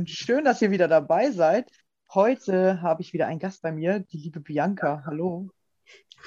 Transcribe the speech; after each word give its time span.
und 0.00 0.08
schön, 0.08 0.46
dass 0.46 0.62
ihr 0.62 0.70
wieder 0.70 0.88
dabei 0.88 1.30
seid. 1.30 1.70
Heute 2.14 2.80
habe 2.80 3.02
ich 3.02 3.12
wieder 3.12 3.26
einen 3.26 3.38
Gast 3.38 3.60
bei 3.60 3.70
mir, 3.70 3.98
die 3.98 4.16
liebe 4.16 4.40
Bianca. 4.40 5.02
Hallo. 5.04 5.50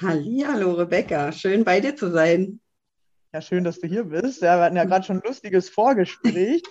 Hallo, 0.00 0.74
Rebecca. 0.74 1.32
Schön 1.32 1.64
bei 1.64 1.80
dir 1.80 1.96
zu 1.96 2.12
sein. 2.12 2.60
Ja, 3.32 3.40
schön, 3.40 3.64
dass 3.64 3.80
du 3.80 3.88
hier 3.88 4.04
bist. 4.04 4.42
Ja, 4.42 4.58
wir 4.58 4.62
hatten 4.66 4.76
ja 4.76 4.84
gerade 4.84 5.04
schon 5.04 5.16
ein 5.16 5.22
lustiges 5.26 5.70
Vorgespräch. 5.70 6.62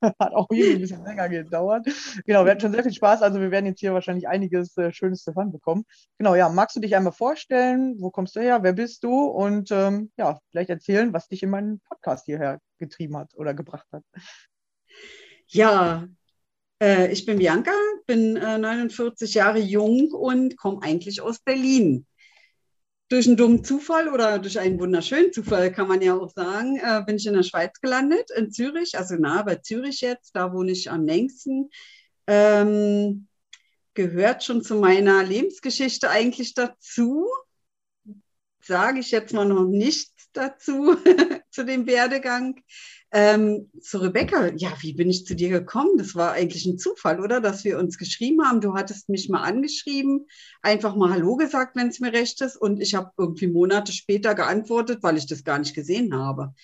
Hat 0.02 0.32
auch 0.32 0.46
irgendwie 0.50 0.76
ein 0.76 0.80
bisschen 0.80 1.04
länger 1.04 1.28
gedauert. 1.28 1.86
Genau, 2.24 2.46
wir 2.46 2.52
hatten 2.52 2.62
schon 2.62 2.72
sehr 2.72 2.82
viel 2.82 2.94
Spaß. 2.94 3.20
Also 3.20 3.42
wir 3.42 3.50
werden 3.50 3.66
jetzt 3.66 3.80
hier 3.80 3.92
wahrscheinlich 3.92 4.26
einiges 4.26 4.74
äh, 4.78 4.90
Schönes 4.90 5.24
davon 5.24 5.52
bekommen. 5.52 5.84
Genau, 6.16 6.34
ja, 6.34 6.48
magst 6.48 6.76
du 6.76 6.80
dich 6.80 6.96
einmal 6.96 7.12
vorstellen? 7.12 7.96
Wo 7.98 8.10
kommst 8.10 8.36
du 8.36 8.40
her? 8.40 8.62
Wer 8.62 8.72
bist 8.72 9.04
du? 9.04 9.26
Und 9.26 9.70
ähm, 9.70 10.12
ja, 10.16 10.38
vielleicht 10.50 10.70
erzählen, 10.70 11.12
was 11.12 11.28
dich 11.28 11.42
in 11.42 11.50
meinen 11.50 11.80
Podcast 11.80 12.24
hierher 12.24 12.58
getrieben 12.78 13.18
hat 13.18 13.34
oder 13.34 13.52
gebracht 13.52 13.86
hat. 13.92 14.02
Ja, 15.48 16.08
äh, 16.82 17.10
ich 17.12 17.26
bin 17.26 17.38
Bianca, 17.38 17.72
bin 18.06 18.36
äh, 18.36 18.58
49 18.58 19.34
Jahre 19.34 19.58
jung 19.58 20.12
und 20.12 20.56
komme 20.56 20.82
eigentlich 20.82 21.20
aus 21.20 21.38
Berlin. 21.40 22.06
Durch 23.08 23.26
einen 23.26 23.38
dummen 23.38 23.64
Zufall 23.64 24.08
oder 24.08 24.38
durch 24.38 24.58
einen 24.58 24.78
wunderschönen 24.78 25.32
Zufall 25.32 25.72
kann 25.72 25.88
man 25.88 26.02
ja 26.02 26.14
auch 26.14 26.30
sagen, 26.30 26.76
äh, 26.76 27.02
bin 27.06 27.16
ich 27.16 27.26
in 27.26 27.34
der 27.34 27.42
Schweiz 27.42 27.80
gelandet, 27.80 28.30
in 28.36 28.52
Zürich, 28.52 28.98
also 28.98 29.14
nahe 29.16 29.44
bei 29.44 29.56
Zürich 29.56 30.02
jetzt, 30.02 30.36
da 30.36 30.52
wohne 30.52 30.72
ich 30.72 30.90
am 30.90 31.06
längsten. 31.06 31.70
Ähm, 32.26 33.28
gehört 33.94 34.44
schon 34.44 34.62
zu 34.62 34.76
meiner 34.76 35.24
Lebensgeschichte 35.24 36.10
eigentlich 36.10 36.54
dazu. 36.54 37.26
Sage 38.62 39.00
ich 39.00 39.10
jetzt 39.10 39.32
mal 39.32 39.46
noch 39.46 39.64
nichts 39.64 40.28
dazu, 40.34 40.94
zu 41.50 41.64
dem 41.64 41.86
Werdegang. 41.86 42.60
Ähm, 43.10 43.70
zu 43.80 43.98
Rebecca, 44.02 44.52
ja, 44.56 44.70
wie 44.80 44.92
bin 44.92 45.08
ich 45.08 45.24
zu 45.24 45.34
dir 45.34 45.48
gekommen? 45.48 45.96
Das 45.96 46.14
war 46.14 46.32
eigentlich 46.32 46.66
ein 46.66 46.78
Zufall, 46.78 47.20
oder? 47.20 47.40
Dass 47.40 47.64
wir 47.64 47.78
uns 47.78 47.96
geschrieben 47.96 48.44
haben. 48.44 48.60
Du 48.60 48.74
hattest 48.74 49.08
mich 49.08 49.30
mal 49.30 49.42
angeschrieben, 49.42 50.26
einfach 50.60 50.94
mal 50.94 51.10
Hallo 51.10 51.36
gesagt, 51.36 51.74
wenn 51.74 51.88
es 51.88 52.00
mir 52.00 52.12
recht 52.12 52.40
ist. 52.42 52.56
Und 52.56 52.80
ich 52.80 52.94
habe 52.94 53.10
irgendwie 53.16 53.46
Monate 53.46 53.92
später 53.92 54.34
geantwortet, 54.34 55.02
weil 55.02 55.16
ich 55.16 55.26
das 55.26 55.42
gar 55.42 55.58
nicht 55.58 55.74
gesehen 55.74 56.14
habe. 56.14 56.54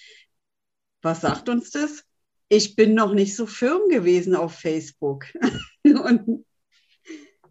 Was 1.01 1.23
sagt 1.23 1.49
uns 1.49 1.71
das? 1.71 2.05
Ich 2.49 2.77
bin 2.77 2.95
noch 2.95 3.15
nicht 3.15 3.35
so 3.37 3.47
firm 3.47 3.89
gewesen 3.89 4.37
auf 4.37 4.55
Facebook. 4.55 5.25
Und 5.85 6.45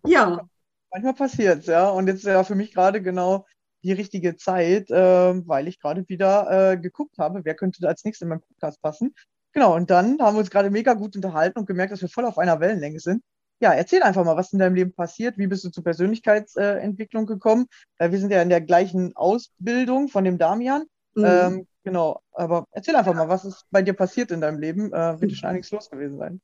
ja. 0.06 0.48
Manchmal 0.92 1.14
passiert 1.16 1.62
es, 1.62 1.66
ja. 1.66 1.90
Und 1.90 2.08
jetzt 2.08 2.24
ja 2.24 2.44
für 2.44 2.56
mich 2.56 2.74
gerade 2.74 3.02
genau 3.02 3.48
die 3.84 3.92
richtige 3.92 4.36
Zeit, 4.36 4.90
äh, 4.90 5.48
weil 5.48 5.68
ich 5.68 5.80
gerade 5.80 6.08
wieder 6.08 6.72
äh, 6.72 6.78
geguckt 6.78 7.18
habe, 7.18 7.44
wer 7.44 7.56
könnte 7.56 7.88
als 7.88 8.04
nächstes 8.04 8.24
in 8.24 8.30
meinen 8.30 8.42
Podcast 8.42 8.82
passen. 8.82 9.14
Genau, 9.52 9.76
und 9.76 9.90
dann 9.90 10.20
haben 10.20 10.36
wir 10.36 10.40
uns 10.40 10.50
gerade 10.50 10.72
mega 10.72 10.94
gut 10.94 11.16
unterhalten 11.16 11.60
und 11.60 11.68
gemerkt, 11.68 11.92
dass 11.92 12.02
wir 12.02 12.10
voll 12.10 12.26
auf 12.26 12.38
einer 12.38 12.60
Wellenlänge 12.60 13.00
sind. 13.00 13.24
Ja, 13.60 13.72
erzähl 13.72 14.02
einfach 14.02 14.26
mal, 14.26 14.36
was 14.36 14.52
in 14.52 14.60
deinem 14.60 14.76
Leben 14.76 14.94
passiert. 14.94 15.38
Wie 15.38 15.48
bist 15.48 15.64
du 15.64 15.70
zur 15.70 15.84
Persönlichkeitsentwicklung 15.84 17.26
gekommen? 17.26 17.68
Äh, 17.98 18.12
wir 18.12 18.20
sind 18.20 18.32
ja 18.32 18.42
in 18.42 18.50
der 18.50 18.62
gleichen 18.62 19.16
Ausbildung 19.16 20.10
von 20.10 20.24
dem 20.24 20.38
Damian. 20.38 20.86
Mhm. 21.16 21.26
Ähm, 21.26 21.68
genau, 21.84 22.22
aber 22.32 22.66
erzähl 22.72 22.96
einfach 22.96 23.14
mal, 23.14 23.30
was 23.30 23.46
ist 23.46 23.66
bei 23.70 23.82
dir 23.82 23.94
passiert 23.94 24.32
in 24.32 24.42
deinem 24.42 24.60
Leben? 24.60 24.92
Äh, 24.92 25.22
wird 25.22 25.34
schon 25.34 25.50
einiges 25.50 25.72
los 25.72 25.90
gewesen 25.90 26.18
sein. 26.18 26.42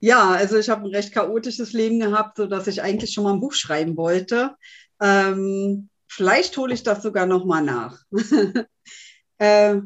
Ja, 0.00 0.30
also 0.30 0.58
ich 0.58 0.68
habe 0.68 0.82
ein 0.82 0.94
recht 0.94 1.12
chaotisches 1.12 1.72
Leben 1.72 1.98
gehabt, 2.00 2.36
sodass 2.36 2.66
ich 2.66 2.82
eigentlich 2.82 3.12
schon 3.12 3.24
mal 3.24 3.32
ein 3.32 3.40
Buch 3.40 3.52
schreiben 3.52 3.96
wollte. 3.96 4.54
Ähm, 5.00 5.88
Vielleicht 6.08 6.56
hole 6.56 6.74
ich 6.74 6.82
das 6.82 7.02
sogar 7.02 7.26
noch 7.26 7.44
mal 7.44 7.62
nach. 7.62 8.02
äh, 9.38 9.76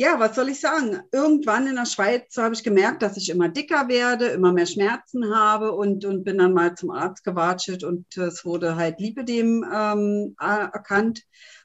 ja, 0.00 0.20
was 0.20 0.36
soll 0.36 0.48
ich 0.48 0.60
sagen? 0.60 1.00
Irgendwann 1.10 1.66
in 1.66 1.74
der 1.74 1.84
Schweiz 1.84 2.36
habe 2.36 2.54
ich 2.54 2.62
gemerkt, 2.62 3.02
dass 3.02 3.16
ich 3.16 3.30
immer 3.30 3.48
dicker 3.48 3.88
werde, 3.88 4.26
immer 4.26 4.52
mehr 4.52 4.66
Schmerzen 4.66 5.34
habe 5.34 5.72
und, 5.72 6.04
und 6.04 6.22
bin 6.22 6.38
dann 6.38 6.52
mal 6.52 6.76
zum 6.76 6.90
Arzt 6.90 7.24
gewatscht 7.24 7.82
und 7.82 8.16
es 8.16 8.44
wurde 8.44 8.76
halt 8.76 9.00
Lipidem 9.00 9.64
ähm, 9.74 10.36
erkannt. 10.38 11.24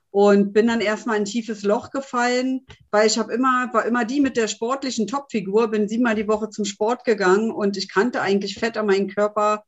und 0.10 0.52
bin 0.54 0.68
dann 0.68 0.82
erstmal 0.82 1.18
in 1.18 1.24
ein 1.24 1.26
tiefes 1.26 1.64
Loch 1.64 1.92
gefallen, 1.92 2.66
weil 2.90 3.06
ich 3.06 3.20
habe 3.20 3.34
immer, 3.34 3.72
war 3.74 3.86
immer 3.86 4.04
die 4.06 4.22
mit 4.22 4.36
der 4.36 4.48
sportlichen 4.48 5.06
Topfigur, 5.06 5.70
bin 5.70 5.88
siebenmal 5.88 6.16
die 6.16 6.28
Woche 6.28 6.50
zum 6.50 6.66
Sport 6.66 7.04
gegangen 7.04 7.52
und 7.52 7.78
ich 7.78 7.92
kannte 7.92 8.22
eigentlich 8.22 8.56
Fett 8.56 8.78
an 8.78 8.88
meinem 8.88 9.08
Körper 9.08 9.64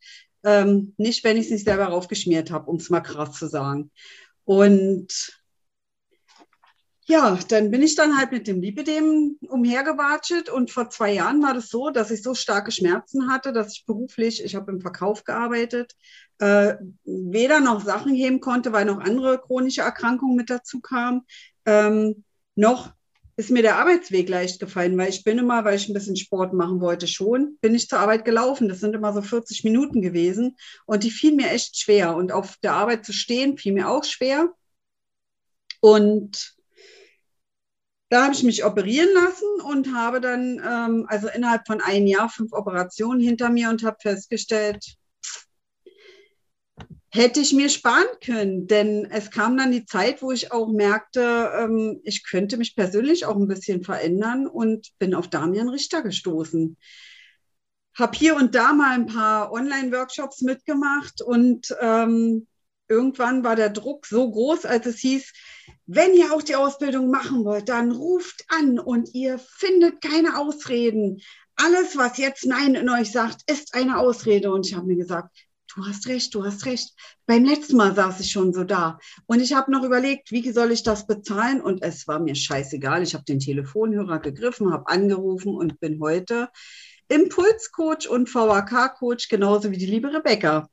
ähm, 0.46 0.94
nicht, 0.98 1.24
wenn 1.24 1.38
ich 1.38 1.46
es 1.46 1.52
nicht 1.52 1.66
selber 1.66 1.86
raufgeschmiert 1.86 2.52
habe, 2.52 2.70
um 2.70 2.78
es 2.78 2.90
mal 2.90 3.02
krass 3.02 3.38
zu 3.38 3.48
sagen. 3.48 3.92
Und 4.46 5.42
ja, 7.08 7.38
dann 7.50 7.70
bin 7.70 7.84
ich 7.84 7.96
dann 7.96 8.18
halt 8.18 8.32
mit 8.32 8.48
dem 8.48 8.62
Lipidem 8.62 9.38
umhergewatscht 9.48 10.50
und 10.50 10.72
vor 10.72 10.90
zwei 10.90 11.14
Jahren 11.14 11.42
war 11.44 11.54
das 11.54 11.70
so, 11.70 11.92
dass 11.92 12.10
ich 12.10 12.24
so 12.24 12.34
starke 12.34 12.72
Schmerzen 12.72 13.30
hatte, 13.30 13.54
dass 13.54 13.74
ich 13.74 13.86
beruflich, 13.86 14.44
ich 14.44 14.56
habe 14.56 14.72
im 14.72 14.82
Verkauf 14.82 15.24
gearbeitet, 15.24 15.94
äh, 16.40 16.76
weder 17.04 17.60
noch 17.60 17.84
Sachen 17.84 18.14
heben 18.16 18.40
konnte, 18.40 18.72
weil 18.72 18.86
noch 18.86 19.00
andere 19.00 19.40
chronische 19.40 19.82
Erkrankungen 19.82 20.36
mit 20.36 20.50
dazu 20.50 20.80
kamen, 20.80 21.22
ähm, 21.66 22.24
noch 22.56 22.92
ist 23.38 23.52
mir 23.52 23.62
der 23.62 23.78
Arbeitsweg 23.78 24.30
leicht 24.30 24.60
gefallen, 24.60 24.98
weil 24.98 25.10
ich 25.10 25.24
bin 25.24 25.38
immer, 25.38 25.66
weil 25.66 25.76
ich 25.76 25.90
ein 25.90 25.94
bisschen 25.94 26.16
Sport 26.16 26.54
machen 26.54 26.80
wollte 26.80 27.08
schon, 27.08 27.58
bin 27.60 27.76
ich 27.76 27.90
zur 27.90 28.00
Arbeit 28.00 28.24
gelaufen. 28.24 28.70
Das 28.70 28.80
sind 28.80 28.96
immer 28.96 29.14
so 29.14 29.22
40 29.22 29.64
Minuten 29.66 30.02
gewesen 30.02 30.56
und 30.86 31.04
die 31.04 31.12
fielen 31.12 31.36
mir 31.36 31.52
echt 31.52 31.78
schwer. 31.78 32.16
Und 32.16 32.32
auf 32.32 32.56
der 32.58 32.74
Arbeit 32.74 33.06
zu 33.06 33.12
stehen 33.12 33.58
fiel 33.58 33.74
mir 33.74 33.90
auch 33.90 34.06
schwer. 34.06 34.54
Und 35.82 36.56
da 38.10 38.24
habe 38.24 38.34
ich 38.34 38.44
mich 38.44 38.64
operieren 38.64 39.14
lassen 39.14 39.62
und 39.66 39.94
habe 39.94 40.22
dann, 40.22 40.62
ähm, 40.66 41.06
also 41.10 41.28
innerhalb 41.28 41.68
von 41.68 41.82
einem 41.82 42.08
Jahr, 42.08 42.30
fünf 42.30 42.54
Operationen 42.54 43.20
hinter 43.20 43.50
mir 43.50 43.70
und 43.70 43.84
habe 43.84 43.98
festgestellt, 44.00 44.96
hätte 47.16 47.40
ich 47.40 47.54
mir 47.54 47.70
sparen 47.70 48.06
können. 48.24 48.68
Denn 48.68 49.08
es 49.10 49.32
kam 49.32 49.58
dann 49.58 49.72
die 49.72 49.86
Zeit, 49.86 50.22
wo 50.22 50.32
ich 50.32 50.52
auch 50.52 50.68
merkte, 50.68 51.52
ähm, 51.58 52.02
ich 52.04 52.24
könnte 52.30 52.58
mich 52.58 52.76
persönlich 52.76 53.26
auch 53.26 53.38
ein 53.38 53.48
bisschen 53.48 53.84
verändern 53.84 54.48
und 54.48 54.92
bin 55.00 55.16
auf 55.16 55.30
Damian 55.30 55.70
Richter 55.70 56.02
gestoßen. 56.02 56.78
Habe 57.98 58.18
hier 58.18 58.36
und 58.36 58.54
da 58.54 58.74
mal 58.74 58.94
ein 58.94 59.06
paar 59.06 59.54
Online-Workshops 59.54 60.42
mitgemacht 60.42 61.22
und 61.22 61.74
ähm, 61.80 62.48
irgendwann 62.90 63.46
war 63.46 63.56
der 63.56 63.70
Druck 63.70 64.06
so 64.06 64.30
groß, 64.30 64.66
als 64.66 64.86
es 64.86 64.98
hieß, 65.00 65.32
wenn 65.86 66.14
ihr 66.14 66.34
auch 66.34 66.44
die 66.44 66.58
Ausbildung 66.58 67.10
machen 67.10 67.46
wollt, 67.46 67.70
dann 67.70 67.94
ruft 67.94 68.44
an 68.50 68.78
und 68.78 69.14
ihr 69.14 69.40
findet 69.40 70.02
keine 70.02 70.38
Ausreden. 70.38 71.22
Alles, 71.56 71.96
was 71.96 72.18
jetzt 72.18 72.46
Nein 72.46 72.76
in 72.76 72.90
euch 72.90 73.14
sagt, 73.14 73.50
ist 73.50 73.74
eine 73.74 73.98
Ausrede. 73.98 74.52
Und 74.52 74.68
ich 74.68 74.76
habe 74.76 74.88
mir 74.88 74.98
gesagt, 74.98 75.30
du 75.76 75.86
hast 75.86 76.08
recht, 76.08 76.34
du 76.34 76.46
hast 76.46 76.66
recht. 76.66 76.94
Beim 77.26 77.44
letzten 77.46 77.78
Mal 77.78 77.94
saß 77.94 78.20
ich 78.20 78.32
schon 78.32 78.54
so 78.54 78.64
da. 78.64 79.00
Und 79.26 79.42
ich 79.42 79.54
habe 79.54 79.72
noch 79.72 79.84
überlegt, 79.84 80.32
wie 80.32 80.52
soll 80.52 80.72
ich 80.72 80.84
das 80.84 81.06
bezahlen? 81.06 81.62
Und 81.62 81.84
es 81.84 82.08
war 82.08 82.20
mir 82.20 82.36
scheißegal. 82.36 83.04
Ich 83.04 83.14
habe 83.14 83.26
den 83.26 83.40
Telefonhörer 83.40 84.20
gegriffen, 84.20 84.72
habe 84.72 84.88
angerufen 84.88 85.54
und 85.56 85.80
bin 85.80 86.00
heute 86.02 86.50
Impulscoach 87.10 88.10
und 88.10 88.34
VAK-Coach, 88.34 89.28
genauso 89.30 89.72
wie 89.72 89.78
die 89.78 89.86
liebe 89.86 90.12
Rebecca. 90.12 90.68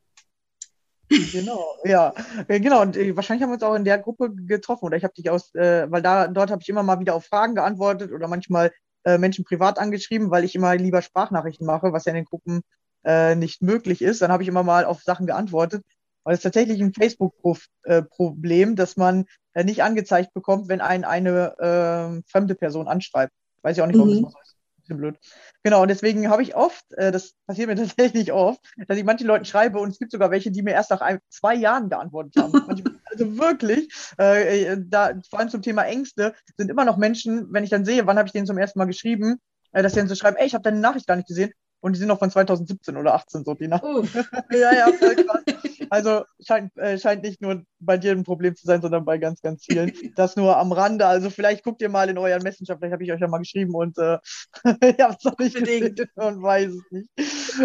Genau, 1.32 1.76
ja, 1.84 2.14
genau. 2.48 2.80
Und 2.80 2.96
äh, 2.96 3.14
wahrscheinlich 3.14 3.42
haben 3.42 3.50
wir 3.50 3.54
uns 3.54 3.62
auch 3.62 3.74
in 3.74 3.84
der 3.84 3.98
Gruppe 3.98 4.32
getroffen 4.34 4.86
oder 4.86 4.96
ich 4.96 5.04
habe 5.04 5.12
dich 5.12 5.28
aus, 5.28 5.54
äh, 5.54 5.86
weil 5.90 6.00
da 6.00 6.26
dort 6.26 6.50
habe 6.50 6.62
ich 6.62 6.68
immer 6.70 6.82
mal 6.82 7.00
wieder 7.00 7.14
auf 7.14 7.26
Fragen 7.26 7.54
geantwortet 7.54 8.12
oder 8.12 8.28
manchmal 8.28 8.72
äh, 9.04 9.18
Menschen 9.18 9.44
privat 9.44 9.78
angeschrieben, 9.78 10.30
weil 10.30 10.44
ich 10.44 10.54
immer 10.54 10.74
lieber 10.74 11.02
Sprachnachrichten 11.02 11.66
mache, 11.66 11.92
was 11.92 12.06
ja 12.06 12.12
in 12.12 12.16
den 12.16 12.24
Gruppen 12.24 12.62
äh, 13.04 13.34
nicht 13.34 13.62
möglich 13.62 14.02
ist, 14.02 14.22
dann 14.22 14.32
habe 14.32 14.42
ich 14.42 14.48
immer 14.48 14.62
mal 14.62 14.84
auf 14.84 15.02
Sachen 15.02 15.26
geantwortet. 15.26 15.84
Weil 16.24 16.34
es 16.34 16.38
ist 16.38 16.44
tatsächlich 16.44 16.80
ein 16.80 16.94
Facebook-Problem, 16.94 18.76
dass 18.76 18.96
man 18.96 19.24
äh, 19.54 19.64
nicht 19.64 19.82
angezeigt 19.82 20.32
bekommt, 20.34 20.68
wenn 20.68 20.80
einen 20.80 21.04
eine 21.04 21.58
äh, 21.58 22.30
fremde 22.30 22.54
Person 22.54 22.86
anschreibt. 22.86 23.32
Weiß 23.62 23.76
ich 23.76 23.82
auch 23.82 23.86
nicht, 23.86 23.98
warum 23.98 24.14
mhm. 24.14 24.22
das 24.22 24.32
so 24.32 24.38
ist. 24.40 24.56
Bisschen 24.78 24.96
blöd. 24.96 25.18
Genau, 25.62 25.82
und 25.82 25.88
deswegen 25.88 26.28
habe 26.28 26.42
ich 26.42 26.56
oft, 26.56 26.84
äh, 26.92 27.12
das 27.12 27.34
passiert 27.46 27.68
mir 27.68 27.76
tatsächlich 27.86 28.32
oft, 28.32 28.60
dass 28.86 28.98
ich 28.98 29.04
manchen 29.04 29.26
Leuten 29.26 29.44
schreibe 29.44 29.78
und 29.78 29.90
es 29.90 29.98
gibt 29.98 30.12
sogar 30.12 30.30
welche, 30.30 30.50
die 30.50 30.62
mir 30.62 30.72
erst 30.72 30.90
nach 30.90 31.00
ein, 31.00 31.18
zwei 31.28 31.54
Jahren 31.54 31.88
geantwortet 31.88 32.34
haben. 32.36 32.52
also 33.04 33.38
wirklich, 33.38 33.92
äh, 34.18 34.76
da, 34.80 35.12
vor 35.28 35.40
allem 35.40 35.50
zum 35.50 35.62
Thema 35.62 35.82
Ängste, 35.84 36.34
sind 36.56 36.70
immer 36.70 36.84
noch 36.84 36.96
Menschen, 36.96 37.52
wenn 37.52 37.64
ich 37.64 37.70
dann 37.70 37.84
sehe, 37.84 38.06
wann 38.06 38.18
habe 38.18 38.26
ich 38.26 38.32
denen 38.32 38.46
zum 38.46 38.58
ersten 38.58 38.78
Mal 38.78 38.86
geschrieben, 38.86 39.38
äh, 39.72 39.82
dass 39.82 39.92
sie 39.92 40.00
dann 40.00 40.08
so 40.08 40.14
schreiben, 40.14 40.36
ey, 40.36 40.46
ich 40.46 40.54
habe 40.54 40.62
deine 40.62 40.80
Nachricht 40.80 41.06
gar 41.06 41.16
nicht 41.16 41.28
gesehen. 41.28 41.52
Und 41.82 41.94
die 41.94 41.98
sind 41.98 42.08
noch 42.08 42.20
von 42.20 42.30
2017 42.30 42.96
oder 42.96 43.14
18 43.14 43.44
so, 43.44 43.54
die 43.54 43.66
Nachrichten. 43.66 44.24
ja, 44.52 44.72
ja, 44.72 44.92
voll 44.92 45.16
krass. 45.16 45.42
Also 45.90 46.24
scheint, 46.40 46.76
äh, 46.78 46.96
scheint 46.96 47.22
nicht 47.22 47.42
nur 47.42 47.64
bei 47.80 47.98
dir 47.98 48.12
ein 48.12 48.22
Problem 48.22 48.54
zu 48.54 48.66
sein, 48.66 48.80
sondern 48.80 49.04
bei 49.04 49.18
ganz, 49.18 49.42
ganz 49.42 49.64
vielen. 49.64 49.92
Das 50.16 50.36
nur 50.36 50.56
am 50.56 50.70
Rande. 50.72 51.06
Also 51.06 51.28
vielleicht 51.28 51.64
guckt 51.64 51.82
ihr 51.82 51.88
mal 51.88 52.08
in 52.08 52.18
euren 52.18 52.42
Messenger, 52.42 52.78
vielleicht 52.78 52.92
habe 52.92 53.04
ich 53.04 53.12
euch 53.12 53.20
ja 53.20 53.28
mal 53.28 53.38
geschrieben 53.38 53.74
und 53.74 53.98
äh, 53.98 54.18
ihr 54.96 55.04
habt 55.04 55.18
es 55.18 55.24
noch 55.24 55.38
nicht 55.38 55.56
gesehen 55.56 55.96
und 56.14 56.42
weiß 56.42 56.70
es 56.70 56.90
nicht. 56.90 57.10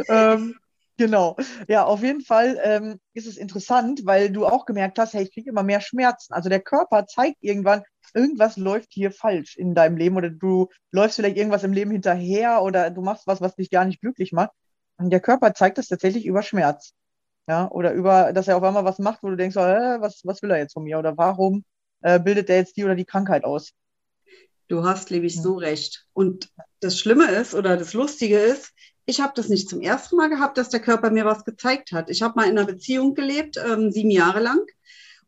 ähm, 0.09 0.55
Genau. 0.97 1.37
Ja, 1.67 1.85
auf 1.85 2.01
jeden 2.01 2.21
Fall 2.21 2.59
ähm, 2.63 2.99
ist 3.13 3.27
es 3.27 3.37
interessant, 3.37 4.01
weil 4.05 4.31
du 4.31 4.47
auch 4.47 4.65
gemerkt 4.65 4.97
hast, 4.97 5.13
hey, 5.13 5.23
ich 5.23 5.31
kriege 5.31 5.51
immer 5.51 5.61
mehr 5.61 5.79
Schmerzen. 5.79 6.33
Also 6.33 6.49
der 6.49 6.59
Körper 6.59 7.05
zeigt 7.05 7.37
irgendwann, 7.41 7.83
irgendwas 8.13 8.57
läuft 8.57 8.89
hier 8.91 9.11
falsch 9.11 9.57
in 9.57 9.75
deinem 9.75 9.97
Leben 9.97 10.17
oder 10.17 10.29
du 10.29 10.69
läufst 10.91 11.17
vielleicht 11.17 11.37
irgendwas 11.37 11.63
im 11.63 11.73
Leben 11.73 11.91
hinterher 11.91 12.61
oder 12.61 12.89
du 12.89 13.01
machst 13.01 13.27
was, 13.27 13.41
was 13.41 13.55
dich 13.55 13.69
gar 13.69 13.85
nicht 13.85 14.01
glücklich 14.01 14.31
macht. 14.31 14.51
Und 14.97 15.11
der 15.11 15.19
Körper 15.19 15.53
zeigt 15.53 15.77
das 15.77 15.87
tatsächlich 15.87 16.25
über 16.25 16.41
Schmerz. 16.41 16.93
Ja, 17.47 17.71
oder 17.71 17.93
über, 17.93 18.33
dass 18.33 18.49
er 18.49 18.57
auf 18.57 18.63
einmal 18.63 18.83
was 18.83 18.99
macht, 18.99 19.23
wo 19.23 19.29
du 19.29 19.37
denkst, 19.37 19.55
äh, 19.55 20.01
was, 20.01 20.21
was 20.25 20.41
will 20.41 20.51
er 20.51 20.57
jetzt 20.57 20.73
von 20.73 20.83
mir 20.83 20.99
oder 20.99 21.17
warum 21.17 21.63
äh, 22.01 22.19
bildet 22.19 22.49
er 22.49 22.57
jetzt 22.57 22.75
die 22.75 22.83
oder 22.83 22.95
die 22.95 23.05
Krankheit 23.05 23.45
aus? 23.45 23.71
Du 24.67 24.83
hast, 24.83 25.09
liebe 25.11 25.25
ich, 25.25 25.41
so 25.41 25.55
recht. 25.55 26.05
Und 26.11 26.49
das 26.81 26.99
Schlimme 26.99 27.31
ist 27.31 27.55
oder 27.55 27.77
das 27.77 27.93
Lustige 27.93 28.37
ist, 28.37 28.73
ich 29.05 29.21
habe 29.21 29.31
das 29.33 29.47
nicht 29.47 29.69
zum 29.69 29.79
ersten 29.79 30.17
Mal 30.17 30.29
gehabt, 30.29 30.57
dass 30.57 30.67
der 30.67 30.81
Körper 30.81 31.09
mir 31.09 31.23
was 31.23 31.45
gezeigt 31.45 31.93
hat. 31.93 32.09
Ich 32.09 32.21
habe 32.21 32.33
mal 32.35 32.49
in 32.49 32.57
einer 32.57 32.67
Beziehung 32.67 33.15
gelebt, 33.15 33.55
ähm, 33.57 33.91
sieben 33.91 34.11
Jahre 34.11 34.41
lang, 34.41 34.59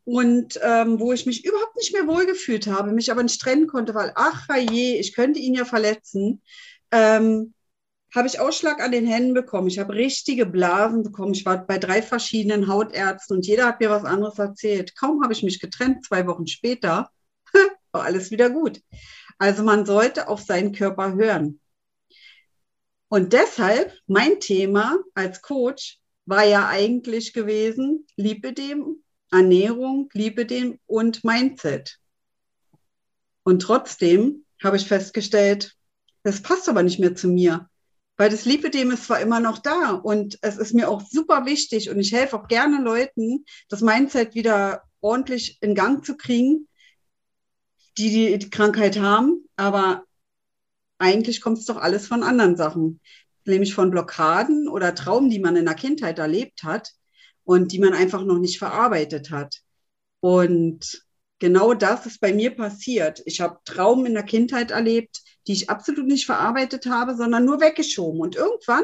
und 0.10 0.60
ähm, 0.64 1.00
wo 1.00 1.14
ich 1.14 1.28
mich 1.28 1.46
überhaupt 1.46 1.76
nicht 1.76 1.94
mehr 1.94 2.08
wohlgefühlt 2.08 2.66
habe, 2.66 2.92
mich 2.94 3.12
aber 3.12 3.22
nicht 3.22 3.40
trennen 3.40 3.68
konnte, 3.68 3.94
weil, 3.94 4.12
ach 4.16 4.48
je, 4.58 5.00
ich 5.00 5.14
könnte 5.14 5.40
ihn 5.40 5.54
ja 5.54 5.66
verletzen, 5.66 6.42
ähm, 6.90 7.54
habe 8.16 8.28
ich 8.28 8.40
Ausschlag 8.40 8.82
an 8.82 8.92
den 8.92 9.06
Händen 9.06 9.36
bekommen. 9.36 9.68
Ich 9.68 9.78
habe 9.78 9.94
richtige 9.94 10.48
Blasen 10.48 11.04
bekommen. 11.04 11.36
Ich 11.36 11.46
war 11.46 11.64
bei 11.64 11.78
drei 11.78 12.02
verschiedenen 12.02 12.68
Hautärzten 12.68 13.38
und 13.38 13.46
jeder 13.46 13.68
hat 13.68 13.82
mir 13.82 13.92
was 13.92 14.04
anderes 14.04 14.40
erzählt. 14.40 14.96
Kaum 14.96 15.22
habe 15.22 15.34
ich 15.34 15.44
mich 15.44 15.60
getrennt, 15.60 16.04
zwei 16.04 16.26
Wochen 16.26 16.48
später, 16.48 17.12
war 17.92 18.04
alles 18.04 18.32
wieder 18.32 18.50
gut. 18.50 18.82
Also 19.38 19.62
man 19.62 19.86
sollte 19.86 20.28
auf 20.28 20.42
seinen 20.42 20.72
Körper 20.72 21.14
hören. 21.14 21.60
Und 23.10 23.34
deshalb, 23.34 23.94
mein 24.08 24.40
Thema 24.40 24.98
als 25.14 25.44
Coach 25.44 26.00
war 26.26 26.46
ja 26.46 26.68
eigentlich 26.68 27.32
gewesen, 27.34 28.08
Lipidem, 28.16 29.04
Ernährung, 29.32 30.10
Lipidem 30.14 30.80
und 30.86 31.24
Mindset. 31.24 31.98
Und 33.44 33.62
trotzdem 33.62 34.46
habe 34.64 34.78
ich 34.78 34.88
festgestellt, 34.88 35.76
das 36.24 36.42
passt 36.42 36.68
aber 36.70 36.84
nicht 36.84 37.00
mehr 37.00 37.16
zu 37.16 37.28
mir. 37.28 37.70
Weil 38.18 38.30
das 38.30 38.44
Lipidem 38.44 38.92
ist 38.92 39.06
zwar 39.06 39.22
immer 39.22 39.40
noch 39.40 39.60
da 39.60 39.92
und 39.92 40.38
es 40.42 40.58
ist 40.58 40.74
mir 40.74 40.90
auch 40.90 41.02
super 41.10 41.46
wichtig 41.46 41.90
und 41.90 42.00
ich 42.00 42.12
helfe 42.12 42.38
auch 42.38 42.48
gerne 42.50 42.84
Leuten, 42.84 43.46
das 43.70 43.82
Mindset 43.82 44.36
wieder 44.36 44.84
ordentlich 45.00 45.58
in 45.62 45.74
Gang 45.74 46.06
zu 46.06 46.18
kriegen, 46.18 46.68
die 47.98 48.38
die, 48.38 48.50
Krankheit 48.50 49.00
haben. 49.00 49.48
Aber 49.56 50.04
eigentlich 50.98 51.40
kommt 51.40 51.60
es 51.60 51.66
doch 51.66 51.78
alles 51.78 52.08
von 52.08 52.24
anderen 52.24 52.58
Sachen, 52.58 53.00
nämlich 53.46 53.74
von 53.74 53.90
Blockaden 53.90 54.68
oder 54.68 54.94
Traumen, 54.96 55.30
die 55.30 55.40
man 55.40 55.56
in 55.56 55.66
der 55.66 55.76
Kindheit 55.76 56.20
erlebt 56.20 56.64
hat 56.64 56.92
und 57.50 57.72
die 57.72 57.80
man 57.80 57.94
einfach 57.94 58.24
noch 58.24 58.38
nicht 58.38 58.60
verarbeitet 58.60 59.32
hat. 59.32 59.62
Und 60.20 61.04
genau 61.40 61.74
das 61.74 62.06
ist 62.06 62.22
bei 62.22 62.32
mir 62.32 62.56
passiert. 62.56 63.24
Ich 63.26 63.42
habe 63.42 63.58
Traumen 63.66 64.06
in 64.06 64.14
der 64.14 64.24
Kindheit 64.24 64.70
erlebt, 64.70 65.22
die 65.48 65.54
ich 65.54 65.70
absolut 65.70 66.06
nicht 66.06 66.28
verarbeitet 66.28 66.86
habe, 66.86 67.16
sondern 67.16 67.46
nur 67.46 67.60
weggeschoben. 67.60 68.22
Und 68.22 68.36
irgendwann, 68.36 68.84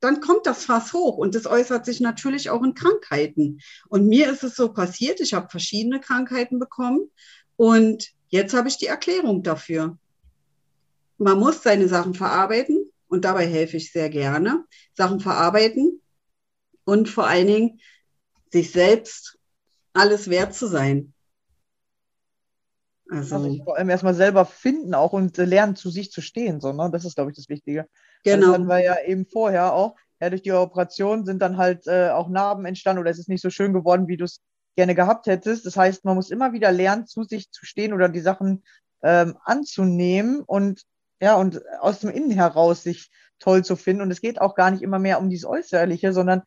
dann 0.00 0.20
kommt 0.20 0.44
das 0.44 0.66
Fass 0.66 0.92
hoch 0.92 1.16
und 1.16 1.34
das 1.34 1.46
äußert 1.46 1.86
sich 1.86 2.00
natürlich 2.00 2.50
auch 2.50 2.62
in 2.62 2.74
Krankheiten. 2.74 3.60
Und 3.88 4.08
mir 4.08 4.30
ist 4.30 4.44
es 4.44 4.56
so 4.56 4.72
passiert, 4.74 5.20
ich 5.20 5.32
habe 5.32 5.48
verschiedene 5.48 6.00
Krankheiten 6.00 6.58
bekommen 6.58 7.08
und 7.56 8.10
jetzt 8.28 8.52
habe 8.52 8.68
ich 8.68 8.76
die 8.76 8.88
Erklärung 8.88 9.42
dafür 9.42 9.96
man 11.22 11.38
muss 11.38 11.62
seine 11.62 11.88
Sachen 11.88 12.14
verarbeiten 12.14 12.90
und 13.08 13.24
dabei 13.24 13.46
helfe 13.46 13.76
ich 13.76 13.92
sehr 13.92 14.10
gerne. 14.10 14.64
Sachen 14.94 15.20
verarbeiten 15.20 16.00
und 16.84 17.08
vor 17.08 17.26
allen 17.26 17.46
Dingen 17.46 17.80
sich 18.52 18.70
selbst 18.70 19.38
alles 19.92 20.28
wert 20.30 20.54
zu 20.54 20.66
sein. 20.66 21.12
Also, 23.10 23.36
also 23.36 23.64
vor 23.64 23.76
allem 23.76 23.90
erstmal 23.90 24.14
selber 24.14 24.46
finden 24.46 24.94
auch 24.94 25.12
und 25.12 25.36
lernen, 25.36 25.76
zu 25.76 25.90
sich 25.90 26.10
zu 26.10 26.22
stehen. 26.22 26.60
So, 26.60 26.72
ne? 26.72 26.90
Das 26.90 27.04
ist, 27.04 27.16
glaube 27.16 27.30
ich, 27.30 27.36
das 27.36 27.48
Wichtige. 27.48 27.86
Genau. 28.24 28.46
Das 28.46 28.54
hatten 28.54 28.66
wir 28.66 28.82
ja 28.82 28.96
eben 29.06 29.26
vorher 29.26 29.74
auch. 29.74 29.96
Ja, 30.20 30.30
durch 30.30 30.42
die 30.42 30.52
Operation 30.52 31.24
sind 31.24 31.42
dann 31.42 31.56
halt 31.56 31.86
äh, 31.86 32.10
auch 32.10 32.28
Narben 32.28 32.64
entstanden 32.64 33.00
oder 33.00 33.10
es 33.10 33.18
ist 33.18 33.28
nicht 33.28 33.42
so 33.42 33.50
schön 33.50 33.72
geworden, 33.72 34.06
wie 34.08 34.16
du 34.16 34.24
es 34.24 34.40
gerne 34.76 34.94
gehabt 34.94 35.26
hättest. 35.26 35.66
Das 35.66 35.76
heißt, 35.76 36.04
man 36.04 36.14
muss 36.14 36.30
immer 36.30 36.52
wieder 36.52 36.72
lernen, 36.72 37.06
zu 37.06 37.24
sich 37.24 37.50
zu 37.50 37.66
stehen 37.66 37.92
oder 37.92 38.08
die 38.08 38.20
Sachen 38.20 38.62
ähm, 39.02 39.36
anzunehmen 39.44 40.40
und 40.40 40.82
ja, 41.20 41.36
und 41.36 41.60
aus 41.80 42.00
dem 42.00 42.10
Innen 42.10 42.30
heraus 42.30 42.82
sich 42.82 43.10
toll 43.38 43.64
zu 43.64 43.76
finden. 43.76 44.02
Und 44.02 44.10
es 44.10 44.20
geht 44.20 44.40
auch 44.40 44.54
gar 44.54 44.70
nicht 44.70 44.82
immer 44.82 44.98
mehr 44.98 45.18
um 45.18 45.28
dieses 45.28 45.44
Äußerliche, 45.44 46.12
sondern 46.12 46.42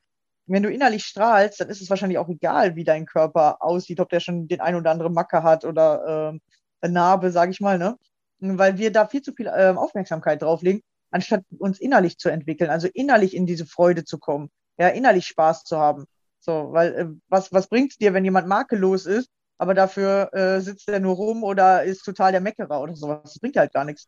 wenn 0.48 0.64
du 0.64 0.72
innerlich 0.72 1.06
strahlst, 1.06 1.60
dann 1.60 1.70
ist 1.70 1.82
es 1.82 1.90
wahrscheinlich 1.90 2.18
auch 2.18 2.30
egal, 2.30 2.76
wie 2.76 2.84
dein 2.84 3.06
Körper 3.06 3.58
aussieht, 3.62 4.00
ob 4.00 4.10
der 4.10 4.20
schon 4.20 4.48
den 4.48 4.62
ein 4.62 4.76
oder 4.76 4.92
andere 4.92 5.10
Macke 5.10 5.44
hat 5.44 5.66
oder 5.66 6.34
äh, 6.34 6.40
eine 6.82 6.94
Narbe, 6.94 7.32
sage 7.32 7.52
ich 7.52 7.62
mal, 7.62 7.78
ne? 7.78 7.98
Weil 8.40 8.78
wir 8.78 8.92
da 8.92 9.08
viel 9.08 9.22
zu 9.22 9.34
viel 9.34 9.48
äh, 9.48 9.74
Aufmerksamkeit 9.76 10.42
drauflegen, 10.42 10.82
anstatt 11.10 11.44
uns 11.58 11.80
innerlich 11.80 12.18
zu 12.18 12.30
entwickeln, 12.30 12.70
also 12.70 12.88
innerlich 12.94 13.36
in 13.36 13.46
diese 13.46 13.66
Freude 13.66 14.04
zu 14.04 14.20
kommen, 14.20 14.50
ja, 14.78 14.90
innerlich 14.90 15.26
Spaß 15.28 15.64
zu 15.64 15.78
haben. 15.78 16.06
So, 16.40 16.70
weil 16.72 16.94
äh, 16.94 17.08
was, 17.28 17.52
was 17.52 17.68
bringt 17.68 17.92
es 17.92 17.98
dir, 17.98 18.14
wenn 18.14 18.26
jemand 18.26 18.48
makellos 18.48 19.06
ist, 19.06 19.30
aber 19.58 19.74
dafür 19.74 20.34
äh, 20.34 20.60
sitzt 20.62 20.88
er 20.90 21.00
nur 21.00 21.16
rum 21.16 21.44
oder 21.44 21.84
ist 21.84 22.04
total 22.04 22.32
der 22.32 22.42
Meckerer 22.42 22.82
oder 22.82 22.96
sowas? 22.96 23.22
Das 23.24 23.40
bringt 23.40 23.56
halt 23.56 23.74
gar 23.74 23.86
nichts. 23.86 24.08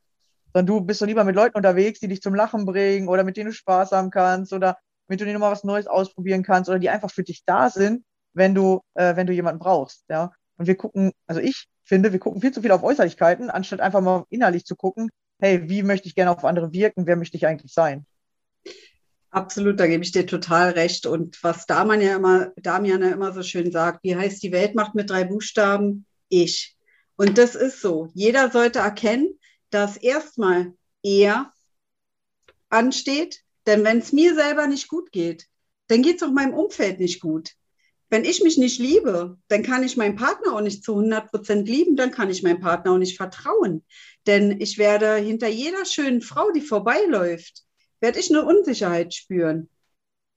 Sondern 0.53 0.67
du 0.67 0.81
bist 0.81 1.01
doch 1.01 1.07
lieber 1.07 1.23
mit 1.23 1.35
Leuten 1.35 1.57
unterwegs, 1.57 1.99
die 1.99 2.07
dich 2.07 2.21
zum 2.21 2.35
Lachen 2.35 2.65
bringen 2.65 3.07
oder 3.07 3.23
mit 3.23 3.37
denen 3.37 3.49
du 3.49 3.53
Spaß 3.53 3.91
haben 3.91 4.11
kannst 4.11 4.53
oder 4.53 4.77
mit 5.07 5.19
denen 5.19 5.33
du 5.33 5.39
mal 5.39 5.51
was 5.51 5.63
Neues 5.63 5.87
ausprobieren 5.87 6.43
kannst 6.43 6.69
oder 6.69 6.79
die 6.79 6.89
einfach 6.89 7.11
für 7.11 7.23
dich 7.23 7.43
da 7.45 7.69
sind, 7.69 8.03
wenn 8.33 8.53
du, 8.53 8.81
äh, 8.93 9.15
wenn 9.15 9.27
du 9.27 9.33
jemanden 9.33 9.59
brauchst. 9.59 10.05
Ja? 10.09 10.31
Und 10.57 10.67
wir 10.67 10.75
gucken, 10.75 11.11
also 11.25 11.41
ich 11.41 11.67
finde, 11.83 12.11
wir 12.11 12.19
gucken 12.19 12.41
viel 12.41 12.51
zu 12.51 12.61
viel 12.61 12.71
auf 12.71 12.83
Äußerlichkeiten, 12.83 13.49
anstatt 13.49 13.79
einfach 13.79 14.01
mal 14.01 14.25
innerlich 14.29 14.65
zu 14.65 14.75
gucken, 14.75 15.09
hey, 15.39 15.69
wie 15.69 15.83
möchte 15.83 16.07
ich 16.07 16.15
gerne 16.15 16.31
auf 16.31 16.43
andere 16.43 16.71
wirken, 16.73 17.07
wer 17.07 17.15
möchte 17.15 17.37
ich 17.37 17.47
eigentlich 17.47 17.73
sein? 17.73 18.05
Absolut, 19.29 19.79
da 19.79 19.87
gebe 19.87 20.03
ich 20.03 20.11
dir 20.11 20.25
total 20.25 20.71
recht. 20.71 21.05
Und 21.05 21.41
was 21.43 21.65
Damian 21.65 22.01
ja 22.01 22.15
immer, 22.15 22.51
Damian 22.55 23.01
ja 23.01 23.09
immer 23.09 23.33
so 23.33 23.43
schön 23.43 23.71
sagt, 23.71 24.03
wie 24.03 24.15
heißt 24.15 24.41
die 24.41 24.51
Weltmacht 24.51 24.95
mit 24.95 25.09
drei 25.09 25.25
Buchstaben? 25.25 26.05
Ich. 26.29 26.75
Und 27.17 27.37
das 27.37 27.55
ist 27.55 27.81
so. 27.81 28.09
Jeder 28.13 28.51
sollte 28.51 28.79
erkennen, 28.79 29.37
dass 29.69 29.97
erstmal 29.97 30.73
er 31.03 31.51
ansteht, 32.69 33.43
denn 33.67 33.83
wenn 33.83 33.99
es 33.99 34.11
mir 34.11 34.33
selber 34.33 34.65
nicht 34.65 34.87
gut 34.87 35.11
geht, 35.11 35.47
dann 35.87 36.01
geht 36.01 36.17
es 36.17 36.23
auch 36.23 36.31
meinem 36.31 36.53
Umfeld 36.53 36.99
nicht 36.99 37.21
gut. 37.21 37.51
Wenn 38.09 38.23
ich 38.23 38.41
mich 38.41 38.57
nicht 38.57 38.79
liebe, 38.79 39.37
dann 39.49 39.63
kann 39.63 39.83
ich 39.83 39.97
meinen 39.97 40.15
Partner 40.15 40.53
auch 40.53 40.61
nicht 40.61 40.83
zu 40.83 40.93
100 40.93 41.29
Prozent 41.29 41.67
lieben, 41.67 41.97
dann 41.97 42.11
kann 42.11 42.29
ich 42.29 42.41
meinem 42.41 42.61
Partner 42.61 42.93
auch 42.93 42.97
nicht 42.97 43.17
vertrauen. 43.17 43.83
Denn 44.25 44.61
ich 44.61 44.77
werde 44.77 45.15
hinter 45.17 45.49
jeder 45.49 45.85
schönen 45.85 46.21
Frau, 46.21 46.51
die 46.51 46.61
vorbeiläuft, 46.61 47.63
werde 47.99 48.19
ich 48.19 48.29
eine 48.29 48.45
Unsicherheit 48.45 49.13
spüren. 49.13 49.69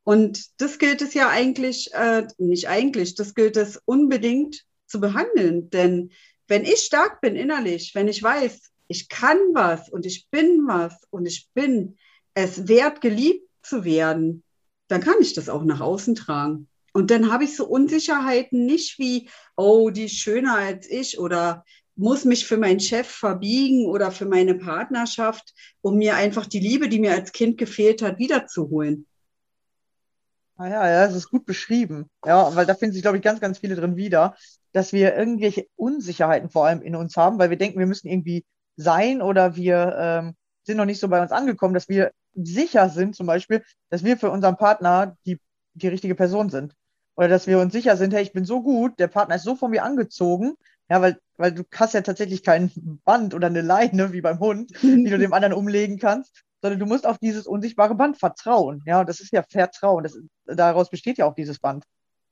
Und 0.03 0.61
das 0.61 0.79
gilt 0.79 1.03
es 1.03 1.15
ja 1.15 1.29
eigentlich, 1.29 1.93
äh, 1.95 2.27
nicht 2.39 2.69
eigentlich, 2.69 3.15
das 3.15 3.35
gilt 3.35 3.57
es 3.57 3.81
unbedingt 3.85 4.65
zu 4.87 5.01
behandeln. 5.01 5.71
Denn 5.71 6.11
wenn 6.49 6.65
ich 6.65 6.81
stark 6.81 7.21
bin 7.21 7.37
innerlich, 7.37 7.95
wenn 7.95 8.09
ich 8.09 8.21
weiß, 8.21 8.73
ich 8.89 9.09
kann 9.09 9.39
was 9.53 9.89
und 9.89 10.05
ich 10.07 10.29
bin 10.31 10.67
was 10.67 11.07
und 11.11 11.27
ich 11.27 11.49
bin 11.55 11.97
es 12.35 12.69
wert, 12.69 13.01
geliebt 13.01 13.49
zu 13.63 13.85
werden, 13.85 14.43
dann 14.89 15.01
kann 15.01 15.17
ich 15.21 15.35
das 15.35 15.49
auch 15.49 15.65
nach 15.65 15.81
außen 15.81 16.15
tragen. 16.15 16.69
Und 16.93 17.11
dann 17.11 17.31
habe 17.33 17.45
ich 17.45 17.57
so 17.57 17.67
Unsicherheiten 17.67 18.67
nicht 18.67 18.99
wie, 18.99 19.29
oh, 19.57 19.91
die 19.91 20.05
ist 20.05 20.17
schöner 20.17 20.57
als 20.57 20.91
ich 20.91 21.19
oder 21.19 21.65
muss 21.95 22.25
mich 22.25 22.47
für 22.47 22.57
meinen 22.57 22.81
Chef 22.81 23.07
verbiegen 23.07 23.87
oder 23.87 24.11
für 24.11 24.27
meine 24.27 24.55
Partnerschaft, 24.55 25.55
um 25.83 25.99
mir 25.99 26.17
einfach 26.17 26.47
die 26.47 26.59
Liebe, 26.59 26.89
die 26.89 26.99
mir 26.99 27.13
als 27.13 27.33
Kind 27.33 27.59
gefehlt 27.59 28.03
hat, 28.03 28.19
wiederzuholen. 28.19 29.07
Ah 30.57 30.69
ja, 30.69 30.89
ja, 30.89 31.07
das 31.07 31.15
ist 31.15 31.31
gut 31.31 31.47
beschrieben. 31.47 32.11
Ja, 32.25 32.55
weil 32.55 32.67
da 32.67 32.75
finden 32.75 32.95
sich, 32.95 33.03
glaube 33.03 33.19
ich, 33.19 33.23
ganz, 33.23 33.41
ganz 33.41 33.59
viele 33.59 33.77
drin 33.77 33.97
wieder, 33.97 34.35
dass 34.73 34.93
wir 34.93 35.17
irgendwelche 35.17 35.67
Unsicherheiten 35.77 36.51
vor 36.51 36.67
allem 36.67 36.83
in 36.83 36.97
uns 36.97 37.17
haben, 37.17 37.39
weil 37.39 37.51
wir 37.51 37.57
denken, 37.57 37.79
wir 37.79 37.87
müssen 37.87 38.09
irgendwie 38.09 38.45
sein 38.77 39.23
oder 39.23 39.57
wir 39.57 39.97
ähm, 39.99 40.35
sind 40.65 40.77
noch 40.77 40.85
nicht 40.85 41.01
so 41.01 41.09
bei 41.09 41.23
uns 41.23 41.33
angekommen, 41.33 41.75
dass 41.75 41.89
wir 41.89 42.13
sicher 42.35 42.89
sind, 42.89 43.17
zum 43.17 43.27
Beispiel, 43.27 43.63
dass 43.89 44.05
wir 44.05 44.17
für 44.17 44.31
unseren 44.31 44.57
Partner 44.57 45.17
die, 45.27 45.41
die 45.75 45.89
richtige 45.89 46.15
Person 46.15 46.51
sind. 46.51 46.75
Oder 47.17 47.29
dass 47.29 47.47
wir 47.47 47.59
uns 47.59 47.73
sicher 47.73 47.97
sind, 47.97 48.15
hey, 48.15 48.23
ich 48.23 48.33
bin 48.33 48.45
so 48.45 48.63
gut, 48.63 48.99
der 48.99 49.09
Partner 49.09 49.35
ist 49.35 49.45
so 49.45 49.57
von 49.57 49.71
mir 49.71 49.85
angezogen, 49.85 50.55
ja, 50.89 51.01
weil, 51.01 51.19
weil 51.37 51.53
du 51.53 51.65
hast 51.75 51.95
ja 51.95 52.01
tatsächlich 52.01 52.43
kein 52.43 52.71
Band 53.05 53.35
oder 53.35 53.47
eine 53.47 53.61
Leine 53.61 54.13
wie 54.13 54.21
beim 54.21 54.41
Hund, 54.41 54.73
die 54.83 55.05
du 55.05 55.19
dem 55.19 55.33
anderen 55.33 55.55
umlegen 55.55 55.99
kannst, 55.99 56.43
sondern 56.63 56.81
du 56.81 56.87
musst 56.87 57.07
auf 57.07 57.19
dieses 57.19 57.47
unsichtbare 57.47 57.95
Band 57.95 58.19
vertrauen. 58.19 58.83
Ja, 58.87 59.01
und 59.01 59.09
das 59.09 59.21
ist 59.21 59.33
ja 59.33 59.43
Vertrauen. 59.49 60.03
Das, 60.03 60.19
daraus 60.47 60.91
besteht 60.91 61.19
ja 61.19 61.27
auch 61.27 61.35
dieses 61.35 61.59
Band. 61.59 61.85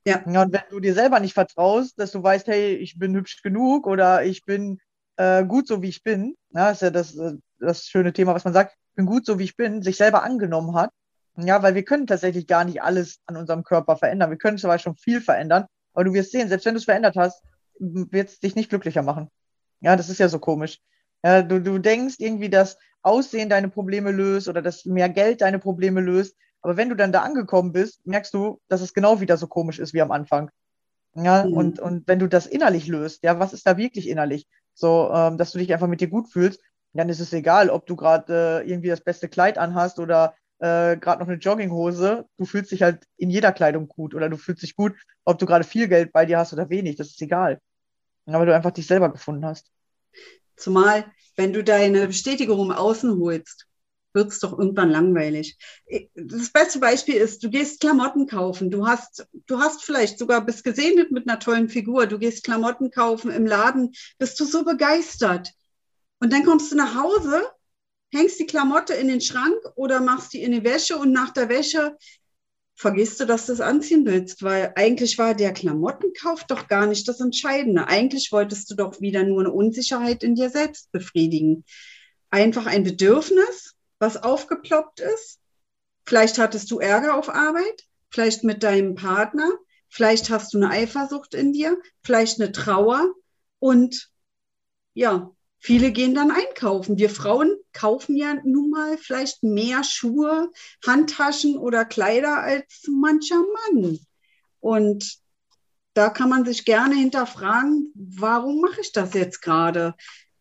Ja. 0.06 0.22
ja. 0.28 0.42
Und 0.42 0.52
wenn 0.52 0.62
du 0.70 0.80
dir 0.80 0.94
selber 0.94 1.20
nicht 1.20 1.34
vertraust, 1.34 1.98
dass 1.98 2.12
du 2.12 2.22
weißt, 2.22 2.46
hey, 2.48 2.74
ich 2.74 2.98
bin 2.98 3.14
hübsch 3.14 3.42
genug 3.42 3.86
oder 3.86 4.24
ich 4.24 4.44
bin 4.44 4.80
äh, 5.16 5.44
gut 5.44 5.66
so 5.66 5.82
wie 5.82 5.88
ich 5.88 6.02
bin, 6.02 6.34
ja, 6.50 6.70
ist 6.70 6.82
ja 6.82 6.90
das, 6.90 7.16
äh, 7.16 7.34
das 7.58 7.84
schöne 7.84 8.12
Thema, 8.12 8.34
was 8.34 8.44
man 8.44 8.54
sagt, 8.54 8.74
bin 8.98 9.06
gut 9.06 9.24
so 9.24 9.38
wie 9.38 9.44
ich 9.44 9.56
bin, 9.56 9.80
sich 9.80 9.96
selber 9.96 10.24
angenommen 10.24 10.74
hat. 10.74 10.90
Ja, 11.36 11.62
weil 11.62 11.76
wir 11.76 11.84
können 11.84 12.08
tatsächlich 12.08 12.48
gar 12.48 12.64
nicht 12.64 12.82
alles 12.82 13.20
an 13.26 13.36
unserem 13.36 13.62
Körper 13.62 13.96
verändern. 13.96 14.30
Wir 14.30 14.38
können 14.38 14.58
zwar 14.58 14.76
schon 14.80 14.96
viel 14.96 15.20
verändern, 15.20 15.66
aber 15.94 16.04
du 16.04 16.12
wirst 16.12 16.32
sehen, 16.32 16.48
selbst 16.48 16.66
wenn 16.66 16.74
du 16.74 16.78
es 16.78 16.84
verändert 16.84 17.16
hast, 17.16 17.44
wird 17.78 18.28
es 18.28 18.40
dich 18.40 18.56
nicht 18.56 18.70
glücklicher 18.70 19.02
machen. 19.02 19.30
Ja, 19.80 19.94
das 19.94 20.08
ist 20.08 20.18
ja 20.18 20.28
so 20.28 20.40
komisch. 20.40 20.80
Ja, 21.22 21.42
du, 21.42 21.60
du 21.60 21.78
denkst 21.78 22.16
irgendwie, 22.18 22.50
dass 22.50 22.76
Aussehen 23.02 23.48
deine 23.48 23.68
Probleme 23.68 24.10
löst 24.10 24.48
oder 24.48 24.62
dass 24.62 24.84
mehr 24.84 25.08
Geld 25.08 25.42
deine 25.42 25.60
Probleme 25.60 26.00
löst. 26.00 26.34
Aber 26.60 26.76
wenn 26.76 26.88
du 26.88 26.96
dann 26.96 27.12
da 27.12 27.22
angekommen 27.22 27.72
bist, 27.72 28.04
merkst 28.04 28.34
du, 28.34 28.60
dass 28.66 28.80
es 28.80 28.94
genau 28.94 29.20
wieder 29.20 29.36
so 29.36 29.46
komisch 29.46 29.78
ist 29.78 29.94
wie 29.94 30.02
am 30.02 30.10
Anfang. 30.10 30.50
Ja, 31.14 31.44
mhm. 31.44 31.52
und, 31.52 31.78
und 31.78 32.08
wenn 32.08 32.18
du 32.18 32.26
das 32.26 32.48
innerlich 32.48 32.88
löst, 32.88 33.22
ja, 33.22 33.38
was 33.38 33.52
ist 33.52 33.64
da 33.64 33.76
wirklich 33.76 34.08
innerlich? 34.08 34.48
So, 34.74 35.08
ähm, 35.14 35.38
dass 35.38 35.52
du 35.52 35.58
dich 35.58 35.72
einfach 35.72 35.86
mit 35.86 36.00
dir 36.00 36.08
gut 36.08 36.28
fühlst, 36.28 36.60
dann 36.92 37.08
ist 37.08 37.20
es 37.20 37.32
egal, 37.32 37.70
ob 37.70 37.86
du 37.86 37.96
gerade 37.96 38.62
äh, 38.64 38.68
irgendwie 38.68 38.88
das 38.88 39.00
beste 39.00 39.28
Kleid 39.28 39.58
anhast 39.58 39.98
oder 39.98 40.34
äh, 40.58 40.96
gerade 40.96 41.20
noch 41.20 41.28
eine 41.28 41.38
Jogginghose. 41.38 42.26
Du 42.36 42.44
fühlst 42.44 42.72
dich 42.72 42.82
halt 42.82 43.04
in 43.16 43.30
jeder 43.30 43.52
Kleidung 43.52 43.88
gut 43.88 44.14
oder 44.14 44.28
du 44.28 44.36
fühlst 44.36 44.62
dich 44.62 44.74
gut, 44.74 44.94
ob 45.24 45.38
du 45.38 45.46
gerade 45.46 45.64
viel 45.64 45.88
Geld 45.88 46.12
bei 46.12 46.26
dir 46.26 46.38
hast 46.38 46.52
oder 46.52 46.70
wenig. 46.70 46.96
Das 46.96 47.08
ist 47.08 47.22
egal. 47.22 47.60
Aber 48.26 48.46
du 48.46 48.54
einfach 48.54 48.72
dich 48.72 48.86
selber 48.86 49.10
gefunden 49.10 49.44
hast. 49.44 49.70
Zumal, 50.56 51.04
wenn 51.36 51.52
du 51.52 51.62
deine 51.62 52.08
Bestätigung 52.08 52.60
im 52.60 52.72
Außen 52.72 53.18
holst, 53.18 53.66
wird 54.12 54.32
es 54.32 54.40
doch 54.40 54.58
irgendwann 54.58 54.90
langweilig. 54.90 55.56
Das 56.14 56.50
beste 56.50 56.80
Beispiel 56.80 57.14
ist, 57.14 57.44
du 57.44 57.50
gehst 57.50 57.80
Klamotten 57.80 58.26
kaufen. 58.26 58.70
Du 58.70 58.86
hast, 58.86 59.26
du 59.46 59.60
hast 59.60 59.84
vielleicht 59.84 60.18
sogar 60.18 60.44
bist 60.44 60.64
gesegnet 60.64 61.12
mit 61.12 61.28
einer 61.28 61.38
tollen 61.38 61.68
Figur. 61.68 62.06
Du 62.06 62.18
gehst 62.18 62.44
Klamotten 62.44 62.90
kaufen 62.90 63.30
im 63.30 63.46
Laden, 63.46 63.92
bist 64.18 64.40
du 64.40 64.44
so 64.44 64.64
begeistert. 64.64 65.52
Und 66.20 66.32
dann 66.32 66.44
kommst 66.44 66.72
du 66.72 66.76
nach 66.76 66.94
Hause, 66.94 67.46
hängst 68.12 68.40
die 68.40 68.46
Klamotte 68.46 68.94
in 68.94 69.08
den 69.08 69.20
Schrank 69.20 69.56
oder 69.76 70.00
machst 70.00 70.32
die 70.32 70.42
in 70.42 70.52
die 70.52 70.64
Wäsche 70.64 70.96
und 70.96 71.12
nach 71.12 71.30
der 71.30 71.48
Wäsche 71.48 71.96
vergisst 72.74 73.18
du, 73.18 73.24
dass 73.26 73.46
du 73.46 73.52
es 73.52 73.60
anziehen 73.60 74.06
willst, 74.06 74.42
weil 74.44 74.72
eigentlich 74.76 75.18
war 75.18 75.34
der 75.34 75.52
Klamottenkauf 75.52 76.44
doch 76.44 76.68
gar 76.68 76.86
nicht 76.86 77.08
das 77.08 77.20
Entscheidende. 77.20 77.88
Eigentlich 77.88 78.30
wolltest 78.30 78.70
du 78.70 78.76
doch 78.76 79.00
wieder 79.00 79.24
nur 79.24 79.40
eine 79.40 79.50
Unsicherheit 79.52 80.22
in 80.22 80.36
dir 80.36 80.48
selbst 80.48 80.92
befriedigen. 80.92 81.64
Einfach 82.30 82.66
ein 82.66 82.84
Bedürfnis, 82.84 83.74
was 83.98 84.22
aufgeploppt 84.22 85.00
ist. 85.00 85.40
Vielleicht 86.06 86.38
hattest 86.38 86.70
du 86.70 86.78
Ärger 86.78 87.16
auf 87.16 87.28
Arbeit, 87.28 87.82
vielleicht 88.10 88.44
mit 88.44 88.62
deinem 88.62 88.94
Partner, 88.94 89.50
vielleicht 89.88 90.30
hast 90.30 90.54
du 90.54 90.58
eine 90.58 90.70
Eifersucht 90.70 91.34
in 91.34 91.52
dir, 91.52 91.76
vielleicht 92.04 92.40
eine 92.40 92.52
Trauer 92.52 93.12
und 93.58 94.08
ja, 94.94 95.32
Viele 95.60 95.90
gehen 95.90 96.14
dann 96.14 96.30
einkaufen. 96.30 96.98
Wir 96.98 97.10
Frauen 97.10 97.56
kaufen 97.72 98.16
ja 98.16 98.34
nun 98.44 98.70
mal 98.70 98.96
vielleicht 98.96 99.42
mehr 99.42 99.82
Schuhe, 99.82 100.50
Handtaschen 100.86 101.56
oder 101.56 101.84
Kleider 101.84 102.38
als 102.38 102.86
mancher 102.88 103.42
Mann. 103.72 103.98
Und 104.60 105.18
da 105.94 106.10
kann 106.10 106.28
man 106.28 106.44
sich 106.44 106.64
gerne 106.64 106.94
hinterfragen, 106.94 107.92
warum 107.94 108.60
mache 108.60 108.80
ich 108.80 108.92
das 108.92 109.14
jetzt 109.14 109.40
gerade? 109.42 109.94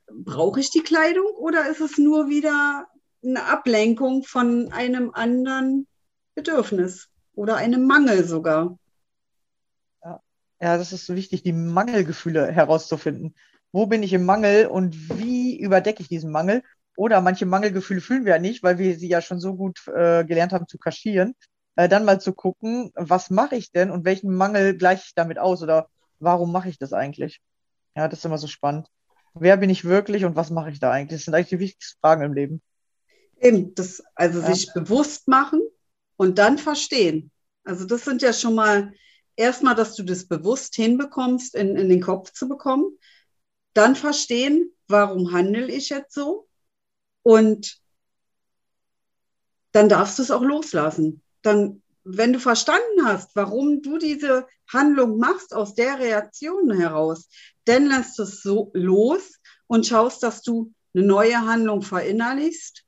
Brauche 0.08 0.60
ich 0.60 0.70
die 0.70 0.84
Kleidung 0.84 1.26
oder 1.26 1.68
ist 1.68 1.82
es 1.82 1.98
nur 1.98 2.30
wieder 2.30 2.88
eine 3.24 3.44
Ablenkung 3.44 4.24
von 4.24 4.72
einem 4.72 5.12
anderen 5.14 5.88
Bedürfnis 6.36 7.10
oder 7.34 7.56
einem 7.56 7.88
Mangel 7.88 8.24
sogar? 8.24 8.78
Ja, 10.60 10.78
das 10.78 10.94
ist 10.94 11.10
wichtig, 11.10 11.44
die 11.44 11.54
Mangelgefühle 11.54 12.52
herauszufinden 12.52 13.36
wo 13.72 13.86
bin 13.86 14.04
ich 14.04 14.14
im 14.14 14.26
Mangel 14.26 14.68
und 14.68 15.20
wie 15.20 15.60
überdecke 15.60 16.02
ich 16.02 16.10
diesen 16.10 16.32
Mangel. 16.32 16.64
Oder 16.96 17.22
manche 17.22 17.46
Mangelgefühle 17.46 18.02
fühlen 18.02 18.26
wir 18.26 18.34
ja 18.34 18.40
nicht, 18.40 18.64
weil 18.64 18.80
wir 18.80 18.98
sie 18.98 19.08
ja 19.08 19.22
schon 19.22 19.40
so 19.40 19.56
gut 19.56 19.88
äh, 19.88 20.26
gelernt 20.26 20.52
haben 20.52 20.68
zu 20.68 20.78
kaschieren. 20.78 21.36
Äh, 21.76 21.88
dann 21.88 22.06
mal 22.06 22.20
zu 22.20 22.34
gucken, 22.34 22.92
was 22.96 23.30
mache 23.30 23.56
ich 23.56 23.72
denn 23.72 23.92
und 23.92 24.04
welchen 24.04 24.34
Mangel 24.34 24.76
gleiche 24.76 25.04
ich 25.06 25.14
damit 25.14 25.38
aus 25.38 25.62
oder 25.62 25.90
warum 26.20 26.52
mache 26.52 26.70
ich 26.70 26.80
das 26.80 26.92
eigentlich? 26.94 27.40
Ja, 27.96 28.08
das 28.08 28.20
ist 28.20 28.26
immer 28.26 28.40
so 28.40 28.48
spannend. 28.48 28.88
Wer 29.36 29.58
bin 29.58 29.70
ich 29.70 29.86
wirklich 29.86 30.26
und 30.26 30.36
was 30.36 30.50
mache 30.50 30.72
ich 30.72 30.80
da 30.80 30.92
eigentlich? 30.92 31.20
Das 31.20 31.26
sind 31.26 31.36
eigentlich 31.36 31.50
die 31.50 31.60
wichtigsten 31.60 32.00
Fragen 32.00 32.24
im 32.24 32.34
Leben. 32.34 32.62
Eben, 33.40 33.76
das, 33.76 34.02
also 34.16 34.40
ja. 34.40 34.54
sich 34.54 34.74
bewusst 34.74 35.28
machen 35.28 35.62
und 36.16 36.40
dann 36.40 36.58
verstehen. 36.58 37.32
Also 37.64 37.86
das 37.86 38.06
sind 38.06 38.24
ja 38.24 38.34
schon 38.34 38.56
mal 38.56 38.94
erstmal, 39.36 39.76
dass 39.76 39.96
du 39.96 40.04
das 40.04 40.28
bewusst 40.28 40.76
hinbekommst, 40.76 41.54
in, 41.54 41.76
in 41.76 41.90
den 41.90 42.02
Kopf 42.02 42.32
zu 42.32 42.48
bekommen. 42.48 42.98
Dann 43.78 43.96
verstehen, 43.96 44.72
warum 44.88 45.32
handle 45.32 45.68
ich 45.68 45.90
jetzt 45.90 46.16
so? 46.16 46.48
Und 47.22 47.80
dann 49.72 49.88
darfst 49.88 50.18
du 50.18 50.24
es 50.24 50.32
auch 50.32 50.42
loslassen. 50.42 51.22
Dann, 51.44 51.84
wenn 52.04 52.34
du 52.34 52.40
verstanden 52.40 53.06
hast, 53.06 53.36
warum 53.36 53.84
du 53.84 54.00
diese 54.00 54.48
Handlung 54.68 55.20
machst 55.20 55.54
aus 55.54 55.76
der 55.76 56.00
Reaktion 56.00 56.72
heraus, 56.72 57.30
dann 57.66 57.86
lässt 57.86 58.18
du 58.18 58.24
es 58.24 58.42
so 58.42 58.72
los 58.74 59.36
und 59.68 59.86
schaust, 59.86 60.24
dass 60.24 60.42
du 60.42 60.74
eine 60.96 61.06
neue 61.06 61.38
Handlung 61.40 61.84
verinnerlichst 61.84 62.84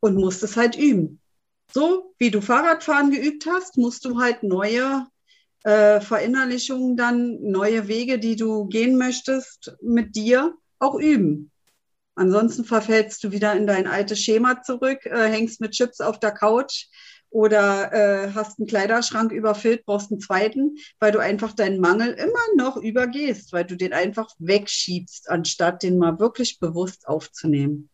und 0.00 0.16
musst 0.16 0.42
es 0.42 0.58
halt 0.58 0.76
üben. 0.76 1.18
So 1.72 2.14
wie 2.18 2.30
du 2.30 2.42
Fahrradfahren 2.42 3.10
geübt 3.10 3.46
hast, 3.46 3.78
musst 3.78 4.04
du 4.04 4.20
halt 4.20 4.42
neue 4.42 5.06
äh, 5.64 6.00
Verinnerlichungen 6.00 6.96
dann, 6.96 7.38
neue 7.40 7.88
Wege, 7.88 8.18
die 8.18 8.36
du 8.36 8.66
gehen 8.66 8.96
möchtest, 8.96 9.76
mit 9.82 10.14
dir 10.14 10.54
auch 10.78 10.94
üben. 10.94 11.50
Ansonsten 12.14 12.64
verfällst 12.64 13.24
du 13.24 13.32
wieder 13.32 13.54
in 13.54 13.66
dein 13.66 13.88
altes 13.88 14.20
Schema 14.20 14.62
zurück, 14.62 15.04
äh, 15.06 15.28
hängst 15.28 15.60
mit 15.60 15.72
Chips 15.72 16.00
auf 16.00 16.20
der 16.20 16.30
Couch 16.30 16.86
oder 17.30 17.92
äh, 17.92 18.30
hast 18.32 18.60
einen 18.60 18.68
Kleiderschrank 18.68 19.32
überfüllt, 19.32 19.84
brauchst 19.84 20.12
einen 20.12 20.20
zweiten, 20.20 20.76
weil 21.00 21.10
du 21.10 21.18
einfach 21.18 21.52
deinen 21.52 21.80
Mangel 21.80 22.12
immer 22.12 22.38
noch 22.56 22.76
übergehst, 22.76 23.52
weil 23.52 23.64
du 23.64 23.76
den 23.76 23.92
einfach 23.92 24.30
wegschiebst, 24.38 25.28
anstatt 25.28 25.82
den 25.82 25.98
mal 25.98 26.20
wirklich 26.20 26.60
bewusst 26.60 27.08
aufzunehmen. 27.08 27.90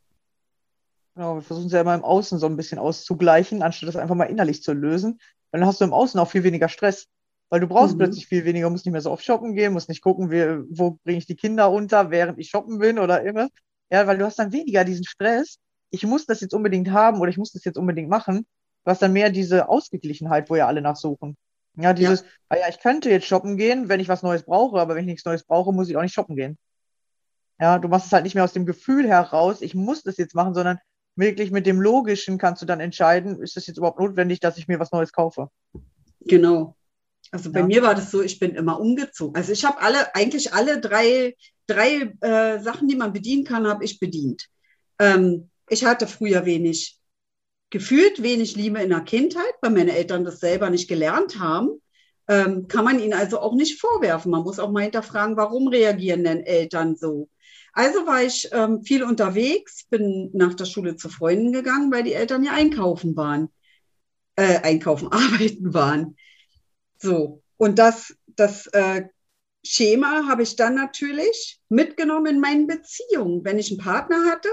Genau, 1.14 1.36
wir 1.36 1.42
versuchen 1.42 1.68
es 1.68 1.72
ja 1.72 1.80
immer 1.80 1.94
im 1.94 2.04
Außen 2.04 2.38
so 2.38 2.46
ein 2.46 2.56
bisschen 2.56 2.78
auszugleichen, 2.78 3.62
anstatt 3.62 3.88
das 3.88 3.96
einfach 3.96 4.14
mal 4.14 4.24
innerlich 4.24 4.62
zu 4.62 4.74
lösen. 4.74 5.18
Dann 5.52 5.64
hast 5.64 5.80
du 5.80 5.84
im 5.84 5.94
Außen 5.94 6.20
auch 6.20 6.30
viel 6.30 6.44
weniger 6.44 6.68
Stress, 6.68 7.06
weil 7.50 7.60
du 7.60 7.66
brauchst 7.66 7.94
mhm. 7.94 7.98
plötzlich 7.98 8.26
viel 8.26 8.44
weniger, 8.44 8.70
musst 8.70 8.86
nicht 8.86 8.92
mehr 8.92 9.00
so 9.00 9.10
oft 9.10 9.24
shoppen 9.24 9.54
gehen, 9.54 9.72
musst 9.72 9.88
nicht 9.88 10.02
gucken, 10.02 10.30
wie, 10.30 10.64
wo 10.70 10.98
bringe 11.04 11.18
ich 11.18 11.26
die 11.26 11.36
Kinder 11.36 11.70
unter, 11.70 12.10
während 12.10 12.38
ich 12.38 12.48
shoppen 12.48 12.78
bin 12.78 12.98
oder 12.98 13.22
immer. 13.22 13.48
Ja, 13.90 14.06
weil 14.06 14.18
du 14.18 14.24
hast 14.24 14.38
dann 14.38 14.52
weniger 14.52 14.84
diesen 14.84 15.04
Stress. 15.04 15.58
Ich 15.90 16.06
muss 16.06 16.24
das 16.24 16.40
jetzt 16.40 16.54
unbedingt 16.54 16.90
haben 16.90 17.20
oder 17.20 17.28
ich 17.28 17.38
muss 17.38 17.52
das 17.52 17.64
jetzt 17.64 17.76
unbedingt 17.76 18.08
machen. 18.08 18.46
Du 18.84 18.90
hast 18.90 19.02
dann 19.02 19.12
mehr 19.12 19.30
diese 19.30 19.68
Ausgeglichenheit, 19.68 20.48
wo 20.48 20.54
ja 20.54 20.68
alle 20.68 20.80
nachsuchen. 20.80 21.36
Ja, 21.76 21.92
dieses, 21.92 22.20
ja. 22.20 22.26
Ah 22.50 22.56
ja, 22.58 22.68
ich 22.68 22.78
könnte 22.78 23.10
jetzt 23.10 23.26
shoppen 23.26 23.56
gehen, 23.56 23.88
wenn 23.88 24.00
ich 24.00 24.08
was 24.08 24.22
Neues 24.22 24.44
brauche, 24.44 24.80
aber 24.80 24.94
wenn 24.94 25.02
ich 25.02 25.10
nichts 25.10 25.24
Neues 25.24 25.44
brauche, 25.44 25.72
muss 25.72 25.88
ich 25.88 25.96
auch 25.96 26.02
nicht 26.02 26.14
shoppen 26.14 26.36
gehen. 26.36 26.56
Ja, 27.60 27.78
du 27.78 27.88
machst 27.88 28.06
es 28.06 28.12
halt 28.12 28.24
nicht 28.24 28.34
mehr 28.34 28.44
aus 28.44 28.52
dem 28.52 28.64
Gefühl 28.64 29.06
heraus, 29.08 29.60
ich 29.60 29.74
muss 29.74 30.02
das 30.02 30.16
jetzt 30.16 30.34
machen, 30.34 30.54
sondern 30.54 30.78
wirklich 31.16 31.50
mit 31.50 31.66
dem 31.66 31.80
Logischen 31.80 32.38
kannst 32.38 32.62
du 32.62 32.66
dann 32.66 32.80
entscheiden, 32.80 33.40
ist 33.40 33.56
es 33.56 33.66
jetzt 33.66 33.76
überhaupt 33.76 33.98
notwendig, 33.98 34.40
dass 34.40 34.56
ich 34.56 34.68
mir 34.68 34.80
was 34.80 34.92
Neues 34.92 35.12
kaufe. 35.12 35.48
Genau. 36.20 36.76
Also 37.32 37.52
bei 37.52 37.60
ja. 37.60 37.66
mir 37.66 37.82
war 37.82 37.94
das 37.94 38.10
so, 38.10 38.22
ich 38.22 38.38
bin 38.38 38.54
immer 38.54 38.80
umgezogen. 38.80 39.36
Also 39.36 39.52
ich 39.52 39.64
habe 39.64 39.80
alle, 39.80 40.14
eigentlich 40.14 40.52
alle 40.52 40.80
drei 40.80 41.34
drei 41.70 42.12
äh, 42.20 42.60
Sachen, 42.60 42.88
die 42.88 42.96
man 42.96 43.12
bedienen 43.12 43.44
kann, 43.44 43.66
habe 43.66 43.84
ich 43.84 44.00
bedient. 44.00 44.48
Ähm, 44.98 45.50
ich 45.68 45.84
hatte 45.84 46.06
früher 46.06 46.44
wenig, 46.44 46.98
gefühlt 47.70 48.22
wenig 48.22 48.56
Liebe 48.56 48.80
in 48.80 48.90
der 48.90 49.00
Kindheit, 49.00 49.54
weil 49.62 49.70
meine 49.70 49.96
Eltern 49.96 50.24
das 50.24 50.40
selber 50.40 50.68
nicht 50.70 50.88
gelernt 50.88 51.38
haben. 51.38 51.80
Ähm, 52.28 52.68
kann 52.68 52.84
man 52.84 53.00
ihnen 53.00 53.14
also 53.14 53.40
auch 53.40 53.54
nicht 53.54 53.80
vorwerfen. 53.80 54.30
Man 54.30 54.42
muss 54.42 54.58
auch 54.58 54.70
mal 54.70 54.82
hinterfragen, 54.82 55.36
warum 55.36 55.68
reagieren 55.68 56.24
denn 56.24 56.44
Eltern 56.44 56.96
so? 56.96 57.28
Also 57.72 58.04
war 58.06 58.22
ich 58.22 58.48
ähm, 58.52 58.82
viel 58.82 59.04
unterwegs, 59.04 59.84
bin 59.88 60.30
nach 60.32 60.54
der 60.54 60.64
Schule 60.64 60.96
zu 60.96 61.08
Freunden 61.08 61.52
gegangen, 61.52 61.92
weil 61.92 62.02
die 62.02 62.14
Eltern 62.14 62.42
ja 62.42 62.52
einkaufen 62.52 63.16
waren, 63.16 63.48
äh, 64.34 64.58
einkaufen, 64.62 65.08
arbeiten 65.12 65.72
waren. 65.72 66.16
So, 67.00 67.42
und 67.56 67.78
das, 67.78 68.14
das 68.26 68.66
äh, 68.68 69.04
Schema 69.64 70.26
habe 70.28 70.42
ich 70.42 70.56
dann 70.56 70.74
natürlich 70.74 71.60
mitgenommen 71.68 72.26
in 72.26 72.40
meinen 72.40 72.66
Beziehungen. 72.66 73.44
Wenn 73.44 73.58
ich 73.58 73.70
einen 73.70 73.80
Partner 73.80 74.30
hatte, 74.30 74.48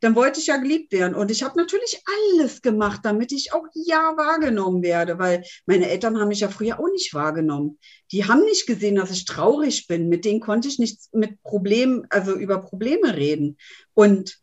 dann 0.00 0.16
wollte 0.16 0.40
ich 0.40 0.48
ja 0.48 0.56
geliebt 0.58 0.92
werden. 0.92 1.14
Und 1.14 1.30
ich 1.30 1.42
habe 1.42 1.56
natürlich 1.56 2.02
alles 2.06 2.62
gemacht, 2.62 3.00
damit 3.04 3.32
ich 3.32 3.52
auch 3.52 3.66
ja 3.74 4.14
wahrgenommen 4.16 4.82
werde, 4.82 5.18
weil 5.18 5.44
meine 5.66 5.88
Eltern 5.88 6.20
haben 6.20 6.28
mich 6.28 6.40
ja 6.40 6.48
früher 6.48 6.78
auch 6.78 6.90
nicht 6.92 7.14
wahrgenommen. 7.14 7.78
Die 8.12 8.26
haben 8.26 8.44
nicht 8.44 8.66
gesehen, 8.66 8.96
dass 8.96 9.10
ich 9.10 9.24
traurig 9.24 9.86
bin. 9.86 10.08
Mit 10.08 10.24
denen 10.24 10.40
konnte 10.40 10.68
ich 10.68 10.78
nicht 10.78 11.14
mit 11.14 11.42
Problemen, 11.42 12.06
also 12.10 12.34
über 12.34 12.60
Probleme 12.60 13.16
reden. 13.16 13.56
Und 13.94 14.38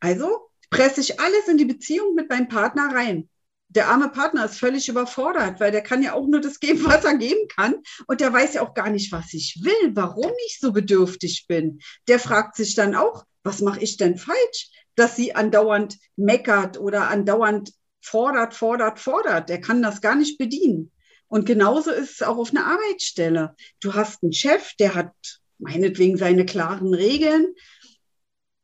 also 0.00 0.50
presse 0.68 1.00
ich 1.00 1.20
alles 1.20 1.48
in 1.48 1.58
die 1.58 1.64
Beziehung 1.64 2.14
mit 2.14 2.28
meinem 2.28 2.48
Partner 2.48 2.90
rein 2.92 3.28
der 3.74 3.88
arme 3.88 4.10
Partner 4.10 4.44
ist 4.44 4.58
völlig 4.58 4.88
überfordert, 4.88 5.58
weil 5.58 5.72
der 5.72 5.82
kann 5.82 6.02
ja 6.02 6.12
auch 6.12 6.26
nur 6.26 6.40
das 6.40 6.60
geben, 6.60 6.84
was 6.84 7.04
er 7.04 7.16
geben 7.16 7.48
kann. 7.48 7.76
Und 8.06 8.20
der 8.20 8.32
weiß 8.32 8.54
ja 8.54 8.62
auch 8.62 8.74
gar 8.74 8.90
nicht, 8.90 9.12
was 9.12 9.32
ich 9.32 9.60
will, 9.62 9.94
warum 9.94 10.32
ich 10.46 10.58
so 10.60 10.72
bedürftig 10.72 11.46
bin. 11.48 11.80
Der 12.08 12.18
fragt 12.18 12.56
sich 12.56 12.74
dann 12.74 12.94
auch, 12.94 13.24
was 13.42 13.60
mache 13.60 13.80
ich 13.80 13.96
denn 13.96 14.18
falsch, 14.18 14.70
dass 14.94 15.16
sie 15.16 15.34
andauernd 15.34 15.98
meckert 16.16 16.78
oder 16.78 17.08
andauernd 17.08 17.72
fordert, 18.00 18.54
fordert, 18.54 19.00
fordert. 19.00 19.48
Der 19.48 19.60
kann 19.60 19.82
das 19.82 20.00
gar 20.00 20.14
nicht 20.14 20.38
bedienen. 20.38 20.92
Und 21.28 21.46
genauso 21.46 21.90
ist 21.90 22.12
es 22.12 22.22
auch 22.22 22.36
auf 22.36 22.50
einer 22.50 22.66
Arbeitsstelle. 22.66 23.56
Du 23.80 23.94
hast 23.94 24.22
einen 24.22 24.34
Chef, 24.34 24.74
der 24.78 24.94
hat 24.94 25.12
meinetwegen 25.58 26.18
seine 26.18 26.44
klaren 26.44 26.92
Regeln. 26.92 27.54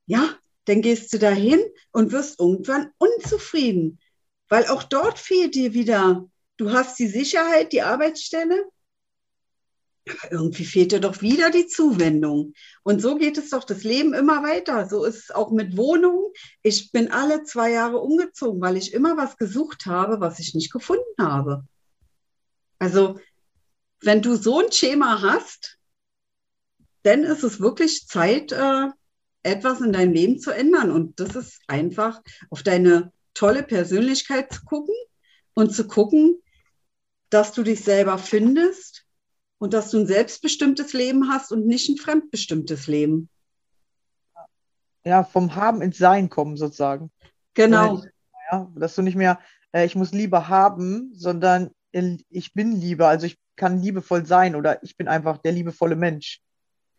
Ja, 0.06 0.36
dann 0.66 0.82
gehst 0.82 1.12
du 1.14 1.18
dahin 1.18 1.60
und 1.92 2.12
wirst 2.12 2.38
irgendwann 2.38 2.90
unzufrieden 2.98 4.00
weil 4.48 4.66
auch 4.68 4.82
dort 4.82 5.18
fehlt 5.18 5.54
dir 5.54 5.74
wieder, 5.74 6.28
du 6.56 6.72
hast 6.72 6.98
die 6.98 7.08
Sicherheit, 7.08 7.72
die 7.72 7.82
Arbeitsstelle, 7.82 8.64
aber 10.08 10.32
irgendwie 10.32 10.64
fehlt 10.64 10.92
dir 10.92 11.00
doch 11.00 11.20
wieder 11.20 11.50
die 11.50 11.66
Zuwendung. 11.66 12.54
Und 12.82 13.00
so 13.00 13.16
geht 13.16 13.38
es 13.38 13.50
doch 13.50 13.64
das 13.64 13.84
Leben 13.84 14.14
immer 14.14 14.42
weiter. 14.42 14.88
So 14.88 15.04
ist 15.04 15.16
es 15.16 15.30
auch 15.30 15.50
mit 15.50 15.76
Wohnungen. 15.76 16.32
Ich 16.62 16.92
bin 16.92 17.11
alle 17.11 17.44
zwei 17.44 17.72
Jahre 17.72 17.98
umgezogen, 17.98 18.61
weil 18.61 18.76
ich 18.76 18.94
immer 18.94 19.16
was 19.16 19.37
gesucht 19.37 19.87
habe, 19.87 20.20
was 20.20 20.38
ich 20.38 20.54
nicht 20.54 20.72
gefunden 20.72 21.02
habe. 21.20 21.64
Also, 22.78 23.18
wenn 24.00 24.22
du 24.22 24.37
so 24.37 24.61
ein 24.61 24.72
Schema 24.72 25.20
hast, 25.20 25.78
dann 27.02 27.24
ist 27.24 27.42
es 27.42 27.61
wirklich 27.61 28.06
Zeit, 28.06 28.52
äh, 28.52 28.87
etwas 29.42 29.80
in 29.80 29.92
deinem 29.92 30.12
Leben 30.12 30.38
zu 30.38 30.50
ändern. 30.50 30.90
Und 30.90 31.20
das 31.20 31.34
ist 31.34 31.61
einfach 31.66 32.22
auf 32.50 32.62
deine 32.62 33.12
tolle 33.38 33.62
Persönlichkeit 33.62 34.53
zu 34.53 34.64
gucken 34.64 34.94
und 35.55 35.72
zu 35.72 35.87
gucken, 35.87 36.42
dass 37.31 37.53
du 37.53 37.62
dich 37.62 37.85
selber 37.85 38.18
findest 38.18 39.05
und 39.59 39.74
dass 39.74 39.90
du 39.90 39.98
ein 39.98 40.07
selbstbestimmtes 40.07 40.92
Leben 40.92 41.31
hast 41.31 41.53
und 41.53 41.66
nicht 41.66 41.88
ein 41.88 41.96
fremdbestimmtes 41.98 42.88
Leben. 42.88 43.29
Ja, 45.05 45.22
vom 45.22 45.55
Haben 45.55 45.83
ins 45.83 45.98
Sein 45.98 46.29
kommen 46.29 46.57
sozusagen. 46.57 47.12
Genau. 47.55 48.03
Ja, 48.51 48.70
dass 48.74 48.96
du 48.96 49.03
nicht 49.03 49.16
mehr, 49.16 49.38
äh, 49.72 49.87
ich 49.87 49.94
muss 49.94 50.12
Liebe 50.12 50.48
haben, 50.48 51.12
sondern 51.14 51.70
ich 51.92 52.55
bin 52.55 52.72
Liebe, 52.72 53.07
also 53.07 53.27
ich 53.27 53.38
kann 53.57 53.81
liebevoll 53.81 54.27
sein 54.27 54.57
oder 54.57 54.83
ich 54.83 54.96
bin 54.96 55.09
einfach 55.09 55.38
der 55.38 55.53
liebevolle 55.53 55.96
Mensch. 55.96 56.40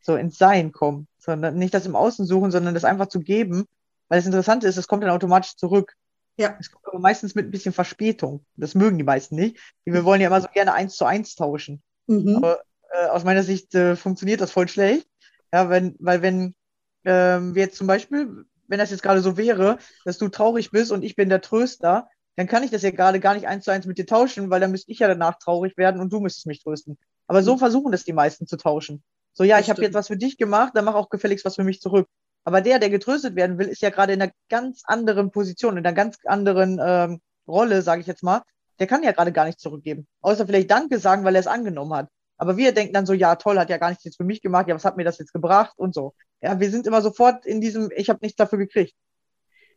So 0.02 0.16
ins 0.16 0.38
Sein 0.38 0.72
kommen, 0.72 1.08
sondern 1.18 1.58
nicht 1.58 1.74
das 1.74 1.86
im 1.86 1.96
Außen 1.96 2.26
suchen, 2.26 2.52
sondern 2.52 2.74
das 2.74 2.86
einfach 2.86 3.08
zu 3.08 3.20
geben, 3.20 3.66
weil 4.08 4.20
das 4.20 4.26
Interessante 4.26 4.68
ist, 4.68 4.78
es 4.78 4.88
kommt 4.88 5.04
dann 5.04 5.12
automatisch 5.12 5.56
zurück. 5.56 5.96
Ja. 6.40 6.56
Es 6.60 6.72
kommt 6.72 6.88
aber 6.88 7.00
meistens 7.00 7.36
mit 7.36 7.46
ein 7.46 7.52
bisschen 7.52 7.74
Verspätung. 7.74 8.46
Das 8.56 8.74
mögen 8.74 8.98
die 8.98 9.04
meisten 9.04 9.36
nicht. 9.36 9.60
Wir 9.84 10.06
wollen 10.06 10.22
ja 10.22 10.28
immer 10.28 10.42
so 10.42 10.48
gerne 10.54 10.74
eins 10.74 10.96
zu 10.96 11.06
eins 11.06 11.36
tauschen. 11.36 11.84
Mhm. 12.08 12.38
Aber 12.38 12.62
äh, 12.92 13.08
aus 13.08 13.26
meiner 13.26 13.44
Sicht 13.44 13.76
äh, 13.76 13.96
funktioniert 13.96 14.40
das 14.40 14.52
voll 14.52 14.68
schlecht. 14.68 15.08
Ja, 15.52 15.70
wenn, 15.70 15.96
weil 16.00 16.22
wenn 16.22 16.56
ähm, 17.04 17.56
wir 17.56 17.64
jetzt 17.64 17.78
zum 17.78 17.88
Beispiel, 17.88 18.46
wenn 18.68 18.80
das 18.80 18.92
jetzt 18.92 19.04
gerade 19.04 19.22
so 19.22 19.36
wäre, 19.36 19.80
dass 20.06 20.18
du 20.18 20.30
traurig 20.30 20.72
bist 20.72 20.92
und 20.92 21.04
ich 21.04 21.16
bin 21.16 21.28
der 21.28 21.42
Tröster, 21.42 22.08
dann 22.38 22.48
kann 22.48 22.64
ich 22.64 22.72
das 22.72 22.84
ja 22.84 22.92
gerade 22.92 23.20
gar 23.20 23.34
nicht 23.34 23.48
eins 23.48 23.66
zu 23.66 23.72
eins 23.72 23.86
mit 23.86 23.98
dir 23.98 24.06
tauschen, 24.06 24.50
weil 24.50 24.62
dann 24.62 24.72
müsste 24.72 24.92
ich 24.92 25.00
ja 25.00 25.10
danach 25.10 25.40
traurig 25.40 25.76
werden 25.76 26.00
und 26.00 26.14
du 26.14 26.22
müsstest 26.22 26.48
mich 26.48 26.64
trösten. 26.64 26.98
Aber 27.28 27.44
so 27.44 27.56
mhm. 27.56 27.60
versuchen 27.60 27.92
das 27.92 28.06
die 28.06 28.14
meisten 28.14 28.48
zu 28.48 28.56
tauschen. 28.56 29.04
So, 29.34 29.44
ja, 29.44 29.58
das 29.58 29.66
ich 29.66 29.70
habe 29.70 29.82
jetzt 29.82 29.94
was 29.94 30.08
für 30.08 30.18
dich 30.18 30.38
gemacht, 30.38 30.72
dann 30.74 30.86
mach 30.86 30.96
auch 30.96 31.10
gefälligst 31.10 31.44
was 31.44 31.56
für 31.56 31.66
mich 31.66 31.82
zurück. 31.82 32.08
Aber 32.50 32.62
der, 32.62 32.80
der 32.80 32.90
getröstet 32.90 33.36
werden 33.36 33.60
will, 33.60 33.68
ist 33.68 33.84
ja 33.84 33.92
gerade 33.92 34.14
in 34.14 34.24
einer 34.24 34.32
ganz 34.50 34.82
anderen 34.86 35.30
Position, 35.30 35.78
in 35.78 35.86
einer 35.86 35.94
ganz 35.94 36.18
anderen 36.26 36.82
ähm, 36.84 37.22
Rolle, 37.48 37.84
sage 37.84 38.02
ich 38.02 38.08
jetzt 38.08 38.24
mal. 38.24 38.42
Der 38.80 38.88
kann 38.88 39.04
ja 39.04 39.12
gerade 39.12 39.32
gar 39.32 39.46
nichts 39.46 39.62
zurückgeben. 39.62 40.08
Außer 40.22 40.48
vielleicht 40.48 40.72
Danke 40.72 40.98
sagen, 40.98 41.24
weil 41.24 41.36
er 41.36 41.42
es 41.42 41.46
angenommen 41.46 41.94
hat. 41.94 42.10
Aber 42.38 42.58
wir 42.58 42.72
denken 42.72 42.92
dann 42.92 43.06
so, 43.06 43.14
ja, 43.14 43.36
toll, 43.36 43.60
hat 43.60 43.70
ja 43.70 43.78
gar 43.78 43.90
nichts 43.90 44.04
jetzt 44.04 44.18
für 44.18 44.24
mich 44.24 44.42
gemacht, 44.42 44.68
ja, 44.68 44.74
was 44.74 44.84
hat 44.84 44.98
mir 44.98 45.04
das 45.04 45.20
jetzt 45.20 45.32
gebracht 45.32 45.74
und 45.78 45.94
so. 45.94 46.16
Ja, 46.42 46.60
wir 46.60 46.72
sind 46.72 46.88
immer 46.88 47.04
sofort 47.04 47.46
in 47.46 47.62
diesem, 47.62 47.92
ich 47.96 48.10
habe 48.10 48.18
nichts 48.24 48.38
dafür 48.38 48.58
gekriegt. 48.58 48.96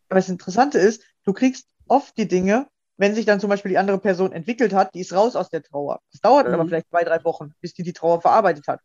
Aber 0.08 0.18
das 0.18 0.30
Interessante 0.30 0.78
ist, 0.78 1.04
du 1.24 1.34
kriegst 1.34 1.66
oft 1.88 2.16
die 2.16 2.26
Dinge, 2.26 2.68
wenn 2.96 3.14
sich 3.14 3.26
dann 3.26 3.38
zum 3.38 3.50
Beispiel 3.50 3.68
die 3.68 3.78
andere 3.78 3.98
Person 3.98 4.32
entwickelt 4.32 4.72
hat, 4.72 4.94
die 4.94 5.00
ist 5.00 5.12
raus 5.12 5.36
aus 5.36 5.50
der 5.50 5.62
Trauer. 5.62 6.00
Das 6.10 6.22
dauert 6.22 6.48
mhm. 6.48 6.54
aber 6.54 6.64
vielleicht 6.64 6.88
zwei, 6.88 7.04
drei 7.04 7.22
Wochen, 7.22 7.52
bis 7.60 7.74
die 7.74 7.82
die 7.82 7.92
Trauer 7.92 8.22
verarbeitet 8.22 8.66
hat. 8.66 8.80